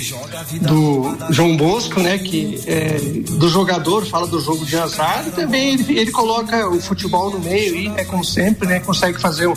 do 0.60 1.16
João 1.30 1.56
Bosco, 1.56 2.00
né? 2.00 2.16
Que 2.18 2.60
é, 2.66 2.96
do 3.40 3.48
jogador, 3.48 4.04
fala 4.06 4.26
do 4.26 4.38
jogo 4.38 4.64
de 4.66 4.76
azar 4.76 5.24
e 5.26 5.30
também 5.30 5.72
ele, 5.74 5.98
ele 5.98 6.10
coloca 6.10 6.68
o 6.68 6.78
futebol 6.80 7.30
no 7.30 7.38
meio 7.40 7.74
e, 7.74 7.88
né, 7.88 8.04
como 8.04 8.22
sempre, 8.22 8.68
né? 8.68 8.80
Consegue 8.80 9.18
fazer 9.18 9.46
um- 9.48 9.54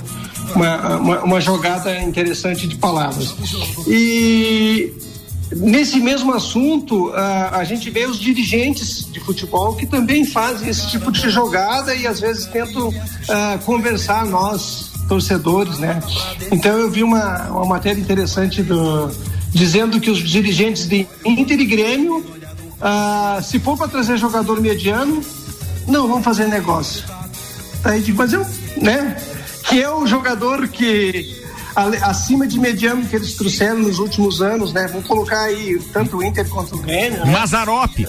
uma, 0.55 0.97
uma, 0.97 1.19
uma 1.23 1.41
jogada 1.41 1.99
interessante 2.01 2.65
de 2.67 2.75
palavras. 2.77 3.33
E 3.87 4.93
nesse 5.55 5.99
mesmo 5.99 6.33
assunto, 6.33 7.11
a, 7.13 7.57
a 7.57 7.63
gente 7.63 7.89
vê 7.89 8.05
os 8.05 8.17
dirigentes 8.19 9.05
de 9.11 9.19
futebol 9.19 9.75
que 9.75 9.85
também 9.85 10.25
fazem 10.25 10.69
esse 10.69 10.87
tipo 10.89 11.11
de 11.11 11.29
jogada 11.29 11.93
e 11.93 12.07
às 12.07 12.19
vezes 12.19 12.45
tentam 12.47 12.93
ah, 13.29 13.59
conversar 13.65 14.25
nós 14.25 14.91
torcedores, 15.09 15.77
né? 15.79 15.99
Então 16.51 16.71
eu 16.79 16.89
vi 16.89 17.03
uma, 17.03 17.49
uma 17.49 17.65
matéria 17.65 17.99
interessante 17.99 18.63
do, 18.63 19.11
dizendo 19.51 19.99
que 19.99 20.09
os 20.09 20.19
dirigentes 20.19 20.87
de 20.87 21.05
Inter 21.25 21.59
e 21.59 21.65
Grêmio, 21.65 22.25
ah, 22.85 23.39
se 23.41 23.59
for 23.59 23.77
para 23.77 23.87
trazer 23.87 24.17
jogador 24.17 24.59
mediano, 24.59 25.23
não 25.87 26.05
vão 26.05 26.21
fazer 26.21 26.47
negócio. 26.49 27.05
Aí 27.81 28.01
digo, 28.01 28.17
mas 28.17 28.33
eu, 28.33 28.45
né? 28.81 29.15
Que 29.63 29.81
é 29.81 29.89
o 29.89 30.05
jogador 30.05 30.67
que 30.67 31.41
acima 32.01 32.45
de 32.45 32.59
mediano 32.59 33.05
que 33.05 33.15
eles 33.15 33.35
trouxeram 33.35 33.79
nos 33.79 33.99
últimos 33.99 34.41
anos, 34.41 34.73
né? 34.73 34.87
Vamos 34.87 35.07
colocar 35.07 35.43
aí 35.43 35.79
tanto 35.93 36.17
o 36.17 36.23
Inter 36.23 36.47
quanto 36.49 36.75
o 36.75 36.79
Grêmio. 36.79 37.25
Né? 37.25 37.31
Mazarop. 37.31 37.97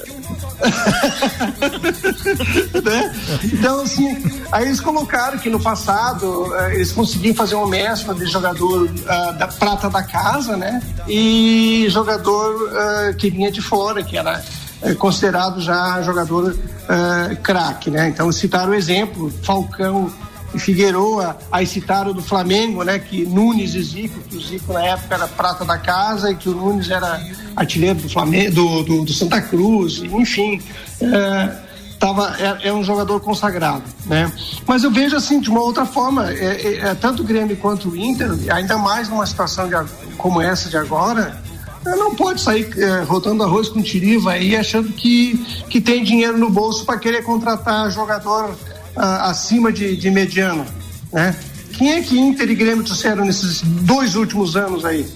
né? 2.84 3.14
Então, 3.44 3.80
assim, 3.80 4.42
aí 4.50 4.66
eles 4.66 4.80
colocaram 4.80 5.38
que 5.38 5.48
no 5.48 5.60
passado 5.60 6.52
eh, 6.54 6.74
eles 6.74 6.90
conseguiam 6.92 7.34
fazer 7.34 7.54
uma 7.54 7.68
mescla 7.68 8.14
de 8.14 8.26
jogador 8.26 8.90
ah, 9.06 9.32
da 9.32 9.46
prata 9.48 9.88
da 9.88 10.02
casa, 10.02 10.56
né? 10.56 10.82
E 11.08 11.86
jogador 11.90 12.70
ah, 12.76 13.14
que 13.16 13.30
vinha 13.30 13.50
de 13.50 13.62
fora, 13.62 14.02
que 14.02 14.18
era 14.18 14.44
eh, 14.84 14.94
considerado 14.94 15.60
já 15.60 16.00
jogador 16.02 16.56
ah, 16.88 17.34
craque, 17.42 17.90
né? 17.90 18.08
Então 18.08 18.30
citaram 18.30 18.70
o 18.72 18.74
exemplo, 18.74 19.32
Falcão 19.42 20.10
e 20.54 20.58
Figueroa, 20.58 21.36
aí 21.50 21.66
citaram 21.66 22.12
do 22.12 22.22
Flamengo, 22.22 22.84
né? 22.84 22.98
Que 22.98 23.24
Nunes 23.26 23.74
e 23.74 23.82
Zico, 23.82 24.20
que 24.20 24.36
o 24.36 24.40
Zico 24.40 24.72
na 24.72 24.82
época 24.84 25.14
era 25.14 25.26
prata 25.26 25.64
da 25.64 25.76
casa 25.78 26.30
e 26.30 26.34
que 26.36 26.48
o 26.48 26.54
Nunes 26.54 26.88
era 26.90 27.20
artilheiro 27.56 27.98
do 28.00 28.08
Flamengo, 28.08 28.52
do, 28.54 28.82
do, 28.84 29.04
do 29.04 29.12
Santa 29.12 29.40
Cruz, 29.42 29.98
enfim. 30.04 30.60
eh, 31.00 31.56
tava, 31.98 32.36
é, 32.38 32.68
é 32.68 32.72
um 32.72 32.84
jogador 32.84 33.18
consagrado, 33.20 33.82
né? 34.06 34.30
Mas 34.66 34.84
eu 34.84 34.90
vejo 34.90 35.16
assim 35.16 35.40
de 35.40 35.48
uma 35.48 35.60
outra 35.62 35.86
forma, 35.86 36.30
é, 36.30 36.34
é- 36.34 36.78
é 36.90 36.94
tanto 36.94 37.22
o 37.22 37.24
Grêmio 37.24 37.56
quanto 37.56 37.88
o 37.88 37.96
Inter, 37.96 38.30
ainda 38.52 38.76
mais 38.76 39.08
numa 39.08 39.24
situação 39.24 39.66
de 39.68 39.74
como 40.18 40.40
essa 40.40 40.68
de 40.68 40.76
agora, 40.76 41.40
é, 41.50 41.53
não 41.84 42.14
pode 42.14 42.40
sair 42.40 42.68
é, 42.78 43.02
rotando 43.02 43.42
arroz 43.42 43.68
com 43.68 43.82
tiriva 43.82 44.32
aí 44.32 44.56
achando 44.56 44.92
que, 44.92 45.36
que 45.68 45.80
tem 45.80 46.02
dinheiro 46.02 46.38
no 46.38 46.50
bolso 46.50 46.84
para 46.84 46.98
querer 46.98 47.22
contratar 47.22 47.90
jogador 47.90 48.56
ah, 48.96 49.30
acima 49.30 49.72
de, 49.72 49.96
de 49.96 50.10
mediano, 50.10 50.64
né? 51.12 51.34
Quem 51.72 51.92
é 51.92 52.02
que 52.02 52.18
Inter 52.18 52.48
e 52.50 52.54
Grêmio 52.54 52.84
trouxeram 52.84 53.24
nesses 53.24 53.60
dois 53.62 54.14
últimos 54.14 54.56
anos 54.56 54.84
aí? 54.84 55.06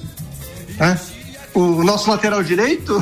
Né? 0.76 0.98
O 1.54 1.84
nosso 1.84 2.10
lateral 2.10 2.42
direito? 2.42 2.98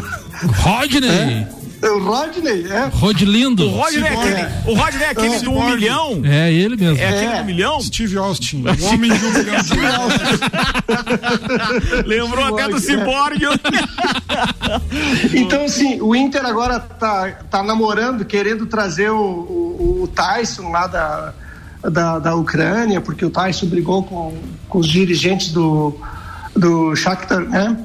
Rodney! 0.61 1.09
É, 1.09 1.49
o 1.83 1.99
Rodney, 1.99 2.67
é. 2.71 2.91
Rodlindo. 2.93 3.67
O 3.67 3.71
Rodney 3.71 4.03
é 4.03 4.09
aquele, 4.09 4.71
o 4.71 4.75
Rodney 4.75 5.03
é 5.03 5.11
aquele 5.11 5.39
do 5.41 5.51
um 5.51 5.71
milhão. 5.71 6.23
É 6.25 6.53
ele 6.53 6.77
mesmo. 6.77 6.99
É 6.99 7.09
aquele 7.09 7.39
do 7.39 7.45
milhão? 7.45 7.81
Steve 7.81 8.17
Austin, 8.17 8.65
o 8.65 8.87
homem 8.87 9.13
de 9.13 9.25
um 9.25 9.33
milhão 9.33 10.09
Lembrou 12.07 12.45
até 12.45 12.69
do 12.69 12.79
Cyborg. 12.79 13.41
Então, 15.33 15.65
assim, 15.65 16.01
o 16.01 16.15
Inter 16.15 16.45
agora 16.45 16.79
tá, 16.79 17.31
tá 17.51 17.63
namorando, 17.63 18.25
querendo 18.25 18.67
trazer 18.67 19.11
o, 19.11 19.17
o, 19.17 20.03
o 20.03 20.09
Tyson 20.09 20.71
lá 20.71 20.87
da, 20.87 21.35
da, 21.83 22.19
da 22.19 22.35
Ucrânia, 22.35 23.01
porque 23.01 23.25
o 23.25 23.31
Tyson 23.31 23.67
brigou 23.67 24.03
com, 24.03 24.37
com 24.69 24.79
os 24.79 24.89
dirigentes 24.89 25.53
do, 25.53 25.95
do 26.55 26.95
Shakhtar, 26.97 27.41
né? 27.41 27.77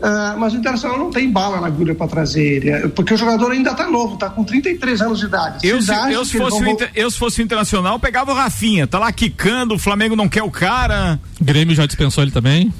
Ah, 0.00 0.36
mas 0.38 0.52
o 0.54 0.56
Internacional 0.56 0.98
não 0.98 1.10
tem 1.10 1.30
bala 1.30 1.60
na 1.60 1.66
agulha 1.66 1.94
para 1.94 2.06
trazer 2.06 2.42
ele, 2.44 2.70
é, 2.70 2.86
porque 2.88 3.14
o 3.14 3.16
jogador 3.16 3.50
ainda 3.50 3.74
tá 3.74 3.88
novo, 3.90 4.16
tá 4.16 4.30
com 4.30 4.44
33 4.44 5.02
anos 5.02 5.18
de 5.18 5.26
idade. 5.26 5.66
Eu, 5.66 5.82
se, 5.82 5.90
eu, 6.12 6.24
se 6.24 6.38
fosse 6.38 6.60
vão 6.60 6.68
o 6.68 6.72
Inter- 6.72 6.90
eu, 6.94 7.10
se 7.10 7.18
fosse 7.18 7.40
o 7.40 7.44
Internacional, 7.44 7.98
pegava 7.98 8.30
o 8.30 8.34
Rafinha. 8.34 8.86
Tá 8.86 8.98
lá 8.98 9.10
quicando, 9.10 9.74
o 9.74 9.78
Flamengo 9.78 10.14
não 10.14 10.28
quer 10.28 10.42
o 10.42 10.50
cara. 10.50 11.18
Grêmio 11.40 11.74
já 11.74 11.84
dispensou 11.86 12.22
ele 12.22 12.30
também? 12.30 12.72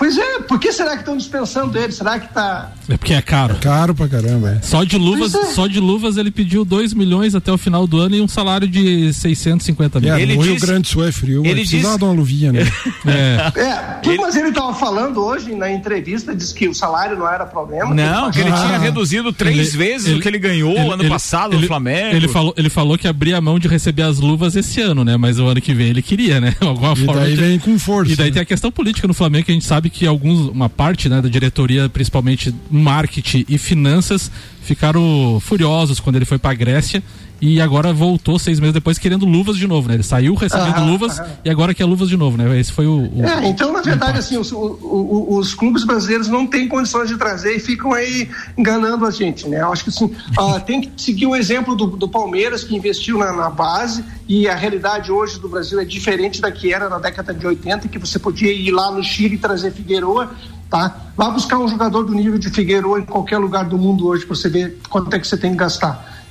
Pois 0.00 0.16
é, 0.18 0.40
por 0.40 0.58
que 0.58 0.72
será 0.72 0.92
que 0.94 1.00
estão 1.00 1.16
dispensando 1.16 1.78
ele? 1.78 1.92
Será 1.92 2.18
que 2.18 2.32
tá. 2.32 2.72
É 2.88 2.96
porque 2.96 3.12
é 3.14 3.20
caro. 3.22 3.54
Caro 3.60 3.94
pra 3.94 4.08
caramba, 4.08 4.52
é. 4.58 4.62
Só 4.62 4.82
de 4.82 4.96
luvas, 4.96 5.34
é. 5.34 5.44
só 5.52 5.66
de 5.66 5.78
luvas 5.78 6.16
ele 6.16 6.30
pediu 6.30 6.64
2 6.64 6.94
milhões 6.94 7.34
até 7.34 7.52
o 7.52 7.58
final 7.58 7.86
do 7.86 7.98
ano 8.00 8.16
e 8.16 8.20
um 8.22 8.26
salário 8.26 8.66
de 8.66 9.12
650 9.12 10.00
mil. 10.00 10.14
É, 10.14 10.20
Ele 10.22 10.36
disse- 10.38 10.66
Grande 10.66 10.82
do 10.82 10.88
Sul 10.88 11.06
é 11.06 11.12
frio, 11.12 11.42
ele 11.42 11.50
ele 11.50 11.60
precisava 11.60 11.86
disse- 11.88 11.98
de 11.98 12.04
uma 12.04 12.12
luvinha, 12.14 12.50
né? 12.52 12.60
É. 13.06 13.60
É, 13.60 13.74
tudo, 14.02 14.22
mas 14.22 14.34
ele 14.36 14.48
estava 14.48 14.72
falando 14.74 15.22
hoje 15.22 15.54
na 15.54 15.70
entrevista, 15.70 16.34
disse 16.34 16.54
que 16.54 16.66
o 16.68 16.74
salário 16.74 17.18
não 17.18 17.28
era 17.30 17.44
problema. 17.44 17.94
Não, 17.94 18.30
que 18.30 18.40
ele 18.40 18.50
Ah. 18.50 18.64
tinha 18.66 18.78
reduzido 18.78 19.32
três 19.32 19.74
Ele- 19.74 19.76
vezes 19.76 20.06
ele- 20.08 20.18
o 20.18 20.22
que 20.22 20.28
ele 20.28 20.38
ganhou 20.38 20.72
ele- 20.72 20.90
ano 20.92 21.02
ele- 21.02 21.08
passado 21.10 21.52
ele- 21.54 21.62
no 21.62 21.66
Flamengo. 21.68 22.16
Ele 22.16 22.26
falou, 22.28 22.54
ele 22.56 22.70
falou 22.70 22.96
que 22.96 23.06
abria 23.06 23.36
a 23.36 23.40
mão 23.40 23.58
de 23.58 23.68
receber 23.68 24.02
as 24.02 24.18
luvas 24.18 24.56
esse 24.56 24.80
ano, 24.80 25.04
né? 25.04 25.16
Mas 25.18 25.38
o 25.38 25.46
ano 25.46 25.60
que 25.60 25.74
vem 25.74 25.88
ele 25.88 26.00
queria, 26.02 26.40
né? 26.40 26.54
Alguma 26.60 26.94
E 26.94 27.04
forma. 27.04 27.20
daí 27.20 27.34
de- 27.34 27.40
vem 27.40 27.58
com 27.58 27.78
força. 27.78 28.12
E 28.12 28.16
daí 28.16 28.28
né? 28.28 28.32
tem 28.32 28.42
a 28.42 28.46
questão 28.46 28.72
política 28.72 29.06
no 29.06 29.12
Flamengo, 29.14 29.44
que 29.44 29.50
a 29.50 29.54
gente 29.54 29.66
sabe 29.66 29.89
que 29.90 30.06
alguns, 30.06 30.48
uma 30.48 30.68
parte 30.68 31.08
né, 31.08 31.20
da 31.20 31.28
diretoria, 31.28 31.88
principalmente 31.88 32.54
marketing 32.70 33.44
e 33.48 33.58
finanças, 33.58 34.30
ficaram 34.74 35.38
furiosos 35.40 35.98
quando 35.98 36.14
ele 36.16 36.24
foi 36.24 36.38
pra 36.38 36.54
Grécia 36.54 37.02
e 37.42 37.60
agora 37.60 37.92
voltou 37.92 38.38
seis 38.38 38.60
meses 38.60 38.72
depois 38.74 38.98
querendo 38.98 39.24
luvas 39.26 39.56
de 39.56 39.66
novo, 39.66 39.88
né? 39.88 39.94
Ele 39.94 40.02
saiu 40.02 40.34
recebendo 40.34 40.76
Aham, 40.76 40.90
luvas 40.92 41.18
aham. 41.18 41.28
e 41.44 41.50
agora 41.50 41.74
quer 41.74 41.86
luvas 41.86 42.08
de 42.08 42.16
novo, 42.16 42.36
né? 42.36 42.56
Esse 42.60 42.70
foi 42.70 42.86
o. 42.86 43.10
o- 43.12 43.24
É, 43.24 43.48
então, 43.48 43.72
na 43.72 43.80
verdade, 43.80 44.18
assim, 44.18 44.36
os, 44.38 44.52
o- 44.52 44.56
o- 44.58 45.38
os 45.38 45.54
clubes 45.54 45.82
brasileiros 45.84 46.28
não 46.28 46.46
têm 46.46 46.68
condições 46.68 47.08
de 47.08 47.16
trazer 47.16 47.56
e 47.56 47.58
ficam 47.58 47.92
aí 47.94 48.28
enganando 48.56 49.04
a 49.06 49.10
gente, 49.10 49.48
né? 49.48 49.60
Eu 49.62 49.72
acho 49.72 49.82
que 49.82 49.90
assim, 49.90 50.14
ah, 50.38 50.60
tem 50.64 50.82
que 50.82 51.02
seguir 51.02 51.26
o 51.26 51.34
exemplo 51.34 51.74
do, 51.74 51.86
do 51.88 52.06
Palmeiras, 52.08 52.62
que 52.62 52.76
investiu 52.76 53.18
na, 53.18 53.32
na 53.32 53.50
base, 53.50 54.04
e 54.28 54.46
a 54.46 54.54
realidade 54.54 55.10
hoje 55.10 55.40
do 55.40 55.48
Brasil 55.48 55.80
é 55.80 55.84
diferente 55.84 56.40
da 56.40 56.52
que 56.52 56.72
era 56.72 56.88
na 56.88 56.98
década 56.98 57.32
de 57.34 57.44
80, 57.46 57.88
que 57.88 57.98
você 57.98 58.18
podia 58.18 58.52
ir 58.52 58.70
lá 58.70 58.92
no 58.92 59.02
Chile 59.02 59.34
e 59.34 59.38
trazer 59.38 59.72
Figueroa, 59.72 60.30
tá? 60.70 60.96
Vá 61.16 61.28
buscar 61.28 61.58
um 61.58 61.68
jogador 61.68 62.04
do 62.04 62.14
nível 62.14 62.38
de 62.38 62.48
Figueroa 62.48 63.00
em 63.00 63.04
qualquer 63.04 63.38
lugar 63.38 63.64
do 63.64 63.76
mundo 63.76 64.06
hoje 64.06 64.24
para 64.24 64.36
você 64.36 64.48
ver 64.48 64.78
quanto 64.88 65.12
é 65.14 65.18
que 65.18 65.26
você 65.26 65.36
tem 65.36 65.50
que 65.50 65.56
gastar. 65.56 66.22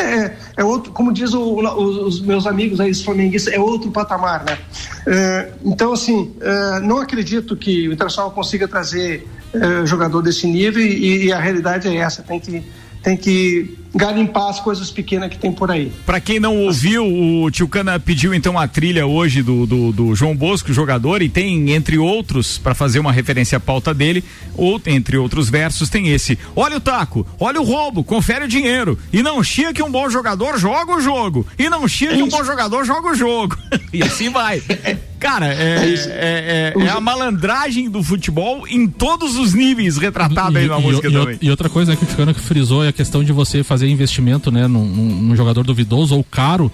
é, 0.00 0.36
é 0.58 0.64
outro, 0.64 0.92
como 0.92 1.12
diz 1.12 1.34
o, 1.34 1.40
o, 1.40 2.06
os 2.06 2.20
meus 2.20 2.46
amigos 2.46 2.80
aí, 2.80 2.92
os 2.92 3.02
flamenguistas, 3.02 3.52
é 3.52 3.58
outro 3.58 3.90
patamar, 3.90 4.44
né? 4.44 4.56
É, 5.04 5.52
então, 5.64 5.92
assim, 5.92 6.32
é, 6.40 6.80
não 6.80 6.98
acredito 6.98 7.56
que 7.56 7.88
o 7.88 7.92
Internacional 7.92 8.30
consiga 8.30 8.68
trazer 8.68 9.26
é, 9.52 9.84
jogador 9.84 10.22
desse 10.22 10.46
nível 10.46 10.80
e, 10.82 11.26
e, 11.26 11.32
a 11.32 11.40
realidade 11.40 11.88
é 11.88 11.96
essa, 11.96 12.22
tem 12.22 12.38
que, 12.38 12.62
tem 13.02 13.16
que 13.16 13.76
garimpar 13.98 14.48
as 14.48 14.60
coisas 14.60 14.90
pequenas 14.92 15.28
que 15.28 15.36
tem 15.36 15.50
por 15.50 15.72
aí. 15.72 15.92
Para 16.06 16.20
quem 16.20 16.38
não 16.38 16.56
ouviu, 16.56 17.04
o 17.04 17.50
Tio 17.50 17.66
Cana 17.66 17.98
pediu 17.98 18.32
então 18.32 18.56
a 18.56 18.68
trilha 18.68 19.04
hoje 19.06 19.42
do, 19.42 19.66
do, 19.66 19.92
do 19.92 20.14
João 20.14 20.36
Bosco, 20.36 20.72
jogador, 20.72 21.20
e 21.20 21.28
tem, 21.28 21.72
entre 21.72 21.98
outros, 21.98 22.58
para 22.58 22.74
fazer 22.74 23.00
uma 23.00 23.10
referência 23.10 23.58
à 23.58 23.60
pauta 23.60 23.92
dele, 23.92 24.22
ou 24.54 24.80
entre 24.86 25.18
outros 25.18 25.50
versos, 25.50 25.90
tem 25.90 26.08
esse. 26.10 26.38
Olha 26.54 26.76
o 26.76 26.80
taco, 26.80 27.26
olha 27.40 27.60
o 27.60 27.64
roubo, 27.64 28.04
confere 28.04 28.44
o 28.44 28.48
dinheiro. 28.48 28.96
E 29.12 29.20
não 29.20 29.42
chia 29.42 29.74
que 29.74 29.82
um 29.82 29.90
bom 29.90 30.08
jogador 30.08 30.56
joga 30.58 30.92
o 30.92 31.00
jogo. 31.00 31.44
E 31.58 31.68
não 31.68 31.88
chia 31.88 32.14
que 32.14 32.22
um 32.22 32.28
bom 32.28 32.44
jogador 32.44 32.84
joga 32.84 33.08
o 33.08 33.14
jogo. 33.14 33.58
e 33.92 34.00
assim 34.00 34.30
vai. 34.30 34.62
Cara, 35.18 35.46
é, 35.46 35.94
é, 36.08 36.74
é, 36.74 36.74
é, 36.76 36.88
a 36.88 37.00
malandragem 37.00 37.90
do 37.90 38.02
futebol 38.02 38.66
em 38.68 38.86
todos 38.86 39.36
os 39.36 39.54
níveis 39.54 39.96
retratada 39.96 40.58
aí 40.58 40.66
na 40.66 40.78
música 40.78 41.08
e, 41.08 41.12
também. 41.12 41.38
E 41.40 41.50
outra 41.50 41.68
coisa 41.68 41.92
né, 41.92 41.96
que 41.96 42.04
o 42.04 42.06
Ticano 42.06 42.34
frisou 42.34 42.84
é 42.84 42.88
a 42.88 42.92
questão 42.92 43.24
de 43.24 43.32
você 43.32 43.62
fazer 43.62 43.78
fazer 43.78 43.88
investimento, 43.88 44.50
né, 44.50 44.66
num, 44.66 44.84
num 44.84 45.36
jogador 45.36 45.64
duvidoso 45.64 46.16
ou 46.16 46.24
caro, 46.24 46.70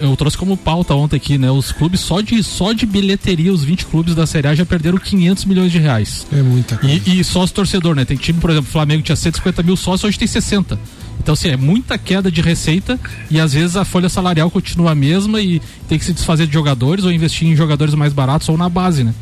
eu 0.00 0.16
trouxe 0.16 0.36
como 0.36 0.56
pauta 0.56 0.94
ontem 0.94 1.16
aqui, 1.16 1.36
né? 1.36 1.50
Os 1.50 1.70
clubes 1.70 2.00
só 2.00 2.22
de, 2.22 2.42
só 2.42 2.72
de 2.72 2.86
bilheteria, 2.86 3.52
os 3.52 3.62
20 3.62 3.86
clubes 3.86 4.14
da 4.14 4.26
Série 4.26 4.48
A 4.48 4.54
já 4.54 4.64
perderam 4.64 4.96
500 4.96 5.44
milhões 5.44 5.70
de 5.70 5.78
reais. 5.78 6.26
É 6.32 6.40
muita 6.40 6.78
coisa. 6.78 7.02
E, 7.06 7.20
e 7.20 7.24
sócio 7.24 7.54
torcedor, 7.54 7.94
né? 7.94 8.04
Tem 8.04 8.16
time, 8.16 8.40
por 8.40 8.50
exemplo, 8.50 8.70
Flamengo 8.70 9.02
tinha 9.02 9.16
150 9.16 9.62
mil 9.62 9.76
sócios, 9.76 10.04
hoje 10.04 10.18
tem 10.18 10.26
60. 10.26 10.78
Então, 11.26 11.32
assim, 11.32 11.48
é 11.48 11.56
muita 11.56 11.98
queda 11.98 12.30
de 12.30 12.40
receita 12.40 13.00
e 13.28 13.40
às 13.40 13.52
vezes 13.52 13.74
a 13.74 13.84
folha 13.84 14.08
salarial 14.08 14.48
continua 14.48 14.92
a 14.92 14.94
mesma 14.94 15.40
e 15.40 15.60
tem 15.88 15.98
que 15.98 16.04
se 16.04 16.12
desfazer 16.12 16.46
de 16.46 16.52
jogadores 16.52 17.04
ou 17.04 17.10
investir 17.10 17.48
em 17.48 17.56
jogadores 17.56 17.94
mais 17.94 18.12
baratos 18.12 18.48
ou 18.48 18.56
na 18.56 18.68
base, 18.68 19.02
né? 19.02 19.12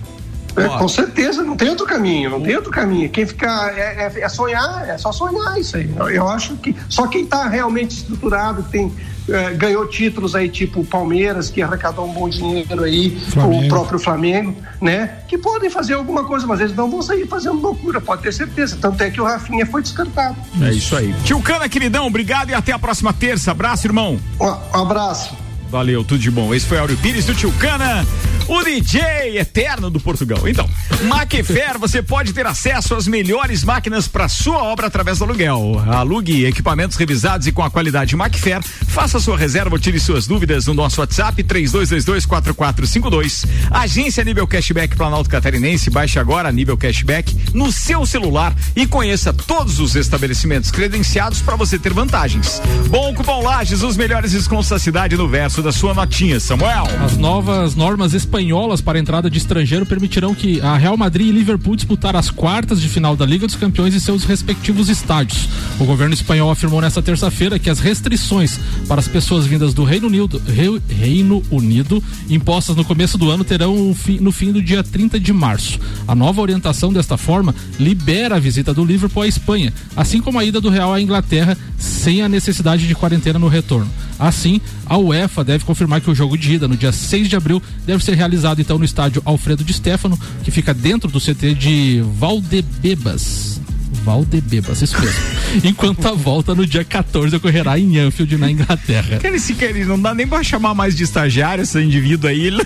É, 0.56 0.68
com 0.78 0.88
certeza, 0.88 1.42
não 1.42 1.56
tem 1.56 1.68
outro 1.68 1.86
caminho, 1.86 2.30
não 2.30 2.40
tem 2.40 2.54
outro 2.56 2.70
caminho. 2.70 3.08
Quem 3.10 3.26
fica 3.26 3.72
é, 3.76 4.06
é, 4.06 4.20
é 4.20 4.28
sonhar, 4.28 4.88
é 4.88 4.96
só 4.98 5.10
sonhar 5.12 5.58
isso 5.58 5.76
aí. 5.76 5.90
Eu, 5.96 6.08
eu 6.08 6.28
acho 6.28 6.56
que 6.56 6.74
só 6.88 7.06
quem 7.06 7.24
está 7.24 7.48
realmente 7.48 7.96
estruturado, 7.96 8.62
tem 8.64 8.92
é, 9.28 9.54
ganhou 9.54 9.86
títulos 9.86 10.34
aí 10.34 10.48
tipo 10.48 10.80
o 10.80 10.84
Palmeiras 10.84 11.48
que 11.48 11.62
arrecadou 11.62 12.06
um 12.06 12.12
bom 12.12 12.28
dinheiro 12.28 12.84
aí, 12.84 13.18
Flamengo. 13.30 13.64
o 13.64 13.68
próprio 13.68 13.98
Flamengo, 13.98 14.56
né? 14.80 15.18
Que 15.28 15.38
podem 15.38 15.70
fazer 15.70 15.94
alguma 15.94 16.24
coisa, 16.24 16.46
mas 16.46 16.60
eles 16.60 16.76
não 16.76 16.90
vão 16.90 17.00
sair 17.00 17.26
fazendo 17.26 17.60
loucura, 17.60 18.00
pode 18.00 18.22
ter 18.22 18.32
certeza. 18.32 18.76
Tanto 18.80 19.02
é 19.02 19.10
que 19.10 19.20
o 19.20 19.24
Rafinha 19.24 19.64
foi 19.64 19.82
descartado. 19.82 20.36
É 20.60 20.70
isso 20.70 20.94
aí. 20.96 21.14
Tio 21.24 21.40
Cana, 21.40 21.68
queridão, 21.68 22.06
obrigado 22.06 22.50
e 22.50 22.54
até 22.54 22.72
a 22.72 22.78
próxima 22.78 23.12
terça. 23.12 23.50
Abraço, 23.50 23.86
irmão. 23.86 24.18
Um, 24.38 24.44
um 24.44 24.82
abraço. 24.82 25.34
Valeu, 25.70 26.04
tudo 26.04 26.20
de 26.20 26.30
bom. 26.30 26.54
Esse 26.54 26.66
foi 26.66 26.78
Áureo 26.78 26.96
Pires 26.98 27.24
do 27.24 27.34
Tio 27.34 27.52
Cana 27.52 28.06
o 28.48 28.62
DJ 28.62 29.38
eterno 29.38 29.90
do 29.90 30.00
Portugal. 30.00 30.48
Então, 30.48 30.68
Macfair, 31.02 31.78
você 31.78 32.02
pode 32.02 32.32
ter 32.32 32.46
acesso 32.46 32.94
às 32.94 33.06
melhores 33.06 33.64
máquinas 33.64 34.08
para 34.08 34.28
sua 34.28 34.62
obra 34.62 34.86
através 34.86 35.18
do 35.18 35.24
aluguel. 35.24 35.82
Alugue 35.86 36.44
equipamentos 36.44 36.96
revisados 36.96 37.46
e 37.46 37.52
com 37.52 37.62
a 37.62 37.70
qualidade 37.70 38.16
Macfair. 38.16 38.62
Faça 38.62 39.20
sua 39.20 39.36
reserva 39.36 39.74
ou 39.74 39.78
tire 39.78 39.98
suas 39.98 40.26
dúvidas 40.26 40.66
no 40.66 40.74
nosso 40.74 41.00
WhatsApp 41.00 41.42
32224452. 41.42 43.46
Agência 43.70 44.24
Nível 44.24 44.46
Cashback 44.46 44.96
Planalto 44.96 45.30
Catarinense. 45.30 45.90
Baixe 45.90 46.18
agora 46.18 46.52
Nível 46.52 46.76
Cashback 46.76 47.34
no 47.52 47.72
seu 47.72 48.06
celular 48.06 48.54
e 48.76 48.86
conheça 48.86 49.32
todos 49.32 49.80
os 49.80 49.96
estabelecimentos 49.96 50.70
credenciados 50.70 51.40
para 51.40 51.56
você 51.56 51.78
ter 51.78 51.92
vantagens. 51.92 52.60
Bom 52.88 53.14
Cupom 53.14 53.42
Lages, 53.42 53.82
os 53.82 53.96
melhores 53.96 54.32
descontos 54.32 54.68
da 54.68 54.78
cidade 54.78 55.16
no 55.16 55.28
verso 55.28 55.62
da 55.62 55.72
sua 55.72 55.94
notinha, 55.94 56.40
Samuel. 56.40 56.86
As 57.04 57.16
novas 57.16 57.74
normas 57.74 58.14
espanholas 58.34 58.80
para 58.80 58.98
entrada 58.98 59.30
de 59.30 59.38
estrangeiro 59.38 59.86
permitirão 59.86 60.34
que 60.34 60.60
a 60.60 60.76
Real 60.76 60.96
Madrid 60.96 61.28
e 61.28 61.30
Liverpool 61.30 61.76
disputar 61.76 62.16
as 62.16 62.30
quartas 62.30 62.80
de 62.80 62.88
final 62.88 63.14
da 63.14 63.24
Liga 63.24 63.46
dos 63.46 63.54
Campeões 63.54 63.94
em 63.94 64.00
seus 64.00 64.24
respectivos 64.24 64.88
estádios. 64.88 65.48
O 65.78 65.84
governo 65.84 66.14
espanhol 66.14 66.50
afirmou 66.50 66.80
nesta 66.80 67.00
terça-feira 67.00 67.60
que 67.60 67.70
as 67.70 67.78
restrições 67.78 68.58
para 68.88 68.98
as 69.00 69.06
pessoas 69.06 69.46
vindas 69.46 69.72
do 69.72 69.84
Reino 69.84 70.08
Unido, 70.08 70.42
Reino 70.88 71.44
Unido 71.48 72.02
impostas 72.28 72.74
no 72.74 72.84
começo 72.84 73.16
do 73.16 73.30
ano 73.30 73.44
terão 73.44 73.94
no 74.20 74.32
fim 74.32 74.50
do 74.50 74.60
dia 74.60 74.82
30 74.82 75.20
de 75.20 75.32
março. 75.32 75.78
A 76.08 76.14
nova 76.16 76.42
orientação 76.42 76.92
desta 76.92 77.16
forma 77.16 77.54
libera 77.78 78.34
a 78.34 78.40
visita 78.40 78.74
do 78.74 78.84
Liverpool 78.84 79.22
à 79.22 79.28
Espanha, 79.28 79.72
assim 79.94 80.20
como 80.20 80.40
a 80.40 80.44
ida 80.44 80.60
do 80.60 80.70
Real 80.70 80.92
à 80.92 81.00
Inglaterra 81.00 81.56
sem 81.78 82.20
a 82.20 82.28
necessidade 82.28 82.88
de 82.88 82.94
quarentena 82.96 83.38
no 83.38 83.46
retorno. 83.46 83.88
Assim, 84.18 84.60
a 84.86 84.96
UEFA 84.96 85.44
deve 85.44 85.64
confirmar 85.64 86.00
que 86.00 86.10
o 86.10 86.14
jogo 86.14 86.38
de 86.38 86.54
ida 86.54 86.68
no 86.68 86.76
dia 86.76 86.92
6 86.92 87.28
de 87.28 87.36
abril 87.36 87.62
deve 87.86 88.04
ser 88.04 88.14
realizado 88.24 88.60
então 88.60 88.78
no 88.78 88.84
estádio 88.84 89.22
Alfredo 89.24 89.62
de 89.62 89.72
Stefano, 89.72 90.18
que 90.42 90.50
fica 90.50 90.72
dentro 90.72 91.10
do 91.10 91.20
CT 91.20 91.54
de 91.54 92.02
Valdebebas. 92.16 93.60
Valdebebas, 94.04 94.82
isso 94.82 95.00
mesmo. 95.00 95.20
Enquanto 95.64 96.06
a 96.06 96.12
volta 96.12 96.54
no 96.54 96.66
dia 96.66 96.84
14 96.84 97.34
ocorrerá 97.36 97.78
em 97.78 97.98
Anfield, 97.98 98.36
na 98.36 98.50
Inglaterra. 98.50 99.18
Cara, 99.18 99.34
esse 99.34 99.54
cara, 99.54 99.72
não 99.86 100.00
dá 100.00 100.14
nem 100.14 100.26
pra 100.26 100.42
chamar 100.42 100.74
mais 100.74 100.94
de 100.94 101.04
estagiário 101.04 101.62
esse 101.62 101.80
indivíduo 101.80 102.28
aí. 102.28 102.46
Ele... 102.46 102.62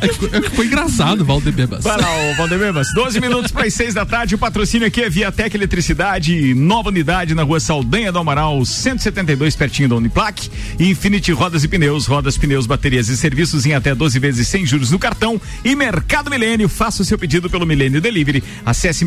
É 0.00 0.08
que, 0.08 0.14
foi, 0.14 0.28
é 0.32 0.40
que 0.40 0.50
foi 0.50 0.66
engraçado, 0.66 1.24
Valdebebas. 1.24 1.84
Lá, 1.84 1.96
o 2.30 2.36
Valdebebas. 2.36 2.88
12 2.94 3.18
minutos 3.18 3.50
para 3.50 3.66
as 3.66 3.74
6 3.74 3.94
da 3.94 4.04
tarde. 4.04 4.34
O 4.34 4.38
patrocínio 4.38 4.86
aqui 4.86 5.02
é 5.02 5.08
Viatec 5.08 5.56
Eletricidade, 5.56 6.54
nova 6.54 6.90
unidade 6.90 7.34
na 7.34 7.42
rua 7.42 7.58
Saldanha 7.58 8.12
do 8.12 8.18
Amaral, 8.18 8.64
172, 8.64 9.56
pertinho 9.56 9.88
da 9.88 9.96
Uniplac. 9.96 10.50
Infinity 10.78 11.32
Rodas 11.32 11.64
e 11.64 11.68
Pneus, 11.68 12.06
rodas, 12.06 12.36
pneus, 12.36 12.66
baterias 12.66 13.08
e 13.08 13.16
serviços 13.16 13.64
em 13.64 13.74
até 13.74 13.94
12 13.94 14.18
vezes 14.18 14.46
sem 14.48 14.66
juros 14.66 14.90
no 14.90 14.98
cartão. 14.98 15.40
E 15.64 15.74
Mercado 15.74 16.30
Milênio, 16.30 16.68
faça 16.68 17.02
o 17.02 17.04
seu 17.04 17.18
pedido 17.18 17.48
pelo 17.48 17.66
Milênio 17.66 18.00
Delivery. 18.00 18.44
Acesse 18.64 19.04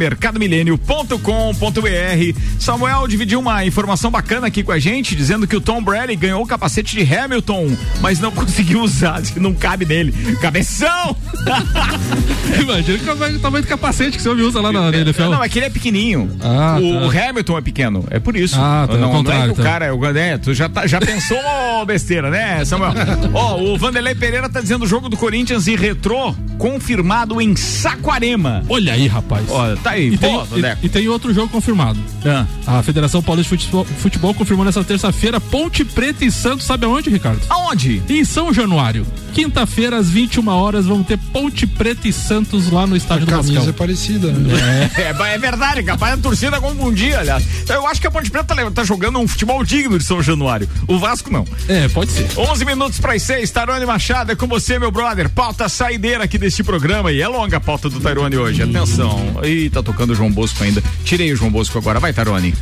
mercadomilênio.com.br. 1.53 2.39
Samuel 2.59 3.07
dividiu 3.07 3.39
uma 3.39 3.65
informação 3.65 4.09
bacana 4.09 4.47
aqui 4.47 4.63
com 4.63 4.71
a 4.71 4.79
gente, 4.79 5.15
dizendo 5.15 5.47
que 5.47 5.55
o 5.55 5.61
Tom 5.61 5.81
Brady 5.81 6.15
ganhou 6.15 6.41
o 6.41 6.47
capacete 6.47 6.95
de 6.95 7.15
Hamilton, 7.15 7.75
mas 8.01 8.19
não 8.19 8.31
conseguiu 8.33 8.81
usar, 8.81 9.21
não 9.37 9.53
cabe 9.53 9.85
nele. 9.85 10.11
Cabe 10.11 10.53
Cabeção! 10.53 11.15
Imagina 12.61 13.13
o 13.13 13.39
tamanho 13.39 13.63
do 13.63 13.67
capacete 13.67 14.17
que 14.17 14.23
você 14.23 14.29
usa 14.29 14.61
lá 14.61 14.71
na, 14.71 14.89
NFL. 14.95 15.23
Não, 15.23 15.43
é 15.43 15.49
que 15.49 15.57
ele 15.59 15.65
é 15.65 15.69
pequenininho. 15.69 16.29
Ah, 16.41 16.77
o, 16.79 16.93
tá. 16.93 17.05
o, 17.05 17.09
Hamilton 17.09 17.57
é 17.57 17.61
pequeno, 17.61 18.05
é 18.09 18.19
por 18.19 18.35
isso. 18.35 18.55
Ah, 18.57 18.87
tá, 18.89 18.97
não, 18.97 19.23
não 19.23 19.31
é 19.31 19.45
que 19.45 19.51
o 19.51 19.55
tá. 19.55 19.63
cara 19.63 19.85
é 19.85 19.91
o 19.91 20.03
é, 20.05 20.37
tu 20.37 20.53
já, 20.53 20.69
tá, 20.69 20.85
já 20.85 20.99
pensou 20.99 21.37
besteira, 21.87 22.29
né, 22.29 22.63
Samuel? 22.65 22.93
Ó, 23.33 23.55
oh, 23.55 23.73
o 23.73 23.77
Vanderlei 23.77 24.13
Pereira 24.13 24.47
tá 24.47 24.61
dizendo 24.61 24.83
o 24.83 24.87
jogo 24.87 25.09
do 25.09 25.17
Corinthians 25.17 25.65
e 25.65 25.75
retrô 25.75 26.35
confirmado 26.57 27.41
em 27.41 27.55
Saquarema. 27.55 28.63
Olha 28.69 28.93
aí, 28.93 29.07
rapaz. 29.07 29.45
Ó, 29.49 29.75
tá 29.77 29.91
aí, 29.91 30.13
e, 30.13 30.17
tem, 30.17 30.35
e, 30.35 30.85
e, 30.85 30.89
tem 30.89 31.07
outro 31.07 31.33
jogo 31.33 31.49
confirmado. 31.49 31.99
Ah. 32.25 32.45
A 32.65 32.83
Federação 32.83 33.21
Paulista 33.21 33.55
de 33.55 33.63
Futebol, 33.63 33.85
Futebol 33.85 34.33
confirmou 34.33 34.65
nessa 34.65 34.83
terça-feira 34.83 35.39
Ponte 35.39 35.83
Preta 35.83 36.25
e 36.25 36.31
Santos, 36.31 36.65
sabe 36.65 36.85
aonde, 36.85 37.09
Ricardo? 37.09 37.41
Aonde? 37.49 38.01
Em 38.09 38.23
São 38.23 38.53
Januário. 38.53 39.05
Quinta-feira, 39.33 39.97
às 39.97 40.09
21 40.09 40.47
horas, 40.47 40.85
vamos 40.85 41.07
ter 41.07 41.17
Ponte 41.17 41.65
Preta 41.65 42.07
e 42.07 42.13
Santos 42.13 42.69
lá 42.69 42.85
no 42.85 42.95
estádio 42.95 43.23
a 43.23 43.25
do 43.25 43.31
camisa 43.31 43.53
Mascão. 43.53 43.69
é 43.69 43.73
parecida, 43.73 44.31
né? 44.31 44.91
É. 44.95 45.01
é, 45.01 45.33
é 45.33 45.37
verdade, 45.37 45.81
capaz 45.83 46.13
a 46.13 46.17
torcida 46.17 46.61
confundir, 46.61 47.17
aliás. 47.17 47.43
Eu 47.67 47.87
acho 47.87 47.99
que 47.99 48.07
a 48.07 48.11
Ponte 48.11 48.29
Preta 48.29 48.55
tá, 48.55 48.71
tá 48.71 48.83
jogando 48.83 49.19
um 49.19 49.27
futebol 49.27 49.63
digno 49.63 49.97
de 49.97 50.03
São 50.03 50.21
Januário. 50.21 50.69
O 50.87 50.99
Vasco 50.99 51.31
não. 51.31 51.45
É, 51.67 51.87
pode 51.87 52.11
ser. 52.11 52.27
11 52.37 52.65
minutos 52.65 52.99
para 52.99 53.13
as 53.13 53.23
6, 53.23 53.49
Tarone 53.49 53.85
Machado, 53.85 54.31
é 54.31 54.35
com 54.35 54.47
você, 54.47 54.77
meu 54.77 54.91
brother. 54.91 55.29
Pauta 55.29 55.67
saideira 55.67 56.23
aqui 56.23 56.37
deste 56.43 56.61
programa 56.61 57.09
e 57.09 57.21
é 57.21 57.27
longa 57.27 57.55
a 57.55 57.59
pauta 57.59 57.89
do 57.89 58.01
Tarone 58.01 58.35
hoje. 58.35 58.61
Atenção. 58.61 59.39
Ih, 59.45 59.69
tá 59.69 59.81
tocando 59.81 60.11
o 60.11 60.15
João 60.15 60.29
Bosco 60.29 60.61
ainda. 60.61 60.83
Tirei 61.05 61.31
o 61.31 61.37
João 61.37 61.49
Bosco 61.49 61.77
agora. 61.77 62.01
Vai, 62.01 62.11
Tarone. 62.11 62.53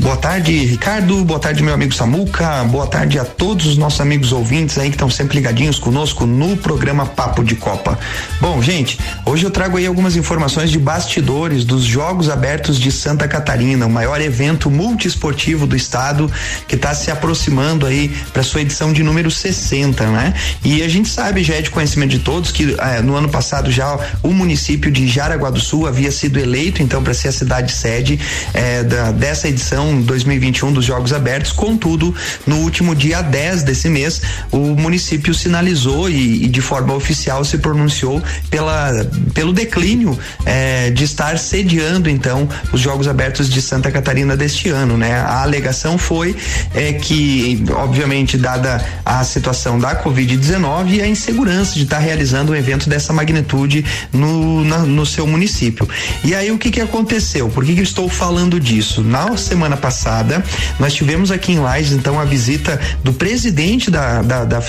Boa 0.00 0.16
tarde, 0.16 0.64
Ricardo. 0.64 1.22
Boa 1.26 1.38
tarde, 1.38 1.62
meu 1.62 1.74
amigo 1.74 1.94
Samuca. 1.94 2.64
Boa 2.64 2.86
tarde 2.86 3.18
a 3.18 3.24
todos 3.24 3.66
os 3.66 3.76
nossos 3.76 4.00
amigos 4.00 4.32
ouvintes 4.32 4.78
aí 4.78 4.88
que 4.88 4.94
estão 4.94 5.10
sempre 5.10 5.36
ligadinhos 5.36 5.78
conosco 5.78 6.24
no 6.24 6.56
programa 6.56 7.04
Papo 7.04 7.44
de 7.44 7.54
Copa. 7.54 7.98
Bom, 8.40 8.62
gente, 8.62 8.98
hoje 9.26 9.44
eu 9.44 9.50
trago 9.50 9.76
aí 9.76 9.86
algumas 9.86 10.16
informações 10.16 10.70
de 10.70 10.78
bastidores 10.78 11.64
dos 11.64 11.84
Jogos 11.84 12.30
Abertos 12.30 12.78
de 12.78 12.90
Santa 12.90 13.28
Catarina, 13.28 13.84
o 13.84 13.90
maior 13.90 14.22
evento 14.22 14.70
multiesportivo 14.70 15.66
do 15.66 15.76
estado 15.76 16.32
que 16.66 16.76
está 16.76 16.94
se 16.94 17.10
aproximando 17.10 17.84
aí 17.84 18.08
para 18.32 18.42
sua 18.42 18.62
edição 18.62 18.94
de 18.94 19.02
número 19.02 19.30
60, 19.30 20.06
né? 20.06 20.32
E 20.64 20.82
a 20.82 20.88
gente 20.88 21.10
sabe, 21.10 21.44
já 21.44 21.56
é 21.56 21.60
de 21.60 21.68
conhecimento 21.68 22.10
de 22.10 22.20
todos, 22.20 22.50
que 22.50 22.74
eh, 22.78 23.02
no 23.02 23.16
ano 23.16 23.28
passado 23.28 23.70
já 23.70 23.98
o 24.22 24.32
município 24.32 24.90
de 24.90 25.06
Jaraguá 25.06 25.50
do 25.50 25.60
Sul 25.60 25.86
havia 25.86 26.10
sido 26.10 26.38
eleito 26.38 26.82
então 26.82 27.02
para 27.02 27.12
ser 27.12 27.28
a 27.28 27.32
cidade 27.32 27.70
sede 27.70 28.18
eh, 28.54 28.82
da, 28.82 29.12
dessa 29.12 29.46
edição 29.46 29.89
edição 29.90 30.00
2021 30.00 30.72
dos 30.72 30.84
Jogos 30.84 31.12
Abertos. 31.12 31.52
Contudo, 31.52 32.14
no 32.46 32.56
último 32.58 32.94
dia 32.94 33.22
10 33.22 33.64
desse 33.64 33.88
mês, 33.88 34.22
o 34.50 34.58
município 34.58 35.34
sinalizou 35.34 36.08
e, 36.08 36.44
e 36.44 36.48
de 36.48 36.60
forma 36.60 36.94
oficial 36.94 37.44
se 37.44 37.58
pronunciou 37.58 38.22
pela, 38.48 39.06
pelo 39.34 39.52
declínio 39.52 40.18
eh, 40.46 40.90
de 40.90 41.04
estar 41.04 41.38
sediando 41.38 42.08
então 42.08 42.48
os 42.72 42.80
Jogos 42.80 43.08
Abertos 43.08 43.48
de 43.48 43.60
Santa 43.60 43.90
Catarina 43.90 44.36
deste 44.36 44.68
ano, 44.68 44.96
né? 44.96 45.14
A 45.14 45.42
alegação 45.42 45.98
foi 45.98 46.36
é, 46.74 46.92
que, 46.92 47.64
obviamente, 47.74 48.36
dada 48.36 48.84
a 49.04 49.24
situação 49.24 49.78
da 49.78 50.02
Covid-19 50.02 50.90
e 50.94 51.02
a 51.02 51.06
insegurança 51.06 51.74
de 51.74 51.82
estar 51.82 51.98
realizando 51.98 52.52
um 52.52 52.54
evento 52.54 52.88
dessa 52.88 53.12
magnitude 53.12 53.84
no, 54.12 54.64
na, 54.64 54.78
no 54.78 55.04
seu 55.04 55.26
município. 55.26 55.88
E 56.24 56.34
aí 56.34 56.50
o 56.50 56.58
que 56.58 56.70
que 56.70 56.80
aconteceu? 56.80 57.48
Por 57.48 57.64
que, 57.64 57.74
que 57.74 57.80
eu 57.80 57.84
estou 57.84 58.08
falando 58.08 58.60
disso? 58.60 59.02
Na 59.02 59.36
semana 59.36 59.76
passada, 59.80 60.44
nós 60.78 60.94
tivemos 60.94 61.30
aqui 61.30 61.52
em 61.52 61.58
Lages, 61.58 61.92
então, 61.92 62.20
a 62.20 62.24
visita 62.24 62.78
do 63.02 63.12
presidente 63.12 63.90
da, 63.90 64.22
da, 64.22 64.44
da 64.44 64.60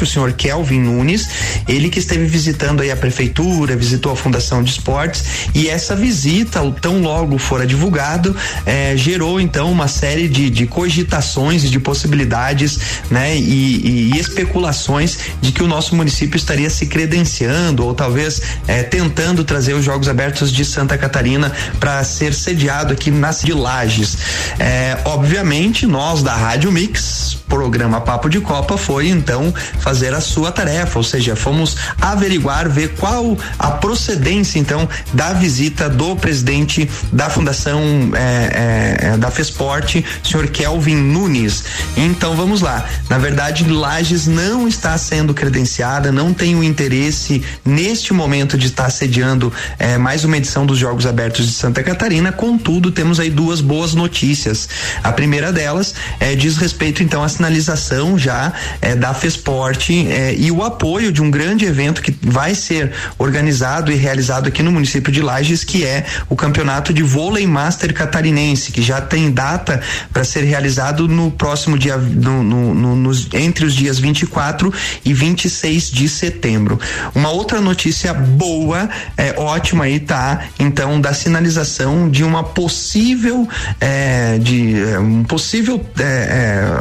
o 0.00 0.06
senhor 0.06 0.32
Kelvin 0.32 0.80
Nunes, 0.80 1.28
ele 1.66 1.88
que 1.88 1.98
esteve 1.98 2.24
visitando 2.26 2.82
aí 2.82 2.90
a 2.90 2.96
prefeitura, 2.96 3.76
visitou 3.76 4.12
a 4.12 4.16
Fundação 4.16 4.62
de 4.62 4.70
Esportes. 4.70 5.24
E 5.54 5.68
essa 5.68 5.96
visita, 5.96 6.60
tão 6.80 7.02
logo 7.02 7.36
fora 7.38 7.66
divulgado, 7.66 8.36
eh, 8.64 8.94
gerou 8.96 9.40
então 9.40 9.70
uma 9.72 9.88
série 9.88 10.28
de, 10.28 10.48
de 10.48 10.66
cogitações 10.66 11.64
e 11.64 11.68
de 11.68 11.80
possibilidades, 11.80 12.78
né, 13.10 13.36
e, 13.36 14.12
e, 14.12 14.18
especulações 14.18 15.18
de 15.40 15.50
que 15.50 15.62
o 15.62 15.66
nosso 15.66 15.96
município 15.96 16.36
estaria 16.36 16.70
se 16.70 16.86
credenciando 16.86 17.84
ou 17.84 17.94
talvez 17.94 18.40
eh, 18.68 18.82
tentando 18.82 19.42
trazer 19.42 19.74
os 19.74 19.84
Jogos 19.84 20.08
Abertos 20.08 20.52
de 20.52 20.64
Santa 20.64 20.96
Catarina 20.96 21.52
para 21.78 22.02
ser 22.04 22.34
sediado 22.34 22.92
aqui 22.92 23.10
nas 23.10 23.40
de 23.40 23.52
Lages. 23.52 24.18
Eh, 24.58 24.98
obviamente, 25.04 25.86
nós 25.86 26.22
da 26.22 26.34
Rádio 26.34 26.70
Mix, 26.72 27.38
programa 27.48 28.00
Papo 28.00 28.28
de 28.28 28.40
Copa, 28.40 28.78
foi 28.78 29.08
então 29.08 29.52
fazer 29.80 30.14
a 30.14 30.20
sua 30.20 30.52
tarefa, 30.52 30.98
ou 30.98 31.02
seja, 31.02 31.34
fomos 31.34 31.76
averiguar, 32.00 32.68
ver 32.68 32.94
qual 32.94 33.36
a 33.58 33.72
procedência 33.72 34.58
então 34.58 34.88
da 35.12 35.32
visita 35.32 35.88
do 35.88 36.14
presidente 36.14 36.88
da 37.12 37.28
Fundação 37.28 37.82
é, 38.14 39.10
é, 39.14 39.16
da 39.16 39.30
Fesporte, 39.30 40.04
senhor 40.22 40.46
Kelvin 40.48 40.96
Nunes. 40.96 41.64
Então 41.96 42.36
vamos 42.36 42.60
lá. 42.60 42.84
Na 43.08 43.18
verdade, 43.18 43.68
Lages 43.68 44.26
não 44.26 44.68
está 44.68 44.96
sendo 44.96 45.34
credenciada, 45.34 46.12
não 46.12 46.32
tem 46.32 46.54
o 46.54 46.62
interesse 46.62 47.42
neste 47.64 48.12
momento 48.12 48.56
de 48.56 48.66
estar 48.68 48.90
sediando 48.90 49.52
é, 49.78 49.98
mais 49.98 50.24
uma 50.24 50.36
edição 50.36 50.64
dos 50.64 50.78
Jogos 50.78 51.04
Abertos 51.04 51.46
de 51.46 51.52
Santa 51.52 51.82
Catarina. 51.82 52.30
Contudo, 52.30 52.92
temos 52.92 53.18
aí 53.18 53.28
duas 53.28 53.60
boas 53.60 53.92
notícias. 53.92 54.39
A 55.02 55.12
primeira 55.12 55.52
delas 55.52 55.94
é, 56.18 56.34
diz 56.34 56.56
respeito 56.56 57.02
então 57.02 57.22
à 57.22 57.28
sinalização 57.28 58.18
já 58.18 58.52
é, 58.80 58.94
da 58.94 59.12
Fesporte 59.12 60.06
é, 60.08 60.34
e 60.36 60.50
o 60.50 60.62
apoio 60.62 61.12
de 61.12 61.22
um 61.22 61.30
grande 61.30 61.64
evento 61.64 62.02
que 62.02 62.14
vai 62.22 62.54
ser 62.54 62.92
organizado 63.18 63.90
e 63.90 63.94
realizado 63.94 64.48
aqui 64.48 64.62
no 64.62 64.72
município 64.72 65.12
de 65.12 65.20
Lages, 65.20 65.64
que 65.64 65.84
é 65.84 66.04
o 66.28 66.36
Campeonato 66.36 66.92
de 66.92 67.02
Vôlei 67.02 67.46
Master 67.46 67.92
Catarinense, 67.92 68.72
que 68.72 68.82
já 68.82 69.00
tem 69.00 69.30
data 69.30 69.80
para 70.12 70.24
ser 70.24 70.44
realizado 70.44 71.08
no 71.08 71.30
próximo 71.30 71.78
dia, 71.78 71.96
no, 71.96 72.42
no, 72.42 72.74
no, 72.74 72.96
nos, 72.96 73.28
entre 73.32 73.64
os 73.64 73.74
dias 73.74 73.98
24 73.98 74.72
e 75.04 75.12
26 75.12 75.90
de 75.90 76.08
setembro. 76.08 76.78
Uma 77.14 77.30
outra 77.30 77.60
notícia 77.60 78.14
boa, 78.14 78.88
é 79.16 79.34
ótima 79.38 79.84
aí, 79.84 80.00
tá? 80.00 80.44
Então, 80.58 81.00
da 81.00 81.12
sinalização 81.12 82.08
de 82.08 82.24
uma 82.24 82.44
possível, 82.44 83.48
é, 83.80 84.29
de 84.38 84.80
é, 84.80 84.98
um 84.98 85.24
possível 85.24 85.84
é, 85.98 86.02
é 86.02 86.80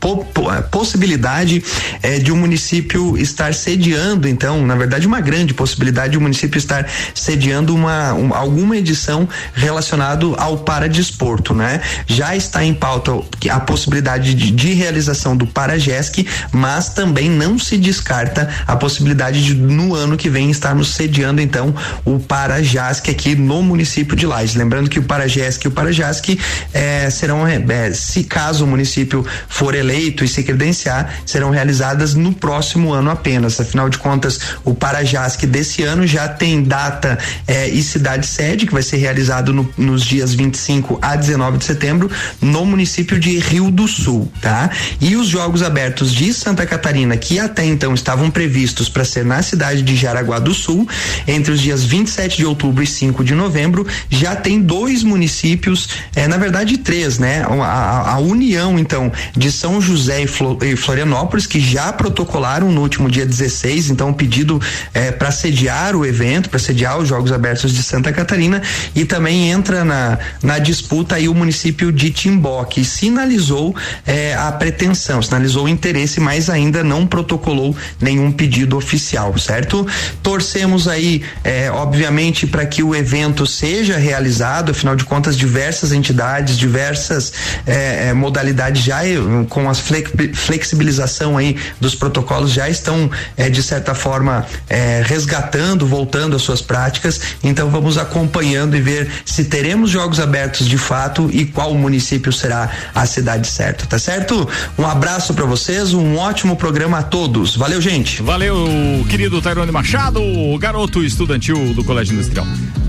po, 0.00 0.24
po, 0.24 0.52
é, 0.52 0.62
possibilidade 0.62 1.62
é, 2.02 2.18
de 2.18 2.32
um 2.32 2.36
município 2.36 3.16
estar 3.18 3.54
sediando, 3.54 4.28
então, 4.28 4.64
na 4.64 4.74
verdade, 4.74 5.06
uma 5.06 5.20
grande 5.20 5.54
possibilidade 5.54 6.12
de 6.12 6.18
um 6.18 6.22
município 6.22 6.58
estar 6.58 6.88
sediando 7.14 7.74
uma, 7.74 8.12
um, 8.14 8.34
alguma 8.34 8.76
edição 8.76 9.28
relacionado 9.54 10.34
ao 10.38 10.58
paradesporto, 10.58 11.54
né? 11.54 11.80
Já 12.06 12.36
está 12.36 12.64
em 12.64 12.74
pauta 12.74 13.12
a 13.50 13.60
possibilidade 13.60 14.34
de, 14.34 14.50
de 14.50 14.72
realização 14.74 15.36
do 15.36 15.46
Paragesc, 15.46 16.26
mas 16.52 16.90
também 16.90 17.28
não 17.28 17.58
se 17.58 17.76
descarta 17.76 18.48
a 18.66 18.76
possibilidade 18.76 19.42
de 19.42 19.54
no 19.54 19.94
ano 19.94 20.16
que 20.16 20.28
vem 20.28 20.50
estarmos 20.50 20.94
sediando 20.94 21.40
então 21.40 21.74
o 22.04 22.18
Parajasc 22.18 23.08
aqui 23.08 23.34
no 23.34 23.62
município 23.62 24.16
de 24.16 24.26
Lages. 24.26 24.54
Lembrando 24.54 24.88
que 24.88 24.98
o 24.98 25.02
Parajesc 25.02 25.64
e 25.64 25.68
o 25.68 25.70
Parajasc 25.70 26.38
eh, 26.72 27.08
serão, 27.10 27.46
eh, 27.46 27.92
se 27.92 28.24
caso 28.24 28.64
o 28.64 28.66
município 28.66 29.26
for 29.48 29.74
eleito 29.74 30.24
e 30.24 30.28
se 30.28 30.42
credenciar, 30.42 31.20
serão 31.24 31.50
realizadas 31.50 32.14
no 32.14 32.32
próximo 32.32 32.92
ano 32.92 33.10
apenas. 33.10 33.60
Afinal 33.60 33.88
de 33.88 33.98
contas, 33.98 34.40
o 34.64 34.74
Parajasc 34.74 35.44
desse 35.46 35.82
ano 35.82 36.06
já 36.06 36.28
tem 36.28 36.62
data 36.62 37.18
eh, 37.46 37.68
e 37.68 37.82
cidade 37.82 38.26
sede 38.26 38.66
que 38.66 38.72
vai 38.72 38.82
ser 38.82 38.96
realizado 38.96 39.52
no, 39.52 39.68
nos 39.76 40.04
dias 40.04 40.34
25 40.34 40.98
a 41.00 41.16
19 41.16 41.58
de 41.58 41.64
setembro 41.64 42.10
no 42.40 42.64
município 42.64 43.18
de 43.18 43.38
Rio 43.38 43.70
do 43.70 43.86
Sul, 43.86 44.30
tá? 44.40 44.70
E 45.00 45.16
os 45.16 45.28
Jogos 45.28 45.62
Abertos 45.62 46.12
de 46.12 46.32
Santa 46.32 46.66
Catarina, 46.66 47.16
que 47.16 47.38
até 47.38 47.64
então 47.64 47.94
estavam 47.94 48.30
previstos 48.30 48.88
para 48.88 49.04
ser 49.04 49.24
na 49.24 49.42
cidade 49.42 49.82
de 49.82 49.96
Jaraguá 49.96 50.38
do 50.38 50.54
Sul, 50.54 50.88
entre 51.26 51.52
os 51.52 51.60
dias 51.60 51.84
27 51.84 52.38
de 52.38 52.46
outubro 52.46 52.82
e 52.82 52.86
5 52.86 53.24
de 53.24 53.34
novembro, 53.34 53.86
já 54.10 54.34
tem 54.34 54.60
dois 54.60 55.02
municípios, 55.02 55.88
é, 56.14 56.26
na 56.26 56.36
verdade 56.36 56.55
três, 56.78 57.18
né? 57.18 57.44
A, 57.62 58.12
a, 58.12 58.18
união, 58.18 58.78
então, 58.78 59.12
de 59.36 59.50
São 59.50 59.80
José 59.80 60.22
e, 60.22 60.26
e, 60.66 60.76
Florianópolis, 60.76 61.46
que 61.46 61.60
já 61.60 61.92
protocolaram 61.92 62.70
no 62.70 62.80
último 62.80 63.10
dia 63.10 63.26
16, 63.26 63.90
então, 63.90 64.08
um 64.08 64.12
pedido 64.12 64.60
é, 64.94 65.10
para 65.10 65.30
sediar 65.30 65.96
o 65.96 66.06
evento, 66.06 66.48
para 66.48 66.58
sediar 66.58 66.98
os 66.98 67.08
Jogos 67.08 67.32
Abertos 67.32 67.72
de 67.72 67.82
Santa 67.82 68.12
Catarina, 68.12 68.62
e 68.94 69.04
também 69.04 69.50
entra 69.50 69.84
na, 69.84 70.18
na 70.42 70.58
disputa 70.58 71.16
aí 71.16 71.28
o 71.28 71.34
município 71.34 71.92
de 71.92 72.10
Timbó, 72.10 72.64
que 72.64 72.84
sinalizou 72.84 73.74
é, 74.06 74.34
a 74.34 74.52
pretensão, 74.52 75.20
sinalizou 75.20 75.64
o 75.64 75.68
interesse, 75.68 76.20
mas 76.20 76.48
ainda 76.48 76.84
não 76.84 77.06
protocolou 77.06 77.76
nenhum 78.00 78.30
pedido 78.30 78.76
oficial, 78.76 79.36
certo? 79.38 79.86
Torcemos 80.22 80.86
aí, 80.86 81.22
é, 81.42 81.70
obviamente, 81.70 82.46
para 82.46 82.64
que 82.64 82.82
o 82.82 82.94
evento 82.94 83.46
seja 83.46 83.96
realizado, 83.96 84.70
afinal 84.70 84.94
de 84.94 85.04
contas, 85.04 85.36
diversas 85.36 85.92
entidades, 85.92 86.45
diversas 86.54 87.32
é, 87.66 88.08
é 88.08 88.12
modalidades 88.12 88.82
já 88.82 89.06
com 89.48 89.68
a 89.68 89.74
flexibilização 89.74 91.36
aí 91.36 91.56
dos 91.80 91.94
protocolos 91.94 92.52
já 92.52 92.68
estão, 92.68 93.10
é, 93.36 93.48
de 93.48 93.62
certa 93.62 93.94
forma, 93.94 94.46
é, 94.68 95.02
resgatando, 95.04 95.86
voltando 95.86 96.36
às 96.36 96.42
suas 96.42 96.60
práticas. 96.60 97.20
Então 97.42 97.70
vamos 97.70 97.98
acompanhando 97.98 98.76
e 98.76 98.80
ver 98.80 99.08
se 99.24 99.44
teremos 99.44 99.90
jogos 99.90 100.18
abertos 100.20 100.66
de 100.66 100.78
fato 100.78 101.28
e 101.32 101.44
qual 101.44 101.74
município 101.74 102.32
será 102.32 102.70
a 102.94 103.06
cidade 103.06 103.46
certa, 103.48 103.86
tá 103.86 103.98
certo? 103.98 104.48
Um 104.78 104.86
abraço 104.86 105.34
para 105.34 105.44
vocês, 105.44 105.92
um 105.94 106.16
ótimo 106.16 106.56
programa 106.56 106.98
a 106.98 107.02
todos. 107.02 107.56
Valeu, 107.56 107.80
gente. 107.80 108.22
Valeu, 108.22 108.56
querido 109.08 109.40
Tairone 109.40 109.72
Machado, 109.72 110.20
garoto 110.58 111.02
estudantil 111.02 111.74
do 111.74 111.84
Colégio 111.84 112.14
Industrial. 112.14 112.46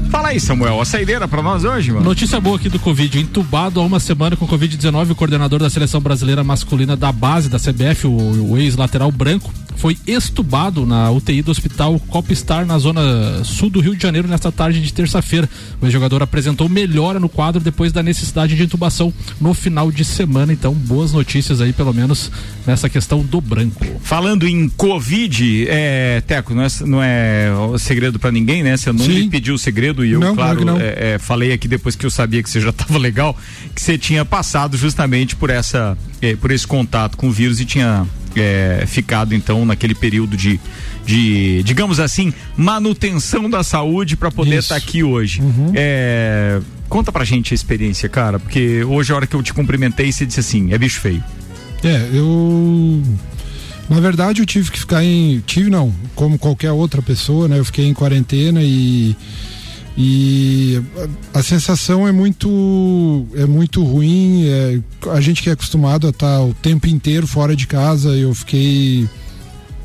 Fala 0.09 0.29
aí, 0.29 0.39
Samuel, 0.39 0.79
a 0.79 0.85
saideira 0.85 1.27
para 1.27 1.41
nós 1.41 1.63
hoje, 1.63 1.91
mano. 1.91 2.05
Notícia 2.05 2.39
boa 2.39 2.55
aqui 2.55 2.69
do 2.69 2.79
Covid. 2.79 3.19
Entubado 3.19 3.79
há 3.79 3.83
uma 3.83 3.99
semana 3.99 4.35
com 4.35 4.47
Covid-19, 4.47 5.11
o 5.11 5.15
coordenador 5.15 5.59
da 5.59 5.69
seleção 5.69 5.99
brasileira 5.99 6.43
masculina 6.43 6.95
da 6.95 7.11
base 7.11 7.49
da 7.49 7.59
CBF, 7.59 8.07
o, 8.07 8.51
o 8.51 8.57
ex-lateral 8.57 9.11
branco, 9.11 9.53
foi 9.77 9.95
estubado 10.07 10.85
na 10.85 11.09
UTI 11.11 11.41
do 11.41 11.51
Hospital 11.51 11.99
Copstar, 12.07 12.65
na 12.65 12.77
zona 12.79 13.43
sul 13.43 13.69
do 13.69 13.79
Rio 13.79 13.95
de 13.95 14.01
Janeiro, 14.01 14.27
nesta 14.27 14.51
tarde 14.51 14.81
de 14.81 14.91
terça-feira. 14.91 15.47
O 15.79 15.89
jogador 15.89 16.23
apresentou 16.23 16.67
melhora 16.67 17.19
no 17.19 17.29
quadro 17.29 17.61
depois 17.61 17.91
da 17.91 18.01
necessidade 18.01 18.55
de 18.55 18.63
intubação 18.63 19.13
no 19.39 19.53
final 19.53 19.91
de 19.91 20.03
semana. 20.03 20.51
Então, 20.51 20.73
boas 20.73 21.13
notícias 21.13 21.61
aí, 21.61 21.71
pelo 21.71 21.93
menos, 21.93 22.31
nessa 22.65 22.89
questão 22.89 23.21
do 23.21 23.39
branco. 23.39 23.85
Falando 24.01 24.47
em 24.47 24.67
Covid, 24.69 25.67
é, 25.69 26.21
Teco, 26.21 26.55
não 26.55 26.63
é, 26.63 26.67
não 26.85 27.03
é 27.03 27.77
segredo 27.77 28.17
para 28.17 28.31
ninguém, 28.31 28.63
né? 28.63 28.75
Você 28.75 28.91
não 28.91 29.05
Sim. 29.05 29.21
me 29.21 29.29
pediu 29.29 29.53
o 29.53 29.59
segredo 29.59 29.96
e 30.05 30.11
eu, 30.11 30.19
não, 30.19 30.35
claro, 30.35 30.61
claro 30.63 30.81
é, 30.81 31.13
é, 31.13 31.19
falei 31.19 31.51
aqui 31.51 31.67
depois 31.67 31.95
que 31.95 32.05
eu 32.05 32.11
sabia 32.11 32.41
que 32.41 32.49
você 32.49 32.59
já 32.59 32.69
estava 32.71 32.97
legal, 32.97 33.37
que 33.73 33.81
você 33.81 33.97
tinha 33.97 34.23
passado 34.25 34.77
justamente 34.77 35.35
por 35.35 35.49
essa, 35.49 35.97
é, 36.21 36.35
por 36.35 36.51
esse 36.51 36.65
contato 36.65 37.17
com 37.17 37.27
o 37.27 37.31
vírus 37.31 37.59
e 37.59 37.65
tinha 37.65 38.07
é, 38.35 38.85
ficado 38.87 39.33
então 39.33 39.65
naquele 39.65 39.95
período 39.95 40.37
de, 40.37 40.59
de, 41.05 41.63
digamos 41.63 41.99
assim, 41.99 42.33
manutenção 42.55 43.49
da 43.49 43.63
saúde 43.63 44.15
para 44.15 44.31
poder 44.31 44.57
estar 44.57 44.75
tá 44.75 44.81
aqui 44.81 45.03
hoje. 45.03 45.41
Uhum. 45.41 45.71
É, 45.73 46.59
conta 46.87 47.11
pra 47.11 47.23
gente 47.23 47.53
a 47.53 47.55
experiência, 47.55 48.07
cara, 48.07 48.39
porque 48.39 48.83
hoje 48.83 49.11
a 49.11 49.15
hora 49.15 49.27
que 49.27 49.35
eu 49.35 49.43
te 49.43 49.53
cumprimentei, 49.53 50.11
você 50.11 50.25
disse 50.25 50.39
assim, 50.39 50.71
é 50.73 50.77
bicho 50.77 50.99
feio. 50.99 51.23
É, 51.83 52.09
eu 52.13 53.03
na 53.89 53.99
verdade 53.99 54.41
eu 54.41 54.45
tive 54.45 54.69
que 54.71 54.79
ficar 54.79 55.03
em, 55.03 55.41
tive 55.45 55.69
não, 55.69 55.93
como 56.15 56.37
qualquer 56.37 56.71
outra 56.71 57.01
pessoa, 57.01 57.47
né? 57.47 57.57
Eu 57.59 57.65
fiquei 57.65 57.85
em 57.85 57.93
quarentena 57.93 58.61
e 58.61 59.15
E 59.97 60.79
a, 61.33 61.41
sensação 61.41 62.07
é 62.07 62.11
muito 62.11 63.25
é 63.33 63.47
muito 63.47 63.83
ruim. 63.83 64.45
É, 64.45 64.79
a 65.09 65.19
gente 65.19 65.41
que 65.41 65.49
é 65.49 65.53
acostumado 65.53 66.05
a 66.05 66.11
estar 66.11 66.41
o 66.43 66.53
tempo 66.53 66.87
inteiro 66.87 67.25
fora 67.25 67.55
de 67.55 67.65
casa, 67.65 68.09
eu 68.09 68.31
fiquei, 68.35 69.09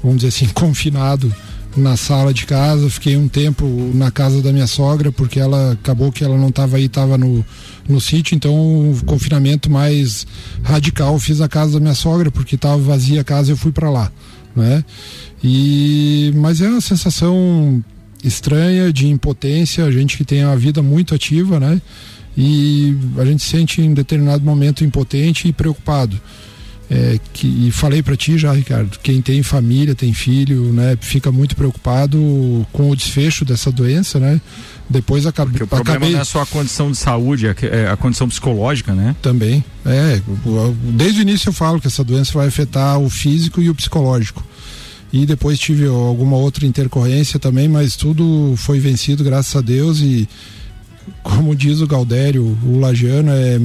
vamos 0.02 0.18
dizer 0.18 0.28
assim, 0.28 0.48
confinado 0.52 1.34
na 1.74 1.96
sala 1.96 2.34
de 2.34 2.44
casa, 2.44 2.90
fiquei 2.90 3.16
um 3.16 3.26
tempo 3.26 3.64
na 3.94 4.10
casa 4.10 4.42
da 4.42 4.52
minha 4.52 4.66
sogra, 4.66 5.10
porque 5.10 5.40
ela 5.40 5.72
acabou 5.72 6.12
que 6.12 6.22
ela 6.22 6.36
não 6.36 6.48
estava 6.48 6.76
aí, 6.76 6.84
estava 6.84 7.16
no, 7.16 7.42
no 7.88 7.98
sítio, 7.98 8.34
então 8.34 8.52
o 8.90 9.04
confinamento 9.06 9.70
mais 9.70 10.26
radical 10.62 11.18
fiz 11.18 11.40
a 11.40 11.48
casa 11.48 11.72
da 11.72 11.80
minha 11.80 11.94
sogra, 11.94 12.30
porque 12.30 12.56
estava 12.56 12.76
vazia 12.76 13.22
a 13.22 13.24
casa 13.24 13.50
eu 13.50 13.56
fui 13.56 13.72
para 13.72 13.88
lá, 13.88 14.12
né? 14.54 14.84
E 15.42 16.30
mas 16.36 16.60
é 16.60 16.68
uma 16.68 16.82
sensação 16.82 17.82
estranha 18.22 18.92
de 18.92 19.08
impotência, 19.08 19.84
a 19.84 19.90
gente 19.90 20.16
que 20.16 20.24
tem 20.24 20.42
a 20.42 20.54
vida 20.54 20.82
muito 20.82 21.14
ativa, 21.14 21.58
né? 21.58 21.80
E 22.36 22.96
a 23.18 23.24
gente 23.24 23.42
se 23.42 23.50
sente 23.50 23.80
em 23.80 23.92
determinado 23.92 24.44
momento 24.44 24.84
impotente 24.84 25.48
e 25.48 25.52
preocupado. 25.52 26.20
É, 26.90 27.18
que, 27.32 27.46
e 27.46 27.70
falei 27.70 28.02
para 28.02 28.14
ti 28.14 28.36
já, 28.36 28.52
Ricardo, 28.52 28.98
quem 29.02 29.22
tem 29.22 29.42
família, 29.42 29.94
tem 29.94 30.12
filho, 30.12 30.74
né, 30.74 30.94
fica 31.00 31.32
muito 31.32 31.56
preocupado 31.56 32.66
com 32.70 32.90
o 32.90 32.94
desfecho 32.96 33.46
dessa 33.46 33.72
doença, 33.72 34.20
né? 34.20 34.38
Depois 34.90 35.24
acabei. 35.24 35.52
Porque 35.52 35.64
o 35.64 35.66
problema 35.66 35.96
acabei... 35.96 36.12
não 36.12 36.20
é 36.20 36.24
só 36.24 36.42
a 36.42 36.46
condição 36.46 36.90
de 36.90 36.98
saúde, 36.98 37.46
é, 37.46 37.54
é 37.62 37.90
a 37.90 37.96
condição 37.96 38.28
psicológica, 38.28 38.94
né? 38.94 39.16
Também. 39.22 39.64
É, 39.86 40.20
desde 40.92 41.20
o 41.20 41.22
início 41.22 41.48
eu 41.48 41.52
falo 41.54 41.80
que 41.80 41.86
essa 41.86 42.04
doença 42.04 42.32
vai 42.34 42.48
afetar 42.48 42.98
o 42.98 43.08
físico 43.08 43.62
e 43.62 43.70
o 43.70 43.74
psicológico. 43.74 44.44
E 45.12 45.26
depois 45.26 45.58
tive 45.58 45.86
alguma 45.86 46.36
outra 46.36 46.66
intercorrência 46.66 47.38
também, 47.38 47.68
mas 47.68 47.96
tudo 47.96 48.54
foi 48.56 48.80
vencido, 48.80 49.22
graças 49.22 49.54
a 49.54 49.60
Deus. 49.60 50.00
E 50.00 50.26
como 51.22 51.54
diz 51.54 51.80
o 51.80 51.86
Galdério, 51.86 52.58
o 52.64 52.78
Lagiano 52.78 53.30
é 53.30 53.60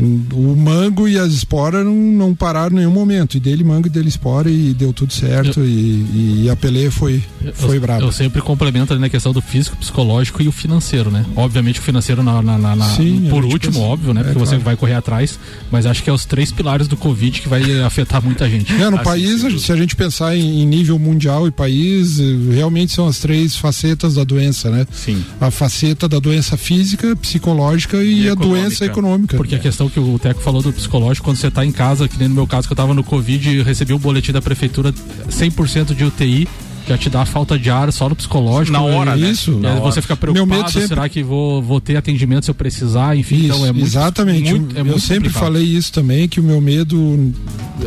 o 0.00 0.56
mango 0.56 1.06
e 1.06 1.18
as 1.18 1.32
esporas 1.32 1.84
não, 1.84 1.94
não 1.94 2.34
pararam 2.34 2.76
em 2.76 2.80
nenhum 2.80 2.90
momento. 2.90 3.36
E 3.36 3.40
dele 3.40 3.62
mango 3.62 3.86
e 3.86 3.90
dele 3.90 4.08
espora 4.08 4.50
e 4.50 4.72
deu 4.72 4.92
tudo 4.92 5.12
certo. 5.12 5.60
Eu, 5.60 5.66
e, 5.66 6.44
e, 6.44 6.50
a 6.50 6.56
Pelé 6.56 6.90
foi, 6.90 7.22
foi 7.54 7.78
brava. 7.78 8.02
Eu 8.02 8.12
sempre 8.12 8.40
complemento 8.40 8.92
ali 8.92 9.00
na 9.00 9.08
questão 9.08 9.32
do 9.32 9.42
físico, 9.42 9.76
psicológico 9.76 10.42
e 10.42 10.48
o 10.48 10.52
financeiro, 10.52 11.10
né? 11.10 11.24
Obviamente 11.36 11.80
o 11.80 11.82
financeiro 11.82 12.22
na, 12.22 12.40
na, 12.40 12.58
na, 12.58 12.88
Sim, 12.96 13.26
por 13.28 13.44
último, 13.44 13.74
pensa, 13.74 13.84
óbvio, 13.84 14.14
né? 14.14 14.20
É, 14.22 14.24
Porque 14.24 14.38
você 14.38 14.56
vai 14.56 14.76
correr 14.76 14.94
atrás. 14.94 15.38
Mas 15.70 15.84
acho 15.84 16.02
que 16.02 16.08
é 16.08 16.12
os 16.12 16.24
três 16.24 16.50
pilares 16.50 16.88
do 16.88 16.96
Covid 16.96 17.40
que 17.40 17.48
vai 17.48 17.62
afetar 17.82 18.22
muita 18.22 18.48
gente. 18.48 18.72
É, 18.72 18.88
no 18.88 18.96
assim, 18.96 19.04
país, 19.04 19.62
se 19.62 19.72
a 19.72 19.76
gente 19.76 19.94
pensar 19.94 20.34
em, 20.36 20.62
em, 20.62 20.66
nível 20.66 20.98
mundial 20.98 21.46
e 21.46 21.50
país, 21.50 22.18
realmente 22.50 22.92
são 22.92 23.06
as 23.06 23.18
três 23.18 23.56
facetas 23.56 24.14
da 24.14 24.24
doença, 24.24 24.70
né? 24.70 24.86
Sim. 24.90 25.22
A 25.40 25.50
faceta 25.50 26.08
da 26.08 26.18
doença 26.18 26.56
física, 26.56 27.14
psicológica 27.16 28.02
e, 28.02 28.22
e 28.22 28.28
a 28.28 28.34
doença 28.34 28.86
econômica. 28.86 29.36
Porque 29.36 29.54
a 29.54 29.58
questão 29.58 29.81
questão 29.82 29.88
que 29.88 30.00
o 30.00 30.18
Teco 30.18 30.40
falou 30.40 30.62
do 30.62 30.72
psicológico, 30.72 31.24
quando 31.24 31.36
você 31.36 31.48
está 31.48 31.64
em 31.64 31.72
casa, 31.72 32.08
que 32.08 32.18
nem 32.18 32.28
no 32.28 32.34
meu 32.34 32.46
caso 32.46 32.68
que 32.68 32.72
eu 32.72 32.74
estava 32.74 32.94
no 32.94 33.02
Covid 33.02 33.48
e 33.48 33.62
recebi 33.62 33.92
o 33.92 33.96
um 33.96 33.98
boletim 33.98 34.32
da 34.32 34.42
prefeitura 34.42 34.92
100% 34.92 35.94
de 35.94 36.04
UTI, 36.04 36.48
já 36.86 36.98
te 36.98 37.08
dá 37.08 37.24
falta 37.24 37.56
de 37.56 37.70
ar 37.70 37.92
só 37.92 38.08
no 38.08 38.16
psicológico. 38.16 38.72
Na 38.72 38.82
hora, 38.82 39.16
né? 39.16 39.30
Isso. 39.30 39.60
Aí 39.64 39.80
você 39.80 40.02
fica 40.02 40.16
preocupado, 40.16 40.70
sempre... 40.70 40.88
será 40.88 41.08
que 41.08 41.22
vou, 41.22 41.62
vou 41.62 41.80
ter 41.80 41.96
atendimento 41.96 42.44
se 42.44 42.50
eu 42.50 42.54
precisar? 42.54 43.16
Enfim, 43.16 43.36
isso, 43.36 43.44
então 43.46 43.66
é 43.66 43.72
muito 43.72 43.86
Exatamente. 43.86 44.50
Muito, 44.50 44.76
é 44.76 44.80
eu 44.80 44.84
muito 44.84 45.00
sempre 45.00 45.28
complicado. 45.28 45.42
falei 45.42 45.62
isso 45.62 45.92
também, 45.92 46.28
que 46.28 46.40
o 46.40 46.42
meu 46.42 46.60
medo 46.60 47.32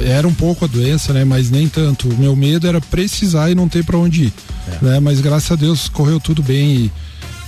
era 0.05 0.25
um 0.25 0.33
pouco 0.33 0.63
a 0.63 0.67
doença, 0.67 1.11
né? 1.11 1.25
Mas 1.25 1.51
nem 1.51 1.67
tanto. 1.67 2.07
O 2.07 2.17
meu 2.17 2.35
medo 2.35 2.67
era 2.67 2.79
precisar 2.79 3.51
e 3.51 3.55
não 3.55 3.67
ter 3.67 3.83
para 3.83 3.97
onde 3.97 4.25
ir. 4.25 4.33
É. 4.67 4.85
Né? 4.85 4.99
Mas 5.01 5.19
graças 5.19 5.51
a 5.51 5.55
Deus 5.55 5.89
correu 5.89 6.19
tudo 6.19 6.41
bem 6.41 6.75
e 6.75 6.91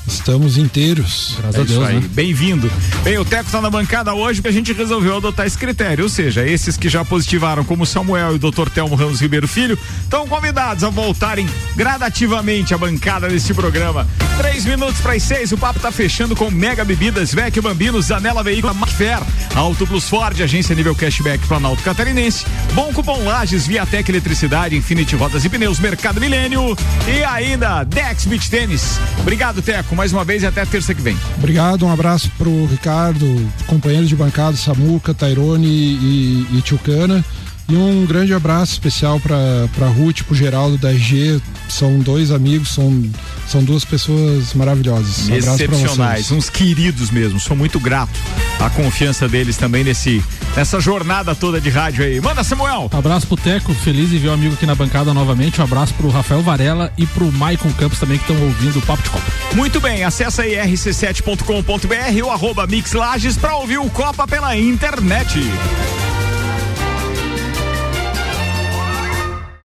Estamos 0.07 0.57
inteiros. 0.57 1.35
Graças 1.37 1.55
é 1.55 1.61
a 1.61 1.63
Deus. 1.63 1.89
Né? 1.89 2.09
Bem-vindo. 2.13 2.71
Bem, 3.03 3.17
o 3.17 3.25
Teco 3.25 3.45
está 3.45 3.61
na 3.61 3.69
bancada 3.69 4.13
hoje 4.13 4.41
porque 4.41 4.47
a 4.47 4.53
gente 4.53 4.71
resolveu 4.71 5.17
adotar 5.17 5.45
esse 5.45 5.57
critério. 5.57 6.05
Ou 6.05 6.09
seja, 6.09 6.47
esses 6.47 6.77
que 6.77 6.87
já 6.87 7.03
positivaram, 7.03 7.63
como 7.65 7.85
Samuel 7.85 8.31
e 8.31 8.35
o 8.35 8.39
Dr. 8.39 8.69
Telmo 8.69 8.95
Ramos 8.95 9.19
Ribeiro 9.19 9.47
Filho, 9.47 9.77
estão 10.01 10.25
convidados 10.25 10.83
a 10.83 10.89
voltarem 10.89 11.47
gradativamente 11.75 12.73
à 12.73 12.77
bancada 12.77 13.27
deste 13.27 13.53
programa. 13.53 14.07
Três 14.37 14.65
minutos 14.65 15.01
para 15.01 15.13
as 15.13 15.23
seis, 15.23 15.51
o 15.51 15.57
papo 15.57 15.77
está 15.77 15.91
fechando 15.91 16.35
com 16.35 16.49
Mega 16.49 16.85
Bebidas, 16.85 17.33
Vec 17.33 17.59
Bambinos, 17.59 18.05
Zanela 18.05 18.43
Veículo, 18.43 18.73
Macfer, 18.75 19.19
Auto 19.55 19.85
Plus 19.85 20.07
Ford, 20.07 20.39
Agência 20.39 20.73
Nível 20.73 20.95
Cashback 20.95 21.45
Planalto 21.47 21.83
Catarinense, 21.83 22.45
Bom 22.73 22.93
Cupom 22.93 23.25
Lages, 23.25 23.67
Viatec 23.67 24.09
Eletricidade, 24.09 24.75
Infinity 24.75 25.15
Rodas 25.15 25.43
e 25.43 25.49
Pneus, 25.49 25.79
Mercado 25.79 26.21
Milênio 26.21 26.77
e 27.07 27.23
ainda 27.23 27.83
Dex 27.83 28.25
Beach 28.25 28.49
Tênis. 28.49 28.99
Obrigado, 29.19 29.61
Teco 29.61 29.96
mais 29.97 30.13
uma 30.13 30.23
vez 30.23 30.43
e 30.43 30.45
até 30.45 30.63
terça 30.63 30.93
que 30.93 31.01
vem. 31.01 31.17
Obrigado, 31.37 31.83
um 31.83 31.91
abraço 31.91 32.31
pro 32.37 32.65
Ricardo, 32.67 33.25
companheiros 33.65 34.07
de 34.07 34.15
bancada, 34.15 34.55
Samuca, 34.55 35.11
Tairone 35.11 35.67
e, 35.67 36.47
e 36.53 36.61
Tchucana. 36.61 37.25
E 37.69 37.75
um 37.75 38.05
grande 38.05 38.33
abraço 38.33 38.71
especial 38.71 39.19
para 39.19 39.87
Ruth, 39.87 40.23
pro 40.23 40.33
Geraldo 40.33 40.77
da 40.77 40.89
RG. 40.89 41.41
São 41.67 41.99
dois 41.99 42.31
amigos, 42.31 42.69
são, 42.69 43.03
são 43.45 43.61
duas 43.61 43.83
pessoas 43.83 44.53
maravilhosas. 44.53 45.27
Um 45.27 45.35
Excepcionais, 45.35 46.31
uns 46.31 46.49
queridos 46.49 47.11
mesmo. 47.11 47.39
Sou 47.41 47.57
muito 47.57 47.77
grato 47.77 48.17
à 48.59 48.69
confiança 48.69 49.27
deles 49.27 49.57
também 49.57 49.83
nesse, 49.83 50.23
nessa 50.55 50.79
jornada 50.79 51.35
toda 51.35 51.59
de 51.59 51.69
rádio 51.69 52.05
aí. 52.05 52.21
Manda, 52.21 52.41
Samuel! 52.41 52.89
Abraço 52.93 53.27
pro 53.27 53.35
Teco, 53.35 53.73
feliz 53.73 54.13
em 54.13 54.17
ver 54.17 54.29
o 54.29 54.33
amigo 54.33 54.53
aqui 54.53 54.65
na 54.65 54.75
bancada 54.75 55.13
novamente. 55.13 55.59
Um 55.59 55.65
abraço 55.65 55.93
pro 55.95 56.07
Rafael 56.07 56.41
Varela 56.41 56.93
e 56.97 57.05
pro 57.05 57.29
Maicon 57.33 57.73
Campos 57.73 57.99
também 57.99 58.17
que 58.17 58.31
estão 58.31 58.45
ouvindo 58.45 58.79
o 58.79 58.81
Papo 58.83 59.03
de 59.03 59.09
Copa. 59.09 59.25
Muito 59.53 59.81
bem, 59.81 60.05
acessa 60.05 60.43
aí 60.43 60.55
rc7.com.br 60.55 62.23
ou 62.23 62.31
arroba 62.31 62.65
Mix 62.65 62.93
Lages 62.93 63.35
pra 63.35 63.57
ouvir 63.57 63.77
o 63.77 63.89
Copa 63.89 64.25
pela 64.25 64.55
internet. 64.55 65.41